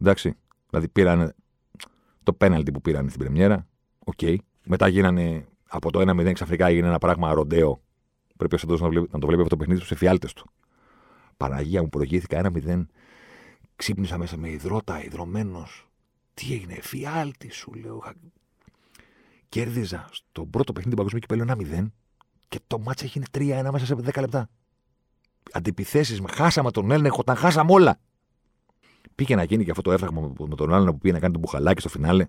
Εντάξει. 0.00 0.36
Δηλαδή 0.68 0.88
πήραν 0.88 1.34
το 2.22 2.32
πέναλτι 2.32 2.70
που 2.72 2.80
πήραν 2.80 3.08
στην 3.08 3.20
πρεμιέρα. 3.20 4.14
Okay. 4.20 4.36
Μετά 4.64 4.88
γίνανε 4.88 5.46
από 5.68 5.90
το 5.90 6.00
1-0 6.10 6.32
ξαφνικά 6.32 6.66
έγινε 6.66 6.86
ένα 6.86 6.98
πράγμα 6.98 7.32
ροντέο. 7.32 7.80
Πρέπει 8.36 8.54
ο 8.54 8.58
Σάντος 8.58 8.80
να, 8.80 8.88
να 8.88 9.18
το 9.18 9.26
βλέπει 9.26 9.42
αυτό 9.42 9.48
το 9.48 9.56
παιχνίδι 9.56 9.80
στους 9.80 9.94
εφιάλτες 9.94 10.28
του. 10.34 10.50
Παναγία 11.36 11.82
μου 11.82 11.88
προηγήθηκα 11.88 12.50
1-0. 12.66 12.86
Ξύπνησα 13.76 14.18
μέσα 14.18 14.36
με 14.36 14.48
ιδρώτα, 14.48 15.04
ιδρωμένος. 15.04 15.88
Τι 16.34 16.52
έγινε, 16.52 16.74
εφιάλτης 16.74 17.50
σου 17.50 17.72
λέω. 17.74 18.02
Κέρδιζα 19.48 20.08
στο 20.10 20.46
πρώτο 20.46 20.72
παιχνίδι 20.72 20.96
του 20.96 21.02
Παγκοσμίου 21.02 21.20
Κυπέλου 21.20 21.44
1-0 21.80 21.86
και 22.48 22.60
το 22.66 22.78
μάτσα 22.78 23.04
έγινε 23.04 23.24
3-1 23.66 23.68
μέσα 23.72 23.86
σε 23.86 23.94
10 23.94 24.20
λεπτά. 24.20 24.48
Αντιπιθέσεις, 25.52 26.20
χάσαμε 26.30 26.70
τον 26.70 26.90
έλεγχο, 26.90 27.24
τα 27.24 27.34
χάσαμε 27.34 27.72
όλα. 27.72 27.98
Πήγε 29.14 29.34
να 29.34 29.42
γίνει 29.42 29.64
και 29.64 29.70
αυτό 29.70 29.82
το 29.82 29.92
έφραγμα 29.92 30.32
με 30.48 30.54
τον 30.54 30.74
άλλον 30.74 30.92
που 30.92 30.98
πήγε 30.98 31.14
να 31.14 31.20
κάνει 31.20 31.32
τον 31.32 31.42
μπουχαλάκι 31.42 31.80
στο 31.80 31.88
φινάλε. 31.88 32.26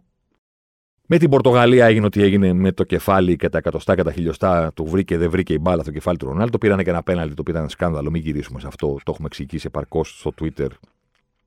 Με 1.09 1.17
την 1.17 1.29
Πορτογαλία 1.29 1.85
έγινε 1.85 2.05
ό,τι 2.05 2.21
έγινε 2.21 2.53
με 2.53 2.71
το 2.71 2.83
κεφάλι 2.83 3.35
και 3.35 3.49
τα 3.49 3.57
εκατοστά 3.57 3.95
και 3.95 4.03
τα 4.03 4.11
χιλιοστά. 4.11 4.73
Του 4.73 4.85
βρήκε, 4.85 5.17
δεν 5.17 5.29
βρήκε 5.29 5.53
η 5.53 5.57
μπάλα 5.61 5.81
στο 5.81 5.91
κεφάλι 5.91 6.17
του 6.17 6.25
Ρονάλτο. 6.25 6.57
Πήρανε 6.57 6.83
και 6.83 6.89
ένα 6.89 7.03
πέναλτι 7.03 7.33
το 7.33 7.41
οποίο 7.41 7.53
ήταν 7.53 7.69
σκάνδαλο. 7.69 8.09
Μην 8.09 8.21
γυρίσουμε 8.21 8.59
σε 8.59 8.67
αυτό. 8.67 8.87
Το 8.87 9.11
έχουμε 9.11 9.27
εξηγήσει 9.27 9.65
επαρκώς 9.67 10.19
στο 10.19 10.33
Twitter. 10.41 10.67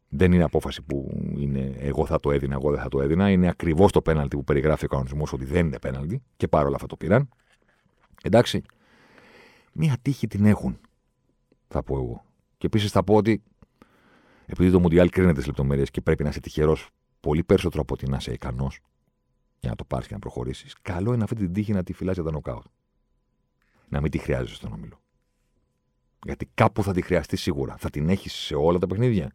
Δεν 0.09 0.33
είναι 0.33 0.43
απόφαση 0.43 0.83
που 0.83 1.23
είναι 1.37 1.75
εγώ 1.79 2.07
θα 2.07 2.21
το 2.21 2.31
έδινα, 2.31 2.55
εγώ 2.55 2.71
δεν 2.71 2.81
θα 2.81 2.89
το 2.89 3.03
έδινα. 3.03 3.31
Είναι 3.31 3.49
ακριβώς 3.49 3.93
το 3.93 4.03
πέναλτι 4.03 4.37
που 4.37 4.45
περιγράφει 4.45 4.85
ο 4.85 4.89
κανονισμός 4.89 5.33
ότι 5.33 5.45
δεν 5.45 5.67
είναι 5.67 5.79
πέναλτι 5.79 6.23
και 6.37 6.49
παρόλα 6.49 6.75
αυτά 6.75 6.87
το 6.87 6.97
πήραν. 6.97 7.29
Εντάξει. 8.23 8.63
Μία 9.73 9.97
τύχη 10.03 10.27
την 10.27 10.45
έχουν, 10.45 10.79
θα 11.69 11.83
πω 11.83 11.97
εγώ. 11.97 12.25
Και 12.59 12.67
επίσης 12.67 12.91
θα 12.91 13.05
πω 13.05 13.15
ότι 13.15 13.43
επειδή 14.47 14.71
το 14.71 14.81
Μουντιάλ 14.81 15.09
κρίνεται 15.09 15.41
τι 15.41 15.47
λεπτομέρειες 15.47 15.91
και 15.91 16.01
πρέπει 16.01 16.23
να 16.23 16.29
είσαι 16.29 16.41
τυχερός 16.41 16.91
πολύ 17.21 17.45
περισσότερο 17.45 17.83
από 17.83 17.95
ότι 17.95 18.09
να 18.09 18.17
είσαι 18.17 18.33
ικανός 18.33 18.81
για 19.61 19.71
να 19.71 19.77
το 19.77 19.85
πάρεις 19.85 20.07
και 20.07 20.13
να 20.13 20.19
προχωρήσεις, 20.19 20.75
καλό 20.83 21.13
είναι 21.13 21.23
αυτή 21.23 21.37
την 21.37 21.53
τύχη 21.53 21.73
να 21.73 21.83
τη 21.83 21.93
φυλάσει 21.93 22.21
για 22.21 22.31
τα 22.31 22.37
νοκάουτ. 22.37 22.65
Να 23.89 24.01
μην 24.01 24.11
τη 24.11 24.19
χρειάζεσαι 24.19 24.55
στον 24.55 24.73
όμιλο. 24.73 25.01
Γιατί 26.25 26.51
κάπου 26.55 26.83
θα 26.83 26.93
τη 26.93 27.03
χρειαστεί 27.03 27.37
σίγουρα. 27.37 27.77
Θα 27.77 27.91
την 27.91 28.09
έχεις 28.09 28.33
σε 28.33 28.55
όλα 28.55 28.79
τα 28.79 28.87
παιχνίδια. 28.87 29.33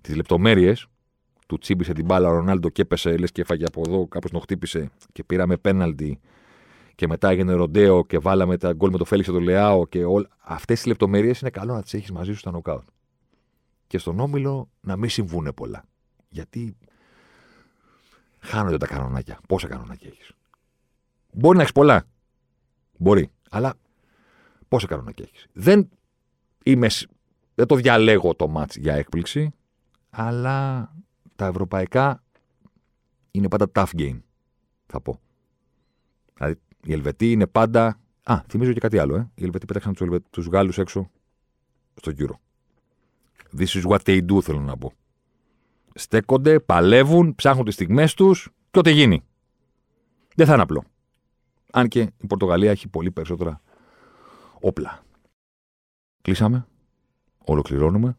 Τις 0.00 0.16
λεπτομέρειες 0.16 0.86
του 1.46 1.58
τσίμπησε 1.58 1.92
την 1.92 2.04
μπάλα 2.04 2.28
ο 2.28 2.32
Ρονάλντο 2.32 2.68
και 2.68 2.82
έπεσε, 2.82 3.16
λες 3.16 3.32
και 3.32 3.40
έφαγε 3.40 3.64
από 3.64 3.82
εδώ, 3.86 4.08
κάπως 4.08 4.30
τον 4.30 4.40
χτύπησε 4.40 4.90
και 5.12 5.24
πήραμε 5.24 5.56
πέναλτι 5.56 6.20
και 6.98 7.06
μετά 7.06 7.28
έγινε 7.28 7.52
ροντέο 7.52 8.04
και 8.04 8.18
βάλαμε 8.18 8.56
τα 8.56 8.72
γκολ 8.72 8.90
με 8.90 8.98
το 8.98 9.04
Φέληξ 9.04 9.28
το 9.28 9.40
Λεάο 9.40 9.86
και 9.86 10.04
όλα. 10.04 10.28
Αυτές 10.38 10.80
τι 10.80 10.88
λεπτομέρειες 10.88 11.40
είναι 11.40 11.50
καλό 11.50 11.74
να 11.74 11.82
τις 11.82 11.94
έχεις 11.94 12.10
μαζί 12.10 12.32
σου 12.32 12.38
στα 12.38 12.50
νοκάουτ. 12.50 12.88
Και 13.86 13.98
στον 13.98 14.20
όμιλο 14.20 14.70
να 14.80 14.96
μην 14.96 15.10
συμβούν 15.10 15.52
πολλά. 15.54 15.84
Γιατί 16.28 16.76
χάνονται 18.38 18.76
τα 18.76 18.86
κανονάκια. 18.86 19.40
Πόσα 19.48 19.68
κανονάκια 19.68 20.10
έχεις. 20.10 20.32
Μπορεί 21.32 21.56
να 21.56 21.62
έχεις 21.62 21.74
πολλά. 21.74 22.04
Μπορεί. 22.98 23.30
Αλλά 23.50 23.74
πόσα 24.68 24.86
κανονάκια 24.86 25.24
έχεις. 25.28 25.46
Δεν, 25.52 25.88
είμαι, 26.64 26.88
δεν 27.54 27.66
το 27.66 27.74
διαλέγω 27.74 28.34
το 28.34 28.48
μάτς 28.48 28.76
για 28.76 28.94
έκπληξη, 28.94 29.50
αλλά 30.10 30.90
τα 31.36 31.46
ευρωπαϊκά 31.46 32.22
είναι 33.30 33.48
πάντα 33.48 33.70
tough 33.74 34.00
game, 34.00 34.20
θα 34.86 35.00
πω. 35.00 35.20
Δηλαδή, 36.34 36.60
οι 36.84 36.92
Ελβετοί 36.92 37.32
είναι 37.32 37.46
πάντα. 37.46 37.98
Α, 38.22 38.42
θυμίζω 38.48 38.72
και 38.72 38.80
κάτι 38.80 38.98
άλλο, 38.98 39.16
ε. 39.16 39.30
Οι 39.34 39.44
Ελβετοί 39.44 39.66
πέταξαν 39.66 39.94
τους 40.30 40.46
Γάλλους 40.46 40.78
έξω 40.78 41.10
στο 41.94 42.10
γύρο. 42.10 42.40
This 43.58 43.66
is 43.66 43.82
what 43.82 43.98
they 44.02 44.26
do, 44.32 44.42
θέλω 44.42 44.60
να 44.60 44.76
πω. 44.76 44.92
Στέκονται, 45.94 46.60
παλεύουν, 46.60 47.34
ψάχνουν 47.34 47.64
τις 47.64 47.74
στιγμές 47.74 48.14
τους 48.14 48.48
και 48.70 48.78
ό,τι 48.78 48.90
γίνει. 48.90 49.24
Δεν 50.34 50.46
θα 50.46 50.52
είναι 50.52 50.62
απλό. 50.62 50.84
Αν 51.72 51.88
και 51.88 52.00
η 52.00 52.26
Πορτογαλία 52.26 52.70
έχει 52.70 52.88
πολύ 52.88 53.10
περισσότερα 53.10 53.60
όπλα. 54.60 55.02
Κλείσαμε. 56.22 56.66
Ολοκληρώνουμε. 57.44 58.16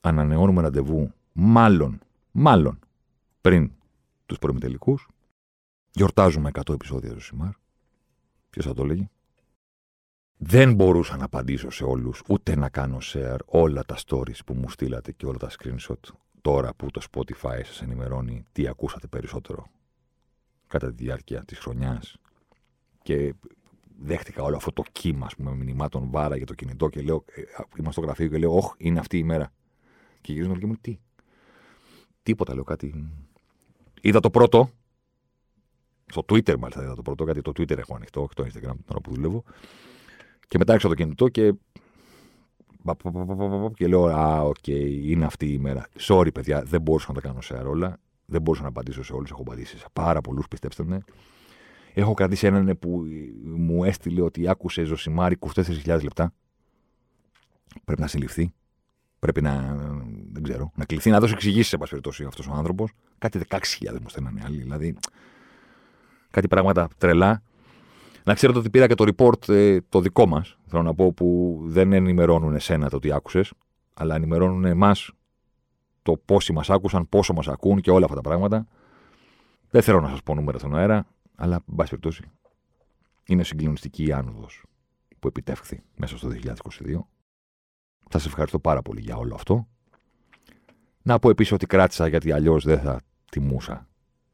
Ανανεώνουμε 0.00 0.62
ραντεβού 0.62 1.12
μάλλον, 1.32 1.98
μάλλον 2.32 2.78
πριν 3.40 3.72
τους 4.26 4.38
προημιτελικούς. 4.38 5.08
Γιορτάζουμε 5.90 6.48
100 6.48 6.74
επεισόδια 6.74 7.12
του 7.12 7.20
Σιμάρ. 7.20 7.52
Ποιος 8.54 8.66
θα 8.66 8.74
το 8.74 8.84
λέγει; 8.84 9.10
Δεν 10.36 10.74
μπορούσα 10.74 11.16
να 11.16 11.24
απαντήσω 11.24 11.70
σε 11.70 11.84
όλους, 11.84 12.22
ούτε 12.28 12.56
να 12.56 12.68
κάνω 12.68 12.98
share 13.02 13.38
όλα 13.46 13.84
τα 13.84 13.96
stories 14.06 14.44
που 14.46 14.54
μου 14.54 14.68
στείλατε 14.68 15.12
και 15.12 15.26
όλα 15.26 15.38
τα 15.38 15.50
screenshot 15.50 16.12
τώρα 16.40 16.74
που 16.74 16.90
το 16.90 17.00
Spotify 17.10 17.60
σας 17.64 17.82
ενημερώνει 17.82 18.44
τι 18.52 18.66
ακούσατε 18.68 19.06
περισσότερο 19.06 19.66
κατά 20.66 20.94
τη 20.94 21.04
διάρκεια 21.04 21.44
της 21.44 21.58
χρονιάς 21.58 22.16
και 23.02 23.34
δέχτηκα 24.02 24.42
όλο 24.42 24.56
αυτό 24.56 24.72
το 24.72 24.82
κύμα 24.92 25.26
πούμε, 25.36 25.54
μηνυμάτων 25.54 26.10
βάρα 26.10 26.36
για 26.36 26.46
το 26.46 26.54
κινητό 26.54 26.88
και 26.88 27.02
λέω, 27.02 27.24
ε, 27.34 27.42
είμαστε 27.78 27.90
στο 27.90 28.00
γραφείο 28.00 28.28
και 28.28 28.38
λέω, 28.38 28.56
οχ, 28.56 28.74
είναι 28.76 28.98
αυτή 28.98 29.18
η 29.18 29.24
μέρα. 29.24 29.52
Και 30.20 30.32
γυρίζουν 30.32 30.58
και 30.58 30.66
μου, 30.66 30.76
τι. 30.80 30.98
Τίποτα, 32.22 32.54
λέω 32.54 32.64
κάτι. 32.64 33.12
Είδα 34.00 34.20
το 34.20 34.30
πρώτο, 34.30 34.70
στο 36.10 36.24
Twitter 36.28 36.58
μάλιστα 36.58 36.82
είδα 36.82 36.94
το 36.94 37.02
πρώτο, 37.02 37.24
γιατί 37.24 37.42
το 37.42 37.50
Twitter 37.50 37.78
έχω 37.78 37.94
ανοιχτό, 37.94 38.22
όχι 38.22 38.34
το 38.34 38.42
Instagram, 38.42 38.74
την 38.74 38.84
ώρα 38.88 39.00
που 39.00 39.14
δουλεύω. 39.14 39.44
Και 40.48 40.58
μετά 40.58 40.74
έξω 40.74 40.88
το 40.88 40.94
κινητό 40.94 41.28
και. 41.28 41.54
Και 43.74 43.86
λέω, 43.86 44.04
Α, 44.06 44.40
οκ, 44.40 44.66
είναι 44.66 45.24
αυτή 45.24 45.52
η 45.52 45.58
μέρα. 45.58 45.86
Sorry, 45.98 46.34
παιδιά, 46.34 46.62
δεν 46.62 46.80
μπορούσα 46.80 47.06
να 47.08 47.14
τα 47.14 47.28
κάνω 47.28 47.40
σε 47.40 47.54
όλα. 47.54 47.98
Δεν 48.26 48.42
μπορούσα 48.42 48.62
να 48.62 48.68
απαντήσω 48.68 49.04
σε 49.04 49.12
όλους. 49.12 49.30
Έχω 49.30 49.40
απαντήσει 49.40 49.78
σε 49.78 49.86
πάρα 49.92 50.20
πολλούς, 50.20 50.48
πιστέψτε 50.48 50.84
με. 50.84 51.00
Έχω 51.94 52.14
κρατήσει 52.14 52.46
έναν 52.46 52.78
που 52.78 53.04
μου 53.44 53.84
έστειλε 53.84 54.20
ότι 54.20 54.48
άκουσε 54.48 54.84
Ζωσιμάρη 54.84 55.38
24.000 55.54 56.02
λεπτά. 56.02 56.32
Πρέπει 57.84 58.00
να 58.00 58.06
συλληφθεί. 58.06 58.52
Πρέπει 59.18 59.42
να, 59.42 59.76
δεν 60.32 60.42
ξέρω, 60.42 60.72
να 60.74 60.84
κληθεί 60.84 61.10
να 61.10 61.20
δώσει 61.20 61.32
εξηγήσεις 61.32 61.68
σε 61.68 61.76
περιπτώσει 61.76 62.24
αυτός 62.24 62.46
ο 62.48 62.52
άνθρωπος. 62.52 62.92
Κάτι 63.18 63.40
16.000 63.48 63.58
μου 64.00 64.08
στέλνανε 64.08 64.42
άλλοι. 64.44 64.56
Δηλαδή, 64.56 64.96
κάτι 66.34 66.48
πράγματα 66.48 66.88
τρελά. 66.98 67.42
Να 68.24 68.34
ξέρετε 68.34 68.58
ότι 68.58 68.70
πήρα 68.70 68.86
και 68.86 68.94
το 68.94 69.04
report 69.16 69.48
ε, 69.48 69.78
το 69.88 70.00
δικό 70.00 70.26
μας, 70.26 70.58
θέλω 70.66 70.82
να 70.82 70.94
πω, 70.94 71.12
που 71.12 71.58
δεν 71.64 71.92
ενημερώνουν 71.92 72.54
εσένα 72.54 72.88
το 72.90 72.98
τι 72.98 73.12
άκουσες, 73.12 73.52
αλλά 73.94 74.14
ενημερώνουν 74.14 74.64
εμάς 74.64 75.12
το 76.02 76.16
πόσοι 76.24 76.52
μας 76.52 76.70
άκουσαν, 76.70 77.08
πόσο 77.08 77.32
μας 77.32 77.48
ακούν 77.48 77.80
και 77.80 77.90
όλα 77.90 78.04
αυτά 78.04 78.16
τα 78.16 78.22
πράγματα. 78.22 78.66
Δεν 79.70 79.82
θέλω 79.82 80.00
να 80.00 80.08
σας 80.08 80.22
πω 80.22 80.34
νούμερα 80.34 80.58
στον 80.58 80.76
αέρα, 80.76 81.06
αλλά, 81.34 81.54
εν 81.54 81.74
πάση 81.76 81.90
περιπτώσει, 81.90 82.30
είναι 83.26 83.44
συγκλονιστική 83.44 84.06
η 84.06 84.12
άνοδος 84.12 84.64
που 85.18 85.28
επιτεύχθη 85.28 85.82
μέσα 85.96 86.16
στο 86.18 86.28
2022. 86.28 86.52
Θα 88.10 88.18
σας 88.18 88.26
ευχαριστώ 88.26 88.58
πάρα 88.58 88.82
πολύ 88.82 89.00
για 89.00 89.16
όλο 89.16 89.34
αυτό. 89.34 89.68
Να 91.02 91.18
πω 91.18 91.30
επίσης 91.30 91.52
ότι 91.52 91.66
κράτησα 91.66 92.06
γιατί 92.06 92.32
αλλιώς 92.32 92.64
δεν 92.64 92.80
θα 92.80 93.00
τιμούσα 93.30 93.88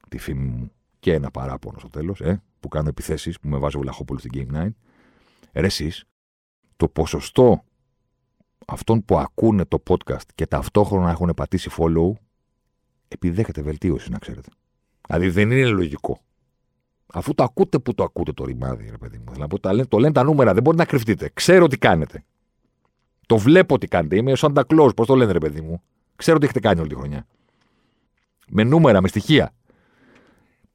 τη 0.09 0.19
φήμη 0.19 0.45
μου 0.45 0.71
και 1.01 1.13
ένα 1.13 1.31
παράπονο 1.31 1.79
στο 1.79 1.89
τέλος, 1.89 2.21
ε, 2.21 2.43
που 2.61 2.69
κάνω 2.69 2.89
επιθέσεις, 2.89 3.41
που 3.41 3.49
με 3.49 3.59
βάζει 3.59 3.77
ο 3.77 3.81
Βλαχόπουλος 3.81 4.23
στην 4.23 4.33
Game 4.35 4.57
Night. 4.57 4.73
Ρε 5.53 5.67
εσείς, 5.67 6.05
το 6.77 6.89
ποσοστό 6.89 7.65
αυτών 8.67 9.05
που 9.05 9.19
ακούνε 9.19 9.65
το 9.65 9.83
podcast 9.89 10.27
και 10.35 10.47
ταυτόχρονα 10.47 11.11
έχουν 11.11 11.33
πατήσει 11.37 11.71
follow 11.77 12.13
επιδέχεται 13.09 13.63
βελτίωση, 13.63 14.11
να 14.11 14.19
ξέρετε. 14.19 14.49
Δηλαδή 15.07 15.31
δεν 15.31 15.51
είναι 15.51 15.67
λογικό. 15.67 16.21
Αφού 17.13 17.35
το 17.35 17.43
ακούτε 17.43 17.79
που 17.79 17.95
το 17.95 18.03
ακούτε 18.03 18.33
το 18.33 18.45
ρημάδι, 18.45 18.89
ρε 18.91 18.97
παιδί 18.97 19.19
μου. 19.19 19.33
Δηλαδή, 19.33 19.61
το, 19.61 19.71
λένε, 19.71 19.87
το 19.87 19.99
λένε 19.99 20.13
τα 20.13 20.23
νούμερα, 20.23 20.55
δεν 20.55 20.63
μπορείτε 20.63 20.83
να 20.83 20.89
κρυφτείτε. 20.89 21.31
Ξέρω 21.35 21.67
τι 21.67 21.79
κάνετε. 21.79 22.25
Το 23.27 23.39
βλέπω 23.39 23.79
τι 23.79 23.87
κάνετε. 23.87 24.17
Είμαι 24.17 24.33
ο 24.33 24.37
Σάντα 24.37 24.65
Κλώου, 24.65 24.91
πώς 24.97 25.07
το 25.07 25.15
λένε, 25.15 25.33
ρε 25.33 25.39
παιδί 25.39 25.61
μου. 25.61 25.83
Ξέρω 26.17 26.39
τι 26.39 26.45
έχετε 26.45 26.61
κάνει 26.61 26.81
όλη 26.81 26.89
τη 26.89 26.95
χρονιά. 26.95 27.27
Με 28.49 28.65
νούμερα, 28.65 29.01
με 29.01 29.09
στοιχεία. 29.09 29.55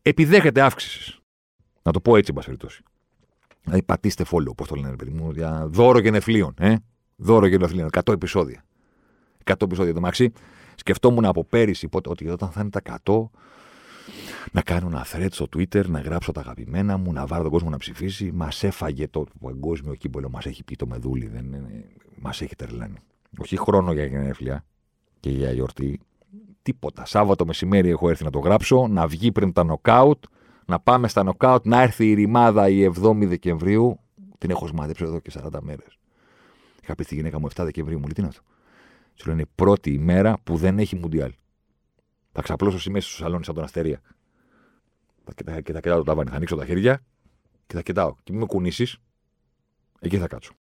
Επιδέχεται 0.08 0.62
αύξησης. 0.62 1.20
Να 1.82 1.92
το 1.92 2.02
πω 2.02 2.16
έτσι, 2.16 2.34
εν 2.36 2.44
περιπτώσει. 2.44 2.84
Δηλαδή, 3.64 3.84
πατήστε 3.84 4.26
follow, 4.32 4.56
πώς 4.58 4.68
το 4.68 4.76
λένε, 4.76 4.90
ρε 4.90 4.96
παιδί 4.96 5.12
μου, 5.12 5.32
για 5.32 5.68
δώρο 5.68 6.00
γενεφλίων. 6.00 6.54
Ε; 6.60 6.76
Δώρο 7.16 7.46
γενεφλίων. 7.46 7.90
100 7.92 8.14
επεισόδια. 8.14 8.66
100 9.44 9.54
επεισόδια 9.62 9.94
το 9.94 10.00
μαξί. 10.00 10.32
Σκεφτόμουν 10.76 11.26
από 11.26 11.44
πέρυσι 11.44 11.88
πότε, 11.88 12.10
ότι 12.10 12.30
όταν 12.30 12.50
θα 12.50 12.62
είναι 12.62 12.70
τα 12.70 12.82
100, 13.04 13.30
να 14.52 14.62
κάνω 14.62 14.88
ένα 14.88 15.06
thread 15.14 15.28
στο 15.32 15.46
Twitter, 15.56 15.86
να 15.86 16.00
γράψω 16.00 16.32
τα 16.32 16.40
αγαπημένα 16.40 16.98
μου, 16.98 17.14
να 17.14 17.26
βάλω 17.26 17.44
τον 17.44 17.52
κόσμο 17.52 17.70
να 17.70 17.78
ψηφίσει. 17.78 18.32
Μας 18.32 18.64
έφαγε 18.64 19.08
το 19.08 19.26
παγκόσμιο 19.42 19.96
κύπελο, 19.96 20.30
μας 20.30 20.46
έχει 20.46 20.64
πει 20.64 20.76
το 20.76 20.88
μεδούλι. 20.88 21.28
Δεν 21.28 21.56
Μας 22.20 22.42
έχει 22.42 22.56
τρελάνει. 22.56 22.98
Όχι 23.38 23.58
χρόνο 23.58 23.94
για 23.94 24.06
γενέφλια 24.06 24.66
και 25.20 25.30
για 25.30 25.52
γιορτή. 25.52 26.00
Τίποτα. 26.66 27.06
Σάββατο 27.06 27.46
μεσημέρι 27.46 27.90
έχω 27.90 28.10
έρθει 28.10 28.24
να 28.24 28.30
το 28.30 28.40
γράψω, 28.40 28.88
να 28.88 29.08
βγει 29.08 29.32
πριν 29.32 29.54
τα 29.54 29.64
νοκάουτ, 29.64 30.24
να 30.66 30.80
πάμε 30.80 31.08
στα 31.08 31.24
νοκάουτ, 31.24 31.66
να 31.66 31.82
έρθει 31.82 32.10
η 32.10 32.14
ρημάδα 32.14 32.70
η 32.70 32.92
7η 32.96 33.26
Δεκεμβρίου. 33.26 34.00
Την 34.38 34.50
έχω 34.50 34.68
σμαδέψει 34.68 35.04
εδώ 35.04 35.20
και 35.20 35.32
40 35.34 35.60
μέρες. 35.62 35.98
Είχα 36.84 36.96
πει 36.96 37.04
στη 37.04 37.16
γυναίκα 37.16 37.40
μου 37.40 37.48
7 37.48 37.64
Δεκεμβρίου, 37.64 37.98
μου 37.98 38.04
λέει 38.04 38.14
τι 38.14 38.22
είναι 38.22 38.30
αυτό. 38.30 38.44
Σου 39.14 39.30
λένε 39.30 39.46
πρώτη 39.56 39.94
ημέρα 39.94 40.40
που 40.44 40.58
δεν 40.58 40.80
έχει 40.80 40.96
Μουντιάλ. 40.96 41.34
Θα 42.32 42.42
ξαπλώσω 42.42 42.80
σημαίε 42.80 43.00
στο 43.00 43.12
σαλόνι 43.12 43.46
σαν 43.46 43.56
τον 43.56 43.64
Αστερία. 43.64 44.02
Και 45.36 45.44
θα, 45.44 45.62
και 45.62 45.74
θα 45.74 45.80
κοιτάω 45.80 45.98
το 45.98 46.04
ταβάνι. 46.04 46.30
Θα 46.30 46.36
ανοίξω 46.36 46.56
τα 46.56 46.66
χέρια 46.66 47.04
και 47.68 47.76
θα 47.76 47.82
κοιτάω. 47.82 48.16
Και 48.24 48.32
μην 48.32 48.40
με 48.40 48.46
κουνήσεις, 48.46 48.98
εκεί 50.00 50.18
θα 50.18 50.28
κάτσω. 50.28 50.54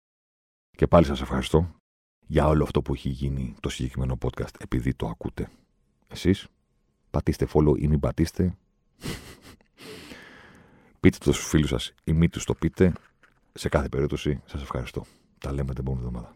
Και 0.72 0.88
πάλι 0.88 1.06
σας 1.06 1.22
ευχαριστώ 1.22 1.76
για 2.20 2.48
όλο 2.48 2.64
αυτό 2.64 2.82
που 2.82 2.94
έχει 2.94 3.10
γίνει 3.10 3.56
το 3.60 3.70
συγκεκριμένο 3.70 4.18
podcast 4.22 4.56
επειδή 4.60 4.94
το 4.94 5.08
ακούτε. 5.08 5.50
Εσείς 6.14 6.48
πατήστε 7.12 7.48
follow 7.54 7.78
ή 7.78 7.88
μην 7.88 8.00
πατήστε. 8.00 8.58
πείτε 11.00 11.18
το 11.18 11.34
στους 11.34 11.48
φίλους 11.48 11.70
σας 11.70 11.94
ή 12.04 12.14
μην 12.14 12.30
τους 12.30 12.46
το 12.46 12.54
πείτε. 12.54 12.94
Σε 13.54 13.70
κάθε 13.70 13.90
περίπτωση 13.90 14.42
σας 14.46 14.62
ευχαριστώ. 14.62 15.06
Τα 15.40 15.52
λέμε 15.52 15.74
την 15.74 15.84
επόμενη 15.84 16.06
εβδομάδα. 16.06 16.36